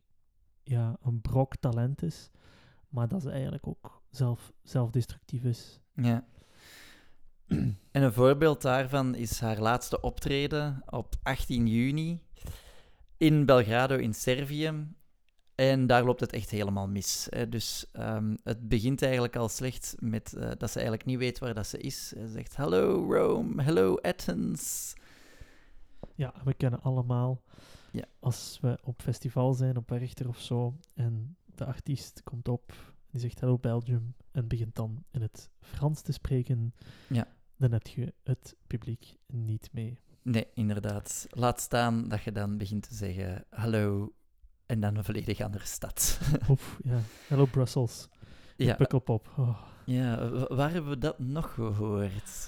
ja, 0.64 0.98
een 1.04 1.22
brok 1.22 1.56
talent 1.56 2.04
is, 2.04 2.32
maar 2.90 3.08
dat 3.08 3.22
ze 3.22 3.30
eigenlijk 3.30 3.68
ook 3.68 4.02
zelf, 4.10 4.54
zelfdestructief 4.64 5.44
is. 5.44 5.80
Ja. 5.94 6.26
En 7.92 8.04
een 8.04 8.14
voorbeeld 8.14 8.62
daarvan 8.62 9.16
is 9.16 9.40
haar 9.40 9.60
laatste 9.60 10.02
optreden 10.02 10.84
op 10.86 11.16
18 11.24 11.68
juni 11.68 12.22
in 13.18 13.46
Belgrado 13.46 13.96
in 13.96 14.14
Servië. 14.14 14.88
En 15.56 15.88
daar 15.88 16.04
loopt 16.04 16.20
het 16.20 16.32
echt 16.34 16.50
helemaal 16.50 16.88
mis. 16.88 17.28
Hè. 17.30 17.50
Dus 17.50 17.86
ehm, 17.92 18.36
het 18.44 18.68
begint 18.68 19.02
eigenlijk 19.02 19.36
al 19.36 19.50
slecht 19.50 19.96
met 20.00 20.34
eh, 20.34 20.52
dat 20.58 20.70
ze 20.70 20.76
eigenlijk 20.76 21.06
niet 21.06 21.18
weet 21.18 21.40
waar 21.40 21.54
dat 21.54 21.68
ze 21.68 21.78
is. 21.78 22.08
Ze 22.08 22.28
zegt, 22.28 22.56
hallo 22.56 23.14
Rome, 23.14 23.64
hello 23.64 23.98
Athens. 24.02 24.94
Ja, 26.16 26.34
we 26.44 26.54
kennen 26.54 26.82
allemaal 26.82 27.42
Ja. 27.92 28.06
als 28.20 28.58
we 28.62 28.78
op 28.84 29.02
festival 29.02 29.54
zijn, 29.54 29.78
op 29.78 29.90
Werchter 29.90 30.28
of 30.28 30.40
zo, 30.42 30.76
en 30.94 31.38
de 31.46 31.66
artiest 31.66 32.22
komt 32.24 32.48
op, 32.48 32.74
die 33.12 33.20
zegt 33.22 33.40
Hello 33.40 33.58
Belgium, 33.58 34.16
en 34.32 34.48
begint 34.48 34.76
dan 34.76 35.04
in 35.12 35.22
het 35.22 35.50
Frans 35.62 36.02
te 36.02 36.12
spreken, 36.12 36.74
Ja. 37.10 37.28
dan 37.58 37.72
heb 37.72 37.88
je 37.88 38.14
het 38.24 38.56
publiek 38.68 39.16
niet 39.28 39.70
mee. 39.72 40.00
Nee, 40.22 40.48
inderdaad. 40.54 41.26
Laat 41.30 41.60
staan 41.62 42.08
dat 42.08 42.24
je 42.24 42.32
dan 42.32 42.58
begint 42.58 42.90
te 42.90 42.96
zeggen, 42.96 43.46
hallo, 43.50 44.14
en 44.66 44.80
dan 44.80 44.96
een 44.96 45.04
volledig 45.04 45.42
andere 45.42 45.66
stad. 45.66 46.20
Oef, 46.50 46.78
ja. 46.84 46.98
Hello 47.28 47.46
Brussels. 47.46 48.08
ja, 48.56 48.74
Pukkelpop. 48.76 49.34
Oh. 49.38 49.60
Ja, 49.86 50.30
wa- 50.30 50.56
waar 50.56 50.72
hebben 50.72 50.90
we 50.92 50.98
dat 50.98 51.20
nog 51.20 51.54
gehoord? 51.54 52.48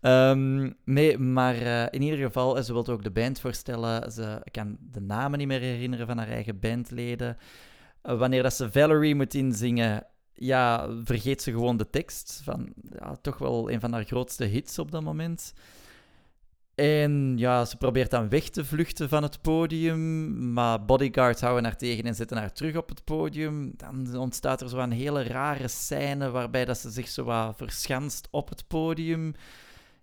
Ehm, 0.00 0.70
nee, 0.84 1.18
maar 1.18 1.54
eh, 1.54 1.86
in 1.90 2.02
ieder 2.02 2.18
geval, 2.18 2.62
ze 2.62 2.72
wil 2.72 2.86
ook 2.86 3.02
de 3.02 3.10
band 3.10 3.40
voorstellen. 3.40 4.12
Ze 4.12 4.42
kan 4.50 4.76
de 4.80 5.00
namen 5.00 5.38
niet 5.38 5.48
meer 5.48 5.60
herinneren 5.60 6.06
van 6.06 6.18
haar 6.18 6.28
eigen 6.28 6.58
bandleden. 6.58 7.36
Eh, 8.02 8.18
wanneer 8.18 8.42
dat 8.42 8.54
ze 8.54 8.70
Valerie 8.72 9.14
moet 9.14 9.34
inzingen, 9.34 10.06
ja, 10.32 10.88
vergeet 11.04 11.42
ze 11.42 11.50
gewoon 11.50 11.76
de 11.76 11.90
tekst 11.90 12.40
van 12.44 12.72
ja, 12.98 13.16
toch 13.20 13.38
wel 13.38 13.70
een 13.70 13.80
van 13.80 13.92
haar 13.92 14.04
grootste 14.04 14.44
hits 14.44 14.78
op 14.78 14.90
dat 14.90 15.02
moment. 15.02 15.54
En 16.76 17.38
ja, 17.38 17.64
ze 17.64 17.76
probeert 17.76 18.10
dan 18.10 18.28
weg 18.28 18.48
te 18.48 18.64
vluchten 18.64 19.08
van 19.08 19.22
het 19.22 19.40
podium, 19.40 20.52
maar 20.52 20.84
bodyguards 20.84 21.40
houden 21.40 21.64
haar 21.64 21.76
tegen 21.76 22.04
en 22.04 22.14
zetten 22.14 22.36
haar 22.36 22.52
terug 22.52 22.76
op 22.76 22.88
het 22.88 23.04
podium. 23.04 23.72
Dan 23.76 24.16
ontstaat 24.16 24.60
er 24.60 24.68
zo 24.68 24.78
een 24.78 24.90
hele 24.90 25.22
rare 25.22 25.68
scène 25.68 26.30
waarbij 26.30 26.64
dat 26.64 26.78
ze 26.78 26.90
zich 26.90 27.08
zo 27.08 27.24
wat 27.24 27.56
verschanst 27.56 28.28
op 28.30 28.48
het 28.48 28.66
podium. 28.66 29.34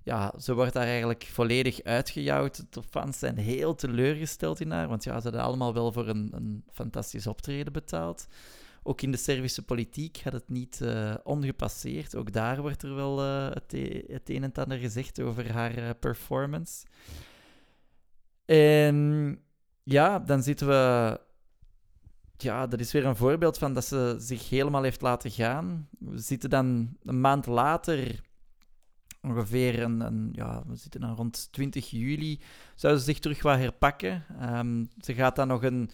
Ja, 0.03 0.34
ze 0.39 0.53
wordt 0.53 0.74
daar 0.74 0.88
eigenlijk 0.88 1.28
volledig 1.32 1.84
uitgejouwd. 1.84 2.65
De 2.69 2.84
fans 2.89 3.19
zijn 3.19 3.38
heel 3.38 3.76
teleurgesteld 3.76 4.59
in 4.59 4.71
haar, 4.71 4.88
want 4.88 5.03
ja, 5.03 5.17
ze 5.17 5.24
hadden 5.24 5.41
allemaal 5.41 5.74
wel 5.74 5.91
voor 5.91 6.07
een, 6.07 6.30
een 6.32 6.63
fantastisch 6.71 7.28
optreden 7.28 7.74
betaald. 7.74 8.28
Ook 8.84 9.01
in 9.01 9.11
de 9.11 9.17
Servische 9.17 9.65
politiek 9.65 10.21
had 10.23 10.34
het 10.34 10.49
niet 10.49 10.81
eh, 10.81 11.15
ongepasseerd. 11.23 12.15
Ook 12.15 12.31
daar 12.31 12.61
wordt 12.61 12.84
er 12.84 12.95
wel 12.95 13.21
eh, 13.21 13.49
het, 13.53 13.73
e- 13.73 14.03
het 14.07 14.29
een 14.29 14.36
en 14.36 14.41
het 14.43 14.57
ander 14.57 14.77
gezegd 14.77 15.21
over 15.21 15.51
haar 15.51 15.77
eh, 15.77 15.89
performance. 15.99 16.86
En 18.45 19.39
ja, 19.84 20.19
dan 20.19 20.43
zitten 20.43 20.67
we. 20.67 21.19
Ja, 22.38 22.67
dat 22.67 22.79
is 22.79 22.91
weer 22.91 23.05
een 23.05 23.15
voorbeeld 23.15 23.57
van 23.57 23.73
dat 23.73 23.86
ze 23.86 24.15
zich 24.19 24.49
helemaal 24.49 24.84
heeft 24.84 25.01
laten 25.01 25.31
gaan. 25.31 25.88
We 25.99 26.17
zitten 26.19 26.49
dan 26.49 26.97
een 27.03 27.21
maand 27.21 27.45
later, 27.45 28.21
ongeveer 29.21 29.81
een, 29.81 29.99
een 29.99 30.29
ja, 30.31 30.63
we 30.67 30.75
zitten 30.75 31.01
dan 31.01 31.15
rond 31.15 31.51
20 31.51 31.89
juli, 31.89 32.39
zou 32.75 32.97
ze 32.97 33.03
zich 33.03 33.19
terug 33.19 33.41
wat 33.41 33.57
herpakken. 33.57 34.25
Ehm, 34.39 34.86
ze 34.99 35.13
gaat 35.13 35.36
dan 35.36 35.47
nog 35.47 35.63
een, 35.63 35.89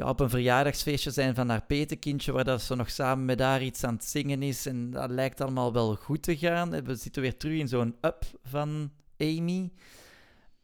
ja, 0.00 0.08
op 0.08 0.20
een 0.20 0.30
verjaardagsfeestje 0.30 1.10
zijn 1.10 1.34
van 1.34 1.48
haar 1.48 1.62
petekindje, 1.62 2.32
waar 2.32 2.44
dat 2.44 2.62
ze 2.62 2.74
nog 2.74 2.90
samen 2.90 3.24
met 3.24 3.40
haar 3.40 3.62
iets 3.62 3.84
aan 3.84 3.94
het 3.94 4.04
zingen 4.04 4.42
is. 4.42 4.66
En 4.66 4.90
dat 4.90 5.10
lijkt 5.10 5.40
allemaal 5.40 5.72
wel 5.72 5.94
goed 5.96 6.22
te 6.22 6.36
gaan. 6.36 6.70
We 6.84 6.94
zitten 6.94 7.22
weer 7.22 7.36
terug 7.36 7.58
in 7.58 7.68
zo'n 7.68 7.96
up 8.00 8.24
van 8.42 8.90
Amy. 9.18 9.72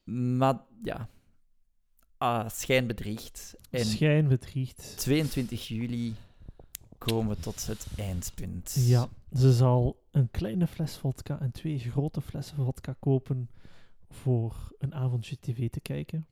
Maar 0.04 0.60
ja, 0.82 1.08
ah, 2.18 2.48
schijn 2.48 2.86
bedriegt. 2.86 3.56
En 3.70 3.84
Schijn 3.84 4.28
bedriegt. 4.28 4.94
22 4.96 5.68
juli 5.68 6.14
komen 6.98 7.36
we 7.36 7.42
tot 7.42 7.66
het 7.66 7.86
eindpunt. 7.96 8.74
Ja, 8.78 9.08
ze 9.32 9.52
zal 9.52 10.02
een 10.10 10.30
kleine 10.30 10.66
fles 10.66 10.96
vodka 10.96 11.40
en 11.40 11.50
twee 11.52 11.78
grote 11.78 12.20
flessen 12.20 12.56
vodka 12.56 12.96
kopen 12.98 13.50
voor 14.10 14.72
een 14.78 14.94
avondje 14.94 15.36
tv 15.40 15.70
te 15.70 15.80
kijken. 15.80 16.26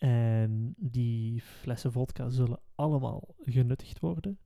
En 0.00 0.74
die 0.76 1.40
flessen 1.40 1.92
vodka 1.92 2.28
zullen 2.28 2.60
allemaal 2.74 3.34
genuttigd 3.44 3.98
worden. 3.98 4.38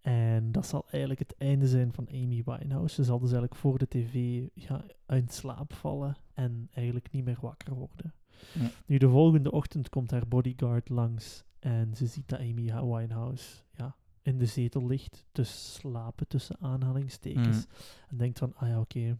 En 0.00 0.52
dat 0.52 0.66
zal 0.66 0.86
eigenlijk 0.90 1.20
het 1.20 1.34
einde 1.38 1.68
zijn 1.68 1.92
van 1.92 2.08
Amy 2.08 2.42
Winehouse. 2.44 2.94
Ze 2.94 3.04
zal 3.04 3.18
dus 3.18 3.30
eigenlijk 3.30 3.60
voor 3.60 3.78
de 3.78 3.88
tv 3.88 4.42
ja, 4.54 4.84
uit 5.06 5.32
slaap 5.32 5.72
vallen 5.72 6.16
en 6.34 6.68
eigenlijk 6.72 7.10
niet 7.10 7.24
meer 7.24 7.38
wakker 7.40 7.74
worden. 7.74 8.14
Ja. 8.54 8.70
Nu, 8.86 8.98
de 8.98 9.08
volgende 9.08 9.50
ochtend 9.50 9.88
komt 9.88 10.10
haar 10.10 10.28
bodyguard 10.28 10.88
langs 10.88 11.44
en 11.58 11.94
ze 11.94 12.06
ziet 12.06 12.28
dat 12.28 12.38
Amy 12.38 12.72
Winehouse 12.84 13.62
ja, 13.74 13.96
in 14.22 14.38
de 14.38 14.46
zetel 14.46 14.86
ligt, 14.86 15.24
te 15.32 15.44
slapen 15.44 16.28
tussen 16.28 16.56
aanhalingstekens. 16.60 17.56
Mm. 17.56 17.72
En 18.08 18.16
denkt 18.16 18.38
van, 18.38 18.54
ah 18.56 18.68
ja, 18.68 18.80
oké, 18.80 19.18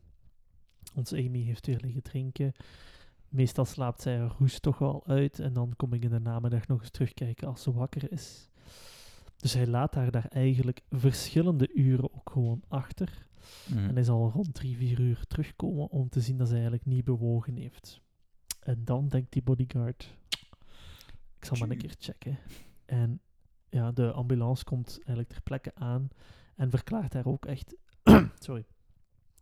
Onze 0.95 1.17
Amy 1.17 1.43
heeft 1.43 1.67
weer 1.67 1.81
liggen 1.81 2.03
drinken. 2.03 2.53
Meestal 3.29 3.65
slaapt 3.65 4.03
zij 4.03 4.19
haar 4.19 4.35
roes 4.39 4.61
toch 4.61 4.79
wel 4.79 5.07
uit. 5.07 5.39
En 5.39 5.53
dan 5.53 5.73
kom 5.77 5.93
ik 5.93 6.03
in 6.03 6.11
de 6.11 6.21
namiddag 6.21 6.67
nog 6.67 6.81
eens 6.81 6.91
terugkijken 6.91 7.49
als 7.49 7.63
ze 7.63 7.73
wakker 7.73 8.13
is. 8.13 8.49
Dus 9.37 9.53
hij 9.53 9.67
laat 9.67 9.95
haar 9.95 10.11
daar 10.11 10.29
eigenlijk 10.29 10.81
verschillende 10.91 11.73
uren 11.75 12.15
ook 12.15 12.31
gewoon 12.31 12.63
achter. 12.69 13.27
Mhm. 13.69 13.79
En 13.79 13.95
hij 13.95 14.05
zal 14.05 14.31
rond 14.31 14.55
drie, 14.55 14.77
vier 14.77 15.01
uur 15.01 15.27
terugkomen 15.27 15.91
om 15.91 16.09
te 16.09 16.21
zien 16.21 16.37
dat 16.37 16.47
ze 16.47 16.53
eigenlijk 16.53 16.85
niet 16.85 17.05
bewogen 17.05 17.57
heeft. 17.57 18.01
En 18.61 18.85
dan 18.85 19.09
denkt 19.09 19.33
die 19.33 19.43
bodyguard, 19.43 20.17
ik 21.37 21.45
zal 21.45 21.57
maar 21.57 21.71
een 21.71 21.79
keer 21.79 21.95
checken. 21.99 22.39
En 22.85 23.21
ja, 23.69 23.93
de 23.93 24.13
ambulance 24.13 24.65
komt 24.65 24.89
eigenlijk 24.97 25.29
ter 25.29 25.43
plekke 25.43 25.75
aan 25.75 26.09
en 26.55 26.71
verklaart 26.71 27.13
haar 27.13 27.27
ook 27.27 27.47
echt, 27.47 27.77
sorry, 28.39 28.65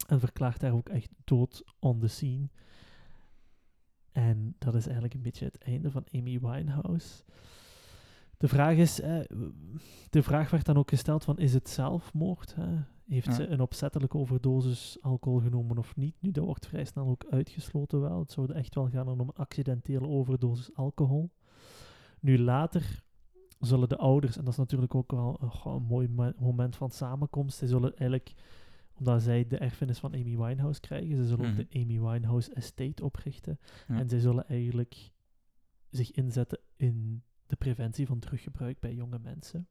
en 0.06 0.20
verklaart 0.20 0.62
haar 0.62 0.72
ook 0.72 0.88
echt 0.88 1.10
dood 1.24 1.64
on 1.78 1.98
the 2.00 2.08
scene. 2.08 2.48
En 4.16 4.54
dat 4.58 4.74
is 4.74 4.84
eigenlijk 4.84 5.14
een 5.14 5.22
beetje 5.22 5.44
het 5.44 5.58
einde 5.58 5.90
van 5.90 6.04
Amy 6.12 6.40
Winehouse. 6.40 7.22
De 8.36 8.48
vraag 8.48 8.76
is, 8.76 9.00
eh, 9.00 9.18
de 10.10 10.22
vraag 10.22 10.50
werd 10.50 10.64
dan 10.66 10.76
ook 10.76 10.88
gesteld 10.88 11.24
van, 11.24 11.38
is 11.38 11.54
het 11.54 11.68
zelfmoord? 11.68 12.54
Hè? 12.54 12.76
Heeft 13.08 13.26
Ja. 13.26 13.32
ze 13.32 13.46
een 13.46 13.60
opzettelijke 13.60 14.18
overdosis 14.18 14.98
alcohol 15.00 15.40
genomen 15.40 15.78
of 15.78 15.96
niet? 15.96 16.14
Nu, 16.20 16.30
dat 16.30 16.44
wordt 16.44 16.66
vrij 16.66 16.84
snel 16.84 17.06
ook 17.06 17.24
uitgesloten 17.30 18.00
wel. 18.00 18.18
Het 18.18 18.32
zou 18.32 18.52
echt 18.52 18.74
wel 18.74 18.88
gaan 18.88 19.08
om 19.08 19.20
een 19.20 19.32
accidentele 19.34 20.06
overdosis 20.06 20.74
alcohol. 20.74 21.30
Nu 22.20 22.38
later 22.38 23.02
zullen 23.60 23.88
de 23.88 23.96
ouders, 23.96 24.36
en 24.36 24.44
dat 24.44 24.52
is 24.52 24.58
natuurlijk 24.58 24.94
ook 24.94 25.10
wel 25.10 25.38
oh, 25.40 25.74
een 25.74 25.82
mooi 25.82 26.08
mo- 26.08 26.32
moment 26.38 26.76
van 26.76 26.90
samenkomst, 26.90 27.58
ze 27.58 27.66
zullen 27.66 27.90
eigenlijk, 27.90 28.34
omdat 28.98 29.22
zij 29.22 29.46
de 29.46 29.58
erfenis 29.58 29.98
van 29.98 30.12
Amy 30.14 30.36
Winehouse 30.36 30.80
krijgen, 30.80 31.16
ze 31.16 31.24
zullen 31.26 31.46
ook 31.46 31.52
Mhm. 31.52 31.64
de 31.68 31.80
Amy 31.80 32.00
Winehouse 32.00 32.52
Estate 32.54 33.04
oprichten. 33.04 33.58
Ja. 33.88 33.98
En 33.98 34.08
zij 34.08 34.18
zullen 34.20 34.48
eigenlijk 34.48 35.10
zich 35.90 36.10
inzetten 36.12 36.58
in 36.76 37.22
de 37.46 37.56
preventie 37.56 38.06
van 38.06 38.18
druggebruik 38.18 38.80
bij 38.80 38.94
jonge 38.94 39.18
mensen. 39.18 39.68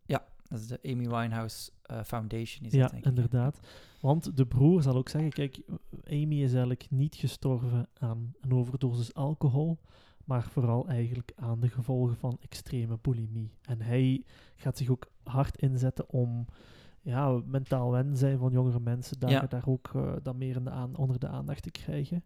Dat 0.47 0.59
is 0.59 0.67
de 0.67 0.79
Amy 0.83 1.07
Winehouse 1.09 1.71
eh, 1.81 2.03
Foundation. 2.03 2.65
Is 2.65 2.71
Ja, 2.73 2.81
dat, 2.81 2.89
denk 2.91 3.03
ik, 3.03 3.09
inderdaad. 3.09 3.59
Want 4.01 4.37
de 4.37 4.45
broer 4.45 4.81
zal 4.81 4.95
ook 4.95 5.09
zeggen, 5.09 5.31
kijk, 5.31 5.61
Amy 6.03 6.35
is 6.41 6.49
eigenlijk 6.51 6.87
niet 6.89 7.15
gestorven 7.15 7.87
aan 7.93 8.33
een 8.41 8.53
overdosis 8.53 9.13
alcohol, 9.13 9.79
maar 10.25 10.43
vooral 10.43 10.87
eigenlijk 10.87 11.31
aan 11.35 11.59
de 11.59 11.69
gevolgen 11.69 12.15
van 12.17 12.37
extreme 12.41 12.97
bulimie. 13.01 13.51
En 13.61 13.81
hij 13.81 14.23
gaat 14.55 14.77
zich 14.77 14.89
ook 14.89 15.11
hard 15.23 15.57
inzetten 15.57 16.09
om 16.09 16.45
ja, 17.05 17.41
mentaal 17.45 17.91
welzijn 17.91 18.37
van 18.37 18.51
jongere 18.51 18.79
mensen 18.79 19.19
daar, 19.19 19.29
Ja. 19.31 19.41
daar 19.41 19.67
ook 19.67 19.91
eh, 19.95 20.13
dan 20.23 20.37
meer 20.37 20.55
in 20.55 20.63
de 20.63 20.69
aan, 20.69 20.95
onder 20.95 21.19
de 21.19 21.27
aandacht 21.27 21.63
te 21.63 21.71
krijgen. 21.71 22.23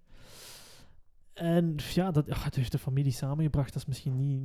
En 1.33 1.75
ja, 1.93 2.11
dat, 2.11 2.25
het 2.43 2.55
heeft 2.55 2.71
de 2.71 2.77
familie 2.77 3.11
samengebracht. 3.11 3.73
Dat 3.73 3.81
is 3.81 3.87
misschien 3.87 4.15
niet, 4.15 4.41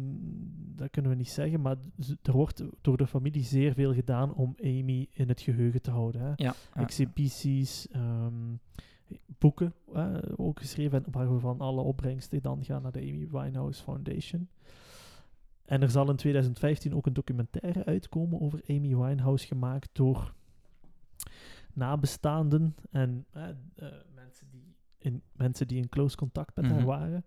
dat 0.78 0.90
kunnen 0.90 1.10
we 1.10 1.16
niet 1.16 1.28
zeggen, 1.30 1.60
maar 1.60 1.76
er 2.22 2.32
wordt 2.32 2.62
door 2.80 2.96
de 2.96 3.06
familie 3.06 3.42
zeer 3.42 3.74
veel 3.74 3.94
gedaan 3.94 4.34
om 4.34 4.54
Amy 4.62 5.08
in 5.12 5.28
het 5.28 5.40
geheugen 5.40 5.82
te 5.82 5.90
houden. 5.90 6.20
Hè. 6.20 6.28
Ja, 6.28 6.34
ja. 6.36 6.54
Exhibities, 6.74 7.88
ehm, 7.88 8.54
boeken 9.38 9.74
eh, 9.94 10.14
ook 10.36 10.60
geschreven, 10.60 11.04
en 11.04 11.12
waarvan 11.12 11.60
alle 11.60 11.80
opbrengsten 11.80 12.42
dan 12.42 12.64
gaan 12.64 12.82
naar 12.82 12.92
de 12.92 13.00
Amy 13.00 13.28
Winehouse 13.30 13.82
Foundation. 13.82 14.48
En 15.64 15.82
er 15.82 15.90
zal 15.90 16.10
in 16.10 16.16
2015 16.16 16.94
ook 16.94 17.06
een 17.06 17.12
documentaire 17.12 17.84
uitkomen 17.84 18.40
over 18.40 18.60
Amy 18.68 18.96
Winehouse, 18.96 19.46
gemaakt 19.46 19.88
door 19.92 20.34
nabestaanden 21.72 22.74
en 22.90 23.26
eh, 23.30 23.48
eh, 23.48 23.54
mensen, 24.14 24.46
die 24.50 24.74
in, 24.98 25.22
mensen 25.32 25.66
die 25.68 25.78
in 25.78 25.88
close 25.88 26.16
contact 26.16 26.56
met 26.56 26.64
haar 26.64 26.74
Mhm. 26.76 26.84
waren. 26.86 27.24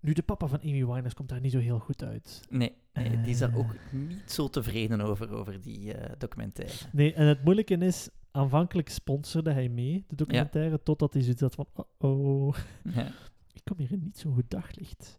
Nu, 0.00 0.12
de 0.12 0.22
papa 0.22 0.46
van 0.46 0.58
Amy 0.60 0.72
Winehouse 0.86 1.14
komt 1.14 1.28
daar 1.28 1.40
niet 1.40 1.52
zo 1.52 1.58
heel 1.58 1.78
goed 1.78 2.04
uit. 2.04 2.42
Nee, 2.50 2.72
nee, 2.92 3.20
die 3.20 3.30
is 3.30 3.38
daar 3.38 3.50
Eh. 3.50 3.58
ook 3.58 3.74
niet 3.92 4.30
zo 4.30 4.48
tevreden 4.48 5.00
over, 5.00 5.30
over 5.30 5.60
die 5.60 5.92
documentaire. 6.18 6.74
Nee, 6.92 7.14
en 7.14 7.26
het 7.26 7.44
moeilijke 7.44 7.76
is, 7.76 8.08
aanvankelijk 8.30 8.88
sponsorde 8.88 9.50
hij 9.52 9.68
mee, 9.68 10.04
de 10.08 10.14
documentaire, 10.14 10.82
totdat 10.82 11.12
hij 11.12 11.22
zoiets 11.22 11.40
had 11.40 11.54
van, 11.54 11.66
oh, 11.98 12.56
Ja. 12.94 13.10
ik 13.52 13.60
kom 13.64 13.78
hier 13.78 13.92
in 13.92 14.02
niet 14.02 14.18
zo'n 14.18 14.34
goed 14.34 14.50
daglicht. 14.50 15.18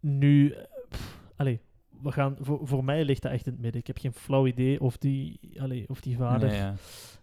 Nu, 0.00 0.54
allee, 1.40 1.60
we 2.02 2.12
gaan, 2.12 2.36
voor, 2.40 2.66
voor 2.66 2.84
mij 2.84 3.04
ligt 3.04 3.22
dat 3.22 3.32
echt 3.32 3.46
in 3.46 3.52
het 3.52 3.60
midden. 3.60 3.80
Ik 3.80 3.86
heb 3.86 3.98
geen 3.98 4.12
flauw 4.12 4.46
idee 4.46 4.80
of 4.80 4.98
die, 4.98 5.40
allee, 5.60 5.88
of 5.88 6.00
die 6.00 6.16
vader... 6.16 6.48
Nee, 6.48 6.58
ja. 6.58 6.74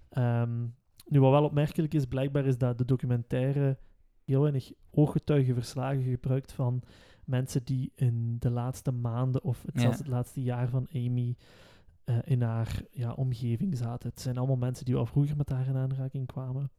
Ehm, 0.09 0.61
nu, 1.07 1.19
wat 1.19 1.31
wel 1.31 1.43
opmerkelijk 1.43 1.93
is, 1.93 2.05
blijkbaar 2.05 2.45
is 2.45 2.57
dat 2.57 2.77
de 2.77 2.85
documentaire 2.85 3.77
heel 4.25 4.41
weinig 4.41 4.71
ooggetuigenverslagen 4.91 6.03
gebruikt 6.03 6.51
van 6.51 6.81
mensen 7.25 7.63
die 7.63 7.91
in 7.95 8.35
de 8.39 8.49
laatste 8.49 8.91
maanden 8.91 9.43
of 9.43 9.61
het, 9.61 9.75
Ja. 9.75 9.81
zelfs 9.81 9.97
het 9.97 10.07
laatste 10.07 10.41
jaar 10.43 10.69
van 10.69 10.87
Amy 10.93 11.35
eh, 12.03 12.17
in 12.23 12.41
haar 12.41 12.81
ja, 12.91 13.11
omgeving 13.11 13.77
zaten. 13.77 14.09
Het 14.09 14.21
zijn 14.21 14.37
allemaal 14.37 14.55
mensen 14.55 14.85
die 14.85 14.95
al 14.95 15.05
vroeger 15.05 15.37
met 15.37 15.49
haar 15.49 15.67
in 15.67 15.75
aanraking 15.77 16.27
kwamen, 16.27 16.71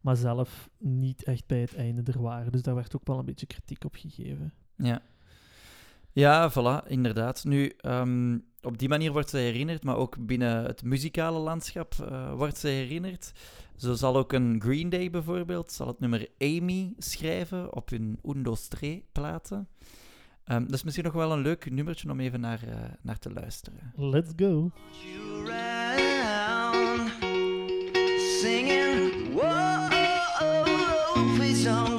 maar 0.00 0.16
zelf 0.16 0.70
niet 0.78 1.24
echt 1.24 1.46
bij 1.46 1.60
het 1.60 1.74
einde 1.74 2.12
er 2.12 2.22
waren. 2.22 2.52
Dus 2.52 2.62
daar 2.62 2.74
werd 2.74 2.96
ook 2.96 3.06
wel 3.06 3.18
een 3.18 3.24
beetje 3.24 3.46
kritiek 3.46 3.84
op 3.84 3.94
gegeven. 3.94 4.52
Ja. 4.76 5.02
Ja, 6.14 6.50
voilà, 6.50 6.86
inderdaad. 6.86 7.44
Nu, 7.44 7.72
ehm, 7.76 8.38
op 8.62 8.78
die 8.78 8.88
manier 8.88 9.12
wordt 9.12 9.30
ze 9.30 9.36
herinnerd, 9.36 9.84
maar 9.84 9.96
ook 9.96 10.26
binnen 10.26 10.64
het 10.64 10.82
muzikale 10.82 11.38
landschap 11.38 11.94
eh, 11.94 12.32
wordt 12.34 12.58
ze 12.58 12.68
herinnerd. 12.68 13.32
Zo 13.76 13.94
zal 13.94 14.16
ook 14.16 14.32
een 14.32 14.60
Green 14.62 14.88
Day 14.88 15.10
bijvoorbeeld, 15.10 15.72
zal 15.72 15.86
het 15.86 16.00
nummer 16.00 16.28
Amy 16.38 16.92
schrijven 16.98 17.74
op 17.74 17.90
hun 17.90 18.18
Undo 18.24 18.56
Tre 18.68 19.02
platen. 19.12 19.68
Ehm, 20.44 20.64
dat 20.64 20.72
is 20.74 20.82
misschien 20.82 21.04
nog 21.04 21.14
wel 21.14 21.32
een 21.32 21.42
leuk 21.42 21.70
nummertje 21.70 22.10
om 22.10 22.20
even 22.20 22.40
naar, 22.40 22.62
eh, 22.62 22.76
naar 23.02 23.18
te 23.18 23.32
luisteren. 23.32 23.92
Let's 23.96 24.32
go! 24.36 24.70
singing 28.40 29.34
whoa 29.34 29.88
please 31.36 31.64
don't 31.64 31.88
go 31.88 31.93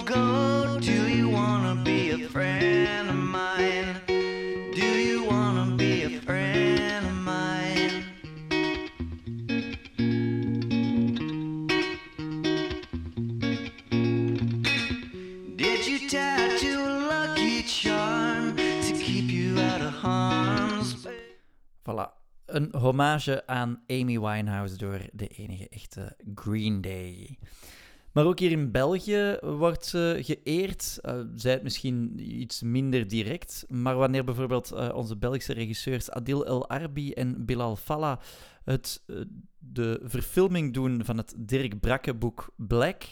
Een 22.55 22.75
hommage 22.77 23.47
aan 23.47 23.81
Amy 23.87 24.19
Winehouse 24.19 24.77
door 24.77 24.99
de 25.11 25.27
enige 25.27 25.69
echte 25.69 26.15
Green 26.35 26.81
Day. 26.81 27.37
Maar 28.11 28.25
ook 28.25 28.39
hier 28.39 28.51
in 28.51 28.71
België 28.71 29.37
wordt 29.41 29.85
ze 29.85 30.19
geëerd. 30.21 30.99
Eh, 31.01 31.19
zij 31.35 31.51
het 31.51 31.63
misschien 31.63 32.13
iets 32.41 32.61
minder 32.61 33.07
direct. 33.07 33.65
Maar 33.69 33.95
wanneer 33.95 34.23
bijvoorbeeld 34.23 34.71
eh, 34.71 34.89
onze 34.93 35.17
Belgische 35.17 35.53
regisseurs 35.53 36.11
Adil 36.11 36.45
El 36.45 36.69
Arbi 36.69 37.13
en 37.13 37.45
Bilal 37.45 37.75
Falla 37.75 38.19
het, 38.63 39.03
eh, 39.07 39.15
de 39.59 39.99
verfilming 40.03 40.73
doen 40.73 41.05
van 41.05 41.17
het 41.17 41.33
Dirk 41.37 41.79
Brakke 41.79 42.13
boek 42.13 42.53
Black, 42.55 43.03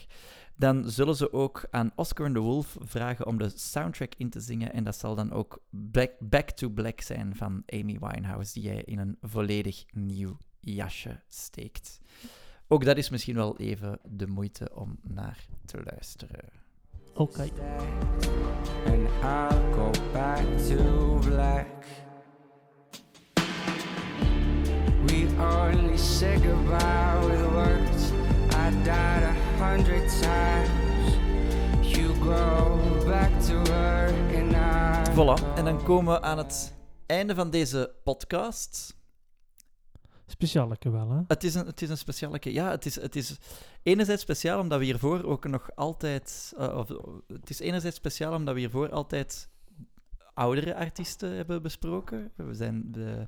dan 0.56 0.90
zullen 0.90 1.16
ze 1.16 1.34
ook 1.34 1.66
aan 1.72 1.92
Oscar 1.96 2.26
and 2.26 2.36
the 2.36 2.42
Wolf 2.42 2.78
vragen 2.80 3.26
om 3.26 3.38
de 3.38 3.50
soundtrack 3.56 4.14
in 4.18 4.30
te 4.30 4.40
zingen. 4.40 4.74
En 4.74 4.84
dat 4.84 4.96
zal 4.96 5.16
dan 5.16 5.32
ook 5.32 5.64
Back, 5.70 6.12
Back 6.20 6.50
to 6.50 6.70
Black 6.70 7.02
zijn 7.02 7.36
van 7.36 7.64
Amy 7.66 7.98
Winehouse, 8.00 8.54
die 8.54 8.70
hij 8.70 8.84
in 8.84 9.00
een 9.00 9.18
volledig 9.22 9.86
nieuw 9.92 10.38
jasje 10.60 11.22
steekt. 11.28 12.02
Ook 12.68 12.86
dat 12.86 12.98
is 12.98 13.10
misschien 13.10 13.36
wel 13.36 13.58
even 13.58 14.00
de 14.04 14.28
moeite 14.28 14.70
om 14.76 15.00
naar 15.02 15.46
te 15.66 15.82
luisteren. 15.84 16.50
Oké. 17.14 17.50
and 18.86 19.08
I'll 19.24 19.74
go 19.74 19.92
back 20.14 20.46
to 20.68 21.20
black. 21.30 21.86
We 25.08 25.28
only 25.38 25.98
say 25.98 26.38
goodbye 26.38 27.20
with 27.28 27.52
words. 27.52 28.12
I 28.54 28.72
died 28.84 29.24
a 29.24 29.43
hundred 29.64 30.10
times. 30.22 31.16
You 31.82 32.14
go 32.14 32.80
back 33.06 33.32
to 33.48 33.72
her 33.72 34.14
and 34.36 34.54
I. 34.54 35.12
Voilà, 35.16 35.56
en 35.56 35.66
dan 35.66 35.84
komen 35.84 36.14
we 36.14 36.22
aan 36.22 36.38
het 36.38 36.74
einde 37.06 37.36
van 37.36 37.50
deze 37.50 37.96
podcast. 38.04 38.96
Specialeke 40.26 40.90
wel, 40.90 41.10
hè? 41.10 41.22
Het 41.28 41.44
is 41.44 41.56
een, 41.56 41.66
het 41.66 41.82
is 41.82 41.90
een 41.90 41.98
speciale... 41.98 42.38
Ja, 42.42 42.70
het 42.70 42.86
is, 42.86 42.96
het 42.96 43.16
is 43.16 43.38
enerzijds 43.84 44.22
speciaal 44.22 44.60
omdat 44.60 44.80
we 44.80 44.86
hiervoor 44.86 45.24
ook 45.24 45.48
nog 45.48 45.76
altijd... 45.76 46.54
eh, 46.58 46.78
of, 46.78 46.88
het 47.28 47.50
is 47.50 47.60
enerzijds 47.60 47.98
speciaal 47.98 48.36
omdat 48.36 48.54
we 48.54 48.60
hiervoor 48.60 48.92
altijd 48.92 49.50
oudere 50.34 50.76
artiesten 50.76 51.36
hebben 51.36 51.62
besproken. 51.62 52.32
We 52.36 52.54
zijn 52.54 52.92
de, 52.92 53.28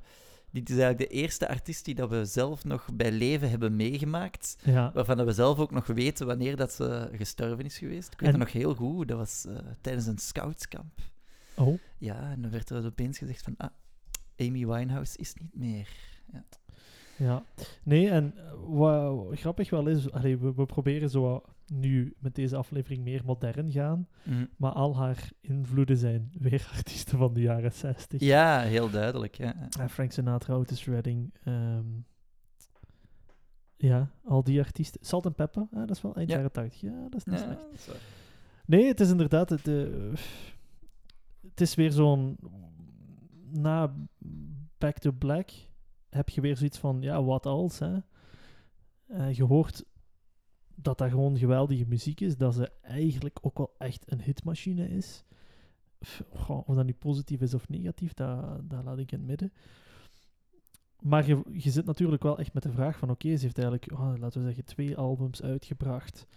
dit 0.55 0.69
is 0.69 0.77
eigenlijk 0.77 1.09
de 1.11 1.15
eerste 1.17 1.47
artiest 1.47 1.85
die 1.85 1.95
dat 1.95 2.09
we 2.09 2.25
zelf 2.25 2.63
nog 2.63 2.87
bij 2.93 3.11
leven 3.11 3.49
hebben 3.49 3.75
meegemaakt. 3.75 4.55
Ja. 4.63 4.91
Waarvan 4.93 5.17
dat 5.17 5.25
we 5.25 5.31
zelf 5.33 5.59
ook 5.59 5.71
nog 5.71 5.85
weten 5.87 6.25
wanneer 6.25 6.55
dat 6.55 6.71
ze 6.73 7.09
gestorven 7.13 7.65
is 7.65 7.77
geweest. 7.77 8.13
Ik 8.13 8.19
weet 8.19 8.33
En- 8.33 8.39
het 8.39 8.43
nog 8.43 8.61
heel 8.61 8.75
goed. 8.75 9.07
Dat 9.07 9.17
was 9.17 9.45
eh, 9.45 9.55
tijdens 9.81 10.05
een 10.05 10.17
scoutskamp. 10.17 10.99
Oh, 11.55 11.79
Ja, 11.97 12.31
en 12.31 12.41
dan 12.41 12.51
werd 12.51 12.69
er 12.69 12.85
opeens 12.85 13.17
gezegd 13.17 13.41
van... 13.41 13.53
Ah, 13.57 13.69
Amy 14.37 14.65
Winehouse 14.67 15.17
is 15.17 15.33
niet 15.33 15.55
meer. 15.55 15.89
ja. 16.33 16.43
Nee, 17.83 18.09
en 18.09 18.33
eh, 18.37 18.51
wat 18.67 19.39
grappig 19.39 19.69
wel 19.69 19.87
is, 19.87 20.11
allee, 20.11 20.37
we, 20.37 20.53
we 20.53 20.65
proberen 20.65 21.09
zo 21.09 21.41
nu 21.73 22.13
met 22.19 22.35
deze 22.35 22.55
aflevering 22.55 23.03
meer 23.03 23.21
modern 23.25 23.71
gaan, 23.71 24.07
Mhm. 24.23 24.45
maar 24.57 24.71
al 24.71 24.95
haar 24.97 25.29
invloeden 25.41 25.97
zijn 25.97 26.31
weer 26.39 26.67
artiesten 26.75 27.17
van 27.17 27.33
de 27.33 27.41
jaren 27.41 27.71
60. 27.71 28.21
Ja, 28.21 28.59
heel 28.61 28.89
duidelijk. 28.89 29.35
Ja. 29.35 29.67
Ja, 29.69 29.89
Frank 29.89 30.11
Sinatra, 30.11 30.53
Otis 30.53 30.85
Redding. 30.85 31.33
ehm, 31.43 31.85
ja, 33.77 34.09
al 34.23 34.43
die 34.43 34.59
artiesten. 34.59 35.05
Salt 35.05 35.25
and 35.25 35.35
Pepper, 35.35 35.61
ah, 35.73 35.79
dat 35.79 35.89
is 35.91 36.01
wel 36.01 36.15
eind 36.15 36.29
Ja. 36.29 36.35
jaren 36.35 36.51
80. 36.51 36.81
Ja, 36.81 37.01
dat 37.09 37.15
is 37.15 37.23
niet 37.23 37.39
Ja, 37.39 37.57
slecht. 37.77 38.01
Nee, 38.65 38.85
het 38.87 38.99
is 38.99 39.09
inderdaad... 39.09 39.49
Het, 39.49 39.67
eh, 39.67 39.83
het 41.49 41.61
is 41.61 41.75
weer 41.75 41.91
zo'n... 41.91 42.37
Na 43.51 43.95
Back 44.77 44.97
to 44.97 45.11
Black 45.11 45.49
heb 46.15 46.29
je 46.29 46.41
weer 46.41 46.57
zoiets 46.57 46.77
van... 46.77 47.01
Ja, 47.01 47.23
wat 47.23 47.45
als, 47.45 47.79
hè? 47.79 47.97
Eh, 49.07 49.33
je 49.33 49.43
hoort 49.43 49.83
dat 50.75 50.97
dat 50.97 51.09
gewoon 51.09 51.37
geweldige 51.37 51.85
muziek 51.87 52.21
is. 52.21 52.37
Dat 52.37 52.53
ze 52.53 52.71
eigenlijk 52.81 53.37
ook 53.41 53.57
wel 53.57 53.75
echt 53.77 54.11
een 54.11 54.21
hitmachine 54.21 54.89
is. 54.89 55.23
Goh, 56.33 56.67
of 56.69 56.75
dat 56.75 56.85
nu 56.85 56.93
positief 56.93 57.41
is 57.41 57.53
of 57.53 57.69
negatief, 57.69 58.13
dat, 58.13 58.69
dat 58.69 58.83
laat 58.83 58.97
ik 58.97 59.11
in 59.11 59.17
het 59.17 59.27
midden. 59.27 59.53
Maar 60.99 61.27
je, 61.27 61.41
je 61.51 61.69
zit 61.69 61.85
natuurlijk 61.85 62.23
wel 62.23 62.39
echt 62.39 62.53
met 62.53 62.63
de 62.63 62.71
vraag 62.71 62.97
van... 62.97 63.09
Oké, 63.09 63.35
ze 63.35 63.43
heeft 63.43 63.57
eigenlijk, 63.57 63.91
oh, 63.91 64.13
laten 64.17 64.39
we 64.39 64.47
zeggen, 64.47 64.65
twee 64.65 64.97
albums 64.97 65.41
uitgebracht 65.41 66.27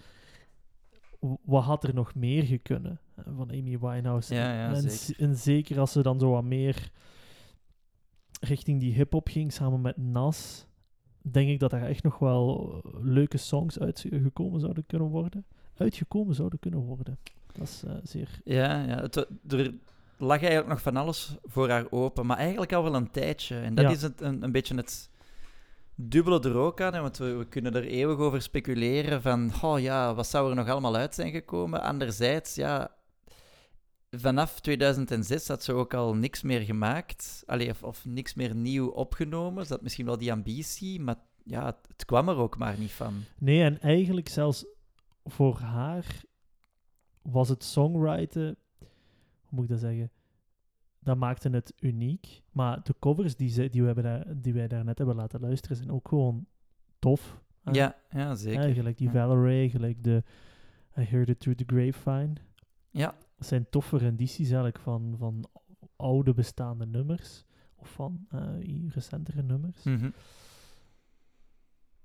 wat 1.42 1.64
had 1.64 1.84
er 1.84 1.94
nog 1.94 2.14
meer 2.14 2.42
gekunnen 2.42 3.00
van 3.16 3.50
Amy 3.50 3.78
Winehouse? 3.78 4.34
Ja, 4.34 4.52
ja, 4.52 4.68
en, 4.68 4.76
zeker. 4.76 4.96
z- 4.96 5.10
en 5.10 5.36
zeker 5.36 5.80
als 5.80 5.92
ze 5.92 6.02
dan 6.02 6.18
zo 6.20 6.30
wat 6.30 6.44
meer 6.44 6.90
richting 8.40 8.80
die 8.80 8.92
hip-hop 8.94 9.28
ging 9.28 9.52
samen 9.52 9.80
met 9.80 9.96
Nas, 9.96 10.66
denk 11.22 11.48
ik 11.48 11.58
dat 11.60 11.72
er 11.72 11.82
echt 11.82 12.02
nog 12.02 12.18
wel 12.18 12.80
leuke 13.02 13.36
songs 13.36 13.78
uitgekomen 13.78 14.60
zouden 14.60 14.86
kunnen 14.86 15.08
worden. 15.08 15.44
Uitgekomen 15.76 16.34
zouden 16.34 16.58
kunnen 16.58 16.80
worden. 16.80 17.18
Dat 17.52 17.68
is 17.68 17.82
eh, 17.86 17.92
zeer. 18.02 18.40
Ja, 18.44 18.82
ja 18.82 19.00
het, 19.00 19.16
er 19.48 19.74
lag 20.16 20.38
eigenlijk 20.40 20.68
nog 20.68 20.82
van 20.82 20.96
alles 20.96 21.36
voor 21.44 21.68
haar 21.70 21.86
open, 21.90 22.26
maar 22.26 22.36
eigenlijk 22.36 22.72
al 22.72 22.82
wel 22.82 22.94
een 22.94 23.10
tijdje. 23.10 23.58
En 23.58 23.74
dat 23.74 23.84
Ja. 23.84 23.90
is 23.90 24.02
het, 24.02 24.20
een, 24.20 24.42
een 24.42 24.52
beetje 24.52 24.74
het 24.76 25.10
dubbele 25.94 26.40
er 26.40 26.56
ook 26.56 26.80
aan, 26.80 26.94
hè, 26.94 27.00
want 27.00 27.16
we, 27.16 27.32
we 27.36 27.44
kunnen 27.44 27.74
er 27.74 27.84
eeuwig 27.84 28.18
over 28.18 28.42
speculeren 28.42 29.22
van, 29.22 29.52
oh 29.62 29.80
ja, 29.80 30.14
wat 30.14 30.26
zou 30.26 30.50
er 30.50 30.56
nog 30.56 30.68
allemaal 30.68 30.96
uit 30.96 31.14
zijn 31.14 31.30
gekomen? 31.32 31.82
Anderzijds, 31.82 32.54
ja, 32.54 32.90
vanaf 34.10 34.60
2006 34.60 35.48
had 35.48 35.62
ze 35.62 35.72
ook 35.72 35.94
al 35.94 36.14
niks 36.14 36.42
meer 36.42 36.60
gemaakt, 36.60 37.42
Allee, 37.46 37.70
of, 37.70 37.82
of 37.82 38.04
niks 38.04 38.34
meer 38.34 38.54
nieuw 38.54 38.88
opgenomen. 38.88 39.66
Ze 39.66 39.72
had 39.72 39.82
misschien 39.82 40.06
wel 40.06 40.18
die 40.18 40.32
ambitie, 40.32 41.00
maar 41.00 41.16
ja, 41.44 41.64
het, 41.66 41.76
het 41.88 42.04
kwam 42.04 42.28
er 42.28 42.36
ook 42.36 42.58
maar 42.58 42.78
niet 42.78 42.92
van. 42.92 43.14
Nee, 43.38 43.62
en 43.62 43.80
eigenlijk 43.80 44.28
zelfs 44.28 44.66
voor 45.24 45.58
haar 45.58 46.20
was 47.22 47.48
het 47.48 47.64
songwriten, 47.64 48.56
hoe 48.78 48.88
moet 49.50 49.64
ik 49.64 49.70
dat 49.70 49.80
zeggen? 49.80 50.10
Dat 51.00 51.16
maakte 51.16 51.48
het 51.50 51.72
uniek. 51.80 52.42
Maar 52.52 52.82
de 52.82 52.94
covers 52.98 53.36
die, 53.36 53.48
ze, 53.48 53.68
die, 53.68 53.80
we 53.80 53.86
hebben 53.86 54.04
daar, 54.04 54.24
die 54.36 54.52
wij 54.52 54.68
daarnet 54.68 54.98
hebben 54.98 55.16
laten 55.16 55.40
luisteren 55.40 55.76
zijn 55.76 55.90
ook 55.90 56.08
gewoon 56.08 56.46
tof. 56.98 57.40
hè? 57.62 57.70
Ja, 57.70 57.96
ja 58.10 58.34
zeker. 58.34 58.68
Ja, 58.68 58.74
gelijk 58.74 58.98
die 58.98 59.06
Ja. 59.06 59.12
Valerie, 59.12 59.70
gelijk 59.70 60.04
de 60.04 60.22
I 60.98 61.02
Heard 61.02 61.28
It 61.28 61.40
Through 61.40 61.58
the 61.58 61.74
Grapevine. 61.74 62.32
Ja. 62.90 63.14
Dat 63.38 63.46
zijn 63.46 63.66
toffe 63.70 63.96
rendities 63.96 64.46
eigenlijk 64.46 64.78
van, 64.78 65.14
van 65.18 65.44
oude 65.96 66.34
bestaande 66.34 66.86
nummers. 66.86 67.44
Of 67.76 67.90
van 67.92 68.26
eh, 68.30 68.88
recentere 68.88 69.42
nummers. 69.42 69.82
Mhm. 69.82 70.10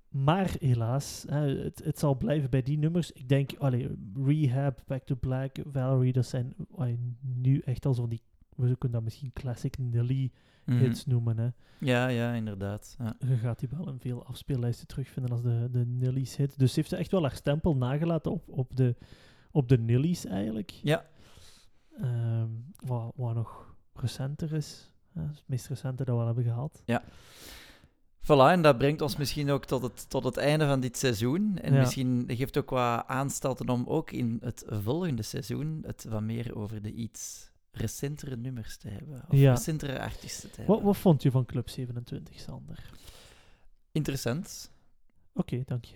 Maar 0.10 0.56
helaas, 0.60 1.26
hè, 1.30 1.58
het, 1.64 1.84
het 1.84 2.00
zal 2.00 2.16
blijven 2.18 2.50
bij 2.50 2.62
die 2.62 2.78
nummers. 2.78 3.12
Ik 3.12 3.30
denk, 3.30 3.52
allee, 3.58 3.90
Rehab, 4.26 4.82
Back 4.88 5.04
to 5.04 5.16
Black, 5.16 5.56
Valerie, 5.72 6.14
dat 6.14 6.26
zijn 6.26 6.54
allee, 6.76 7.00
nu 7.22 7.60
echt 7.60 7.86
al 7.86 7.94
zo 7.94 8.08
die, 8.08 8.22
we 8.56 8.64
kunnen 8.66 8.92
dat 8.92 9.04
misschien 9.04 9.34
classic 9.34 9.78
Nelly 9.78 10.32
Mhm. 10.66 10.78
hits 10.78 11.06
noemen. 11.06 11.38
Hè. 11.38 11.50
Ja, 11.80 12.08
ja, 12.08 12.34
inderdaad. 12.34 12.96
Ja. 13.00 13.16
Je 13.28 13.36
gaat 13.38 13.60
die 13.60 13.70
wel 13.78 13.90
in 13.90 14.00
veel 14.00 14.26
afspeellijsten 14.26 14.88
terugvinden 14.88 15.32
als 15.32 15.42
de, 15.42 15.68
de 15.72 15.86
Nilly's 15.86 16.36
hit. 16.36 16.60
Dus 16.60 16.74
ze 16.74 16.80
heeft 16.80 16.94
echt 16.94 17.12
wel 17.12 17.22
haar 17.22 17.36
stempel 17.36 17.76
nagelaten 17.76 18.32
op, 18.32 18.50
op, 18.50 18.76
de, 18.76 18.96
op 19.52 19.70
de 19.70 19.78
Nilly's 19.78 20.26
eigenlijk. 20.26 20.70
Ja. 20.70 21.06
Ehm, 22.02 22.48
wat, 22.86 23.12
wat 23.16 23.34
nog 23.36 23.76
recenter 23.94 24.54
is. 24.54 24.92
hè. 25.14 25.22
Dat 25.22 25.32
is 25.32 25.38
het 25.38 25.48
meest 25.48 25.68
recente 25.68 26.04
dat 26.04 26.16
we 26.16 26.20
al 26.22 26.26
hebben 26.28 26.44
gehad. 26.44 26.84
Voilà, 28.26 28.52
en 28.52 28.62
dat 28.62 28.78
brengt 28.78 29.02
ons 29.02 29.16
misschien 29.18 29.50
ook 29.52 29.66
tot 29.66 29.82
het, 29.82 30.10
tot 30.10 30.24
het 30.24 30.38
einde 30.38 30.68
van 30.68 30.80
dit 30.80 30.98
seizoen. 30.98 31.58
En 31.58 31.74
Ja. 31.74 31.80
misschien 31.80 32.24
geeft 32.28 32.58
ook 32.58 32.70
wat 32.70 33.04
aanstalten 33.08 33.70
om 33.70 33.84
ook 33.88 34.12
in 34.12 34.38
het 34.42 34.66
volgende 34.68 35.22
seizoen 35.22 35.84
het 35.86 36.04
wat 36.04 36.22
meer 36.22 36.56
over 36.56 36.82
de 36.82 36.92
iets 36.94 37.52
recentere 37.72 38.36
nummers 38.36 38.78
te 38.78 38.88
hebben. 38.90 39.24
Of 39.28 39.38
Ja. 39.38 39.52
recentere 39.54 40.00
artiesten 40.00 40.50
te 40.52 40.56
hebben. 40.58 40.76
Wat, 40.76 40.84
wat 40.84 40.98
vond 40.98 41.22
je 41.24 41.32
van 41.32 41.46
Club 41.46 41.70
27, 41.70 42.40
Sander? 42.40 42.90
Interessant. 43.92 44.72
Oké, 45.36 45.64
dank 45.66 45.86
je. 45.86 45.96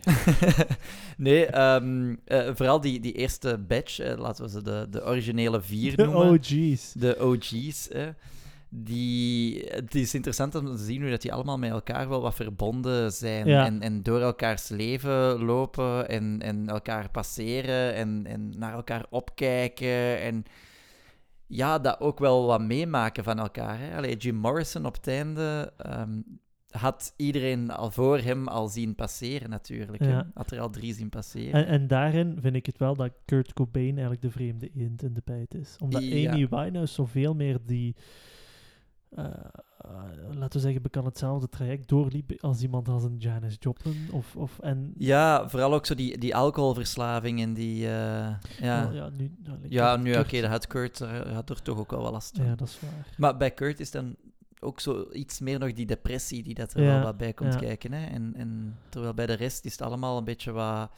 nee, 1.17 1.45
ehm, 1.45 2.15
eh, 2.25 2.49
vooral 2.55 2.81
die, 2.81 2.99
die 2.99 3.13
eerste 3.13 3.57
batch, 3.57 3.99
eh, 3.99 4.17
laten 4.17 4.43
we 4.43 4.49
ze 4.49 4.61
de, 4.61 4.87
de 4.89 5.05
originele 5.05 5.61
vier 5.61 5.95
De 5.95 6.03
noemen. 6.03 6.27
OG's. 6.27 6.93
De 6.93 7.17
OG's. 7.19 7.89
Die, 8.69 9.63
het 9.67 9.95
is 9.95 10.13
interessant 10.13 10.55
om 10.55 10.65
te 10.65 10.83
zien 10.83 11.01
hoe 11.01 11.09
dat 11.09 11.21
die 11.21 11.33
allemaal 11.33 11.57
met 11.57 11.69
elkaar 11.69 12.09
wel 12.09 12.21
wat 12.21 12.35
verbonden 12.35 13.11
zijn. 13.11 13.47
Ja. 13.47 13.65
En, 13.65 13.81
en 13.81 14.03
door 14.03 14.21
elkaars 14.21 14.69
leven 14.69 15.43
lopen 15.43 16.09
en, 16.09 16.41
en 16.41 16.67
elkaar 16.67 17.09
passeren 17.09 17.93
en, 17.93 18.25
en 18.25 18.57
naar 18.57 18.73
elkaar 18.73 19.05
opkijken. 19.09 20.21
En 20.21 20.45
ja, 21.47 21.79
dat 21.79 21.99
ook 21.99 22.19
wel 22.19 22.45
wat 22.45 22.61
meemaken 22.61 23.23
van 23.23 23.39
elkaar. 23.39 23.79
Hè. 23.79 23.97
Allee, 23.97 24.17
Jim 24.17 24.35
Morrison 24.35 24.85
op 24.85 24.93
het 24.93 25.07
einde 25.07 25.73
ehm, 25.77 26.19
had 26.77 27.13
iedereen 27.15 27.69
al 27.69 27.91
voor 27.91 28.19
hem 28.19 28.47
al 28.47 28.67
zien 28.67 28.95
passeren 28.95 29.49
natuurlijk. 29.49 30.03
hè. 30.03 30.09
Ja. 30.09 30.31
Had 30.33 30.51
er 30.51 30.59
al 30.59 30.69
drie 30.69 30.93
zien 30.93 31.09
passeren. 31.09 31.53
En, 31.53 31.67
en 31.67 31.87
daarin 31.87 32.37
vind 32.41 32.55
ik 32.55 32.65
het 32.65 32.77
wel 32.77 32.95
dat 32.95 33.11
Kurt 33.25 33.53
Cobain 33.53 33.91
eigenlijk 33.91 34.21
de 34.21 34.31
vreemde 34.31 34.69
eend 34.75 35.03
in 35.03 35.13
de 35.13 35.21
bijt 35.25 35.53
is. 35.53 35.75
Omdat 35.79 36.03
Ja. 36.03 36.31
Amy 36.31 36.47
Winehouse 36.47 36.93
zoveel 36.93 37.35
meer 37.35 37.59
die, 37.65 37.95
eh, 39.09 39.25
eh, 39.25 40.01
laten 40.33 40.51
we 40.51 40.59
zeggen, 40.59 40.81
bekend 40.81 41.05
hetzelfde 41.05 41.49
traject 41.49 41.87
doorliep 41.87 42.31
als 42.41 42.61
iemand 42.61 42.87
als 42.87 43.03
een 43.03 43.17
Janis 43.17 43.55
Joplin. 43.59 44.07
Of, 44.11 44.35
of, 44.35 44.59
en, 44.59 44.93
Ja, 44.97 45.49
vooral 45.49 45.73
ook 45.73 45.85
zo 45.85 45.95
die, 45.95 46.17
die 46.17 46.35
alcoholverslaving 46.35 47.41
en 47.41 47.53
die... 47.53 47.85
eh, 47.85 48.35
ja. 48.59 48.89
Wel, 48.89 48.93
ja, 48.93 49.09
nu, 49.09 49.31
nou, 49.43 49.57
Ja, 49.67 49.95
nu 49.95 50.17
oké, 50.17 50.41
dat 50.41 50.49
had 50.49 50.67
Kurt 50.67 50.99
er, 50.99 51.33
had 51.33 51.49
er 51.49 51.61
toch 51.61 51.77
ook 51.79 51.91
wel 51.91 52.01
wat 52.01 52.11
last 52.11 52.35
van. 52.37 52.45
Ja, 52.45 52.55
dat 52.55 52.67
is 52.67 52.79
waar. 52.79 53.07
Maar 53.17 53.37
bij 53.37 53.51
Kurt 53.51 53.79
is 53.79 53.91
dan 53.91 54.15
ook 54.59 54.79
zo 54.79 55.07
iets 55.11 55.39
meer 55.39 55.59
nog 55.59 55.73
die 55.73 55.85
depressie 55.85 56.43
die 56.43 56.53
dat 56.53 56.73
er 56.73 56.83
Ja, 56.83 56.93
wel 56.93 57.03
wat 57.03 57.17
bij 57.17 57.33
komt 57.33 57.53
ja. 57.53 57.59
kijken. 57.59 57.93
Hè? 57.93 58.05
En, 58.05 58.33
en 58.35 58.77
terwijl 58.89 59.13
bij 59.13 59.25
de 59.25 59.33
rest 59.33 59.65
is 59.65 59.71
het 59.71 59.81
allemaal 59.81 60.17
een 60.17 60.23
beetje 60.23 60.51
wat 60.51 60.91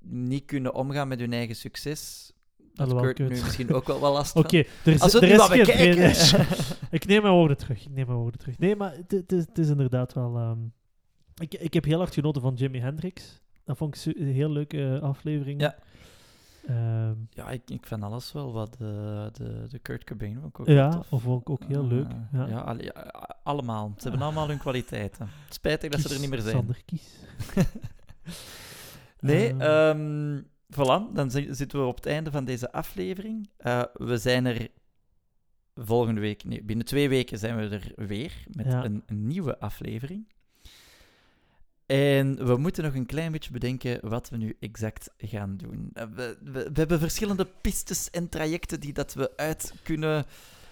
niet 0.00 0.44
kunnen 0.44 0.74
omgaan 0.74 1.08
met 1.08 1.20
hun 1.20 1.32
eigen 1.32 1.56
succes. 1.56 2.32
Dat 2.74 2.94
Kurt 2.94 3.18
nu 3.18 3.28
misschien 3.28 3.72
ook 3.72 3.86
wel 3.86 3.98
wat 3.98 4.12
last 4.12 4.36
Oké, 4.36 4.56
er 4.58 4.92
is, 4.92 5.00
Als 5.00 5.14
er 5.14 5.22
is 5.22 5.42
geen 5.42 5.64
vrede. 5.64 6.46
ik 6.90 7.06
neem 7.06 7.22
mijn 7.22 7.34
woorden 7.34 7.56
terug. 7.56 7.84
Ik 7.84 7.90
neem 7.90 8.06
mijn 8.06 8.18
woorden 8.18 8.40
terug. 8.40 8.58
Nee, 8.58 8.76
maar 8.76 8.96
het, 9.06 9.58
is, 9.58 9.68
inderdaad 9.68 10.12
wel... 10.12 10.36
ehm, 10.36 10.58
ik, 11.36 11.54
ik 11.54 11.74
heb 11.74 11.84
heel 11.84 11.98
hard 11.98 12.14
genoten 12.14 12.42
van 12.42 12.54
Jimi 12.54 12.80
Hendrix. 12.80 13.40
Dat 13.64 13.76
vond 13.76 14.06
ik 14.06 14.16
een 14.16 14.32
heel 14.32 14.50
leuke 14.50 14.94
eh, 14.94 15.02
aflevering. 15.02 15.60
Ja. 15.60 15.78
Ehm, 16.66 17.14
Ja, 17.30 17.50
ik, 17.50 17.70
ik 17.70 17.86
vind 17.86 18.02
alles 18.02 18.32
wel 18.32 18.52
wat 18.52 18.74
de, 18.78 19.28
de, 19.32 19.66
de 19.68 19.78
Kurt 19.78 20.04
Cobain 20.04 20.34
vond 20.34 20.46
ik 20.46 20.60
ook 20.60 20.66
ja, 20.66 20.88
tof. 20.90 21.12
of 21.26 21.40
ik 21.40 21.50
ook 21.50 21.64
heel 21.64 21.86
leuk. 21.86 22.06
Eh, 22.08 22.16
Ja. 22.32 22.46
ja, 22.46 22.58
alle- 22.60 22.82
ja, 22.82 22.92
allemaal. 23.42 23.92
Ze 23.96 24.02
hebben 24.08 24.22
allemaal 24.26 24.48
hun 24.48 24.58
kwaliteiten. 24.58 25.28
Spijtig 25.48 25.90
dat 25.90 26.00
ze 26.00 26.06
er 26.06 26.12
Kies, 26.12 26.20
niet 26.22 26.30
meer 26.30 26.40
zijn. 26.40 26.54
Sander, 26.56 26.82
kies. 26.84 27.14
Nee, 29.20 29.56
ehm 29.56 30.42
voilà, 30.76 31.12
dan 31.12 31.30
zi- 31.30 31.52
zitten 31.54 31.80
we 31.80 31.86
op 31.86 31.96
het 31.96 32.06
einde 32.06 32.30
van 32.30 32.44
deze 32.44 32.72
aflevering. 32.72 33.48
Eh, 33.56 33.82
we 33.94 34.18
zijn 34.18 34.46
er 34.46 34.68
volgende 35.74 36.20
week, 36.20 36.44
nee, 36.44 36.62
binnen 36.62 36.86
twee 36.86 37.08
weken 37.08 37.38
zijn 37.38 37.56
we 37.56 37.68
er 37.68 38.06
weer 38.06 38.44
met 38.52 38.66
Ja. 38.66 38.84
een, 38.84 39.02
een 39.06 39.26
nieuwe 39.26 39.58
aflevering. 39.58 40.28
En 41.86 42.46
we 42.46 42.56
moeten 42.56 42.84
nog 42.84 42.94
een 42.94 43.06
klein 43.06 43.32
beetje 43.32 43.50
bedenken 43.52 44.08
wat 44.08 44.28
we 44.28 44.36
nu 44.36 44.56
exact 44.60 45.10
gaan 45.18 45.56
doen. 45.56 45.90
Eh, 45.92 46.04
we, 46.14 46.36
we, 46.42 46.50
we 46.52 46.70
hebben 46.74 46.98
verschillende 46.98 47.46
pistes 47.60 48.10
en 48.10 48.28
trajecten 48.28 48.80
die 48.80 48.92
dat 48.92 49.14
we 49.14 49.36
uit 49.36 49.74
kunnen 49.82 50.24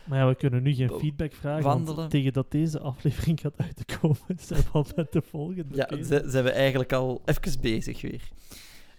Maar 0.05 0.19
ja, 0.19 0.27
we 0.29 0.35
kunnen 0.35 0.63
nu 0.63 0.75
geen 0.75 0.91
feedback 0.91 1.33
vragen, 1.35 1.63
wandelen. 1.63 2.09
tegen 2.09 2.33
dat 2.33 2.51
deze 2.51 2.81
aflevering 2.81 3.41
gaat 3.41 3.57
uit 3.57 3.77
te 3.87 3.99
komen, 3.99 4.19
zijn 4.47 4.61
we 4.63 4.69
al 4.73 4.87
met 4.97 5.13
de 5.13 5.23
volgende 5.23 5.75
Ja, 5.77 5.87
bezig. 5.87 6.07
ze- 6.07 6.31
zijn 6.31 6.45
we 6.45 6.51
eigenlijk 6.51 6.93
al 6.93 7.23
even 7.25 7.61
bezig 7.61 8.01
weer. 8.01 8.29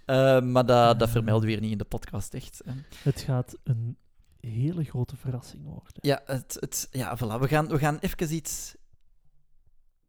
Eh, 0.06 0.42
maar 0.42 0.66
dat, 0.66 1.00
dat 1.00 1.08
Ah. 1.08 1.14
vermelden 1.14 1.46
we 1.48 1.52
weer 1.52 1.62
niet 1.62 1.72
in 1.72 1.78
de 1.78 1.84
podcast, 1.84 2.34
echt. 2.34 2.62
hè. 2.66 2.72
Het 3.04 3.22
gaat 3.22 3.58
een 3.64 3.98
hele 4.40 4.84
grote 4.84 5.16
verrassing 5.18 5.64
worden. 5.64 5.94
Ja, 6.02 6.22
het, 6.26 6.58
het, 6.60 6.88
ja 6.92 7.18
voilà. 7.18 7.40
We 7.40 7.48
gaan, 7.48 7.68
we 7.68 7.78
gaan 7.78 7.98
even 8.00 8.34
iets, 8.36 8.76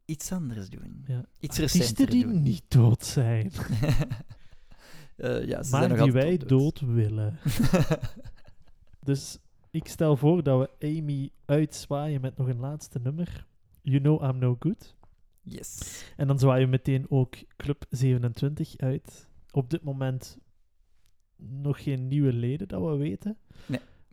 iets 0.05 0.31
anders 0.31 0.69
doen. 0.69 1.03
Ja. 1.07 1.25
Iets 1.39 1.59
Artiesten 1.61 2.09
die 2.09 2.23
doen. 2.23 2.41
niet 2.41 2.63
dood 2.67 3.05
zijn, 3.05 3.51
Eh, 5.15 5.45
ja, 5.47 5.63
ze 5.63 5.69
zijn 5.69 5.81
maar 5.89 5.97
nog 5.97 6.03
die 6.03 6.13
wij 6.13 6.31
altijd 6.31 6.49
dood 6.49 6.79
willen. 6.79 7.37
Dus 9.03 9.37
ik 9.71 9.87
stel 9.87 10.17
voor 10.17 10.43
dat 10.43 10.59
we 10.79 10.87
Amy 10.87 11.29
uitzwaaien 11.45 12.21
met 12.21 12.37
nog 12.37 12.47
een 12.47 12.59
laatste 12.59 12.99
nummer. 13.03 13.45
You 13.81 13.99
Know 14.01 14.23
I'm 14.23 14.37
No 14.37 14.55
Good. 14.59 14.95
yes. 15.41 16.03
En 16.17 16.27
dan 16.27 16.39
zwaaien 16.39 16.65
we 16.65 16.71
meteen 16.71 17.05
ook 17.09 17.35
Club 17.57 17.85
27 17.89 18.77
uit. 18.77 19.29
Op 19.51 19.69
dit 19.69 19.83
moment 19.83 20.37
nog 21.37 21.83
geen 21.83 22.07
nieuwe 22.07 22.33
leden 22.33 22.67
dat 22.67 22.81
we 22.81 22.95
weten. 22.95 23.37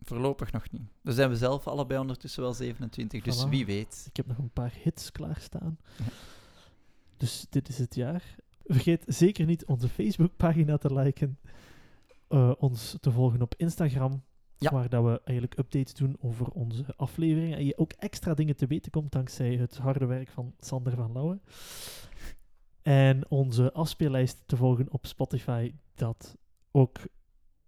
Voorlopig 0.03 0.51
nog 0.51 0.71
niet. 0.71 0.81
Dan 1.01 1.13
zijn 1.13 1.29
we 1.29 1.35
zelf 1.35 1.67
allebei 1.67 1.99
ondertussen 1.99 2.41
wel 2.41 2.53
27, 2.53 3.21
dus 3.23 3.45
wie 3.45 3.65
weet. 3.65 4.05
Ik 4.09 4.15
heb 4.17 4.27
nog 4.27 4.37
een 4.37 4.49
paar 4.53 4.73
hits 4.83 5.11
klaarstaan. 5.11 5.77
Ja. 5.97 6.03
Dus 7.17 7.45
dit 7.49 7.69
is 7.69 7.77
het 7.77 7.95
jaar. 7.95 8.35
Vergeet 8.65 9.03
zeker 9.07 9.45
niet 9.45 9.65
onze 9.65 9.89
Facebookpagina 9.89 10.77
te 10.77 10.93
liken. 10.93 11.39
eh, 12.27 12.51
ons 12.57 12.97
te 12.99 13.11
volgen 13.11 13.41
op 13.41 13.53
Instagram. 13.57 14.23
Ja. 14.57 14.71
Waar 14.71 14.89
dat 14.89 15.03
we 15.03 15.21
eigenlijk 15.23 15.59
updates 15.59 15.93
doen 15.93 16.17
over 16.19 16.47
onze 16.47 16.85
afleveringen. 16.95 17.57
En 17.57 17.65
je 17.65 17.77
ook 17.77 17.91
extra 17.91 18.33
dingen 18.33 18.55
te 18.55 18.67
weten 18.67 18.91
komt 18.91 19.11
dankzij 19.11 19.55
het 19.55 19.77
harde 19.77 20.05
werk 20.05 20.29
van 20.29 20.53
Sander 20.59 20.93
van 20.95 21.11
Lauwen. 21.11 21.41
En 22.81 23.29
onze 23.29 23.73
afspeellijst 23.73 24.43
te 24.45 24.57
volgen 24.57 24.91
op 24.91 25.05
Spotify. 25.05 25.73
Dat 25.95 26.37
ook 26.71 26.99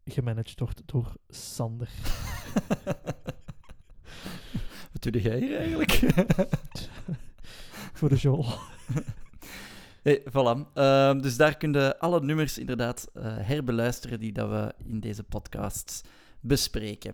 gemanaged 0.06 0.60
wordt 0.60 0.82
door 0.86 1.16
Sander. 1.30 1.90
Wat 4.92 5.02
doe 5.02 5.22
jij 5.22 5.40
hier 5.40 5.58
eigenlijk? 5.58 5.92
Voor 7.94 8.10
de 8.10 8.16
Joel. 8.16 8.46
Hey, 10.06 10.24
voilà. 10.30 10.72
Ehm, 10.74 11.22
dus 11.22 11.38
daar 11.38 11.58
kun 11.58 11.74
je 11.74 12.00
alle 12.00 12.22
nummers 12.22 12.58
inderdaad 12.58 13.08
eh, 13.14 13.24
herbeluisteren 13.26 14.20
die 14.20 14.32
dat 14.32 14.50
we 14.50 14.74
in 14.90 15.00
deze 15.00 15.24
podcast 15.24 16.02
bespreken. 16.40 17.14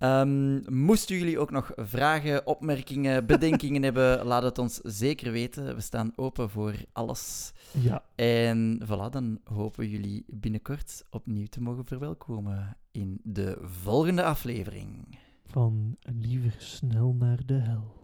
Ehm, 0.00 0.74
moesten 0.74 1.16
jullie 1.16 1.38
ook 1.38 1.50
nog 1.50 1.72
vragen, 1.76 2.46
opmerkingen, 2.46 3.26
bedenkingen 3.36 3.82
hebben, 3.82 4.26
laat 4.26 4.42
het 4.42 4.58
ons 4.58 4.80
zeker 4.82 5.32
weten. 5.32 5.74
We 5.74 5.80
staan 5.80 6.12
open 6.16 6.50
voor 6.50 6.74
alles. 6.92 7.52
Ja. 7.80 8.02
En 8.14 8.80
voilà, 8.84 9.10
dan 9.10 9.40
hopen 9.44 9.80
we 9.80 9.90
jullie 9.90 10.24
binnenkort 10.26 11.04
opnieuw 11.10 11.46
te 11.46 11.60
mogen 11.60 11.84
verwelkomen 11.84 12.76
in 12.92 13.20
de 13.22 13.58
volgende 13.62 14.22
aflevering. 14.22 15.18
Van 15.46 15.96
liever 16.02 16.54
snel 16.58 17.14
naar 17.18 17.38
de 17.46 17.58
hel. 17.58 17.94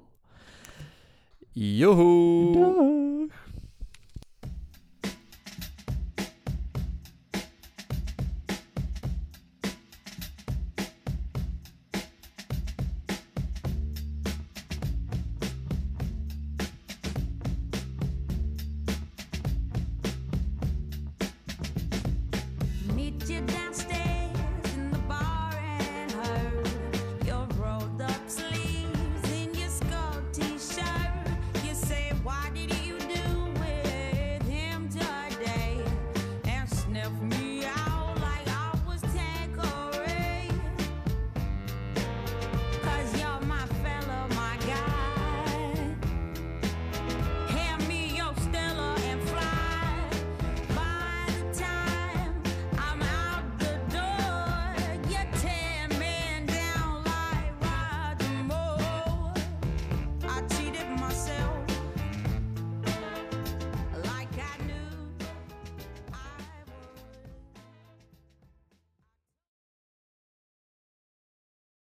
Joho! 1.51 2.53
Dag. 2.53 3.47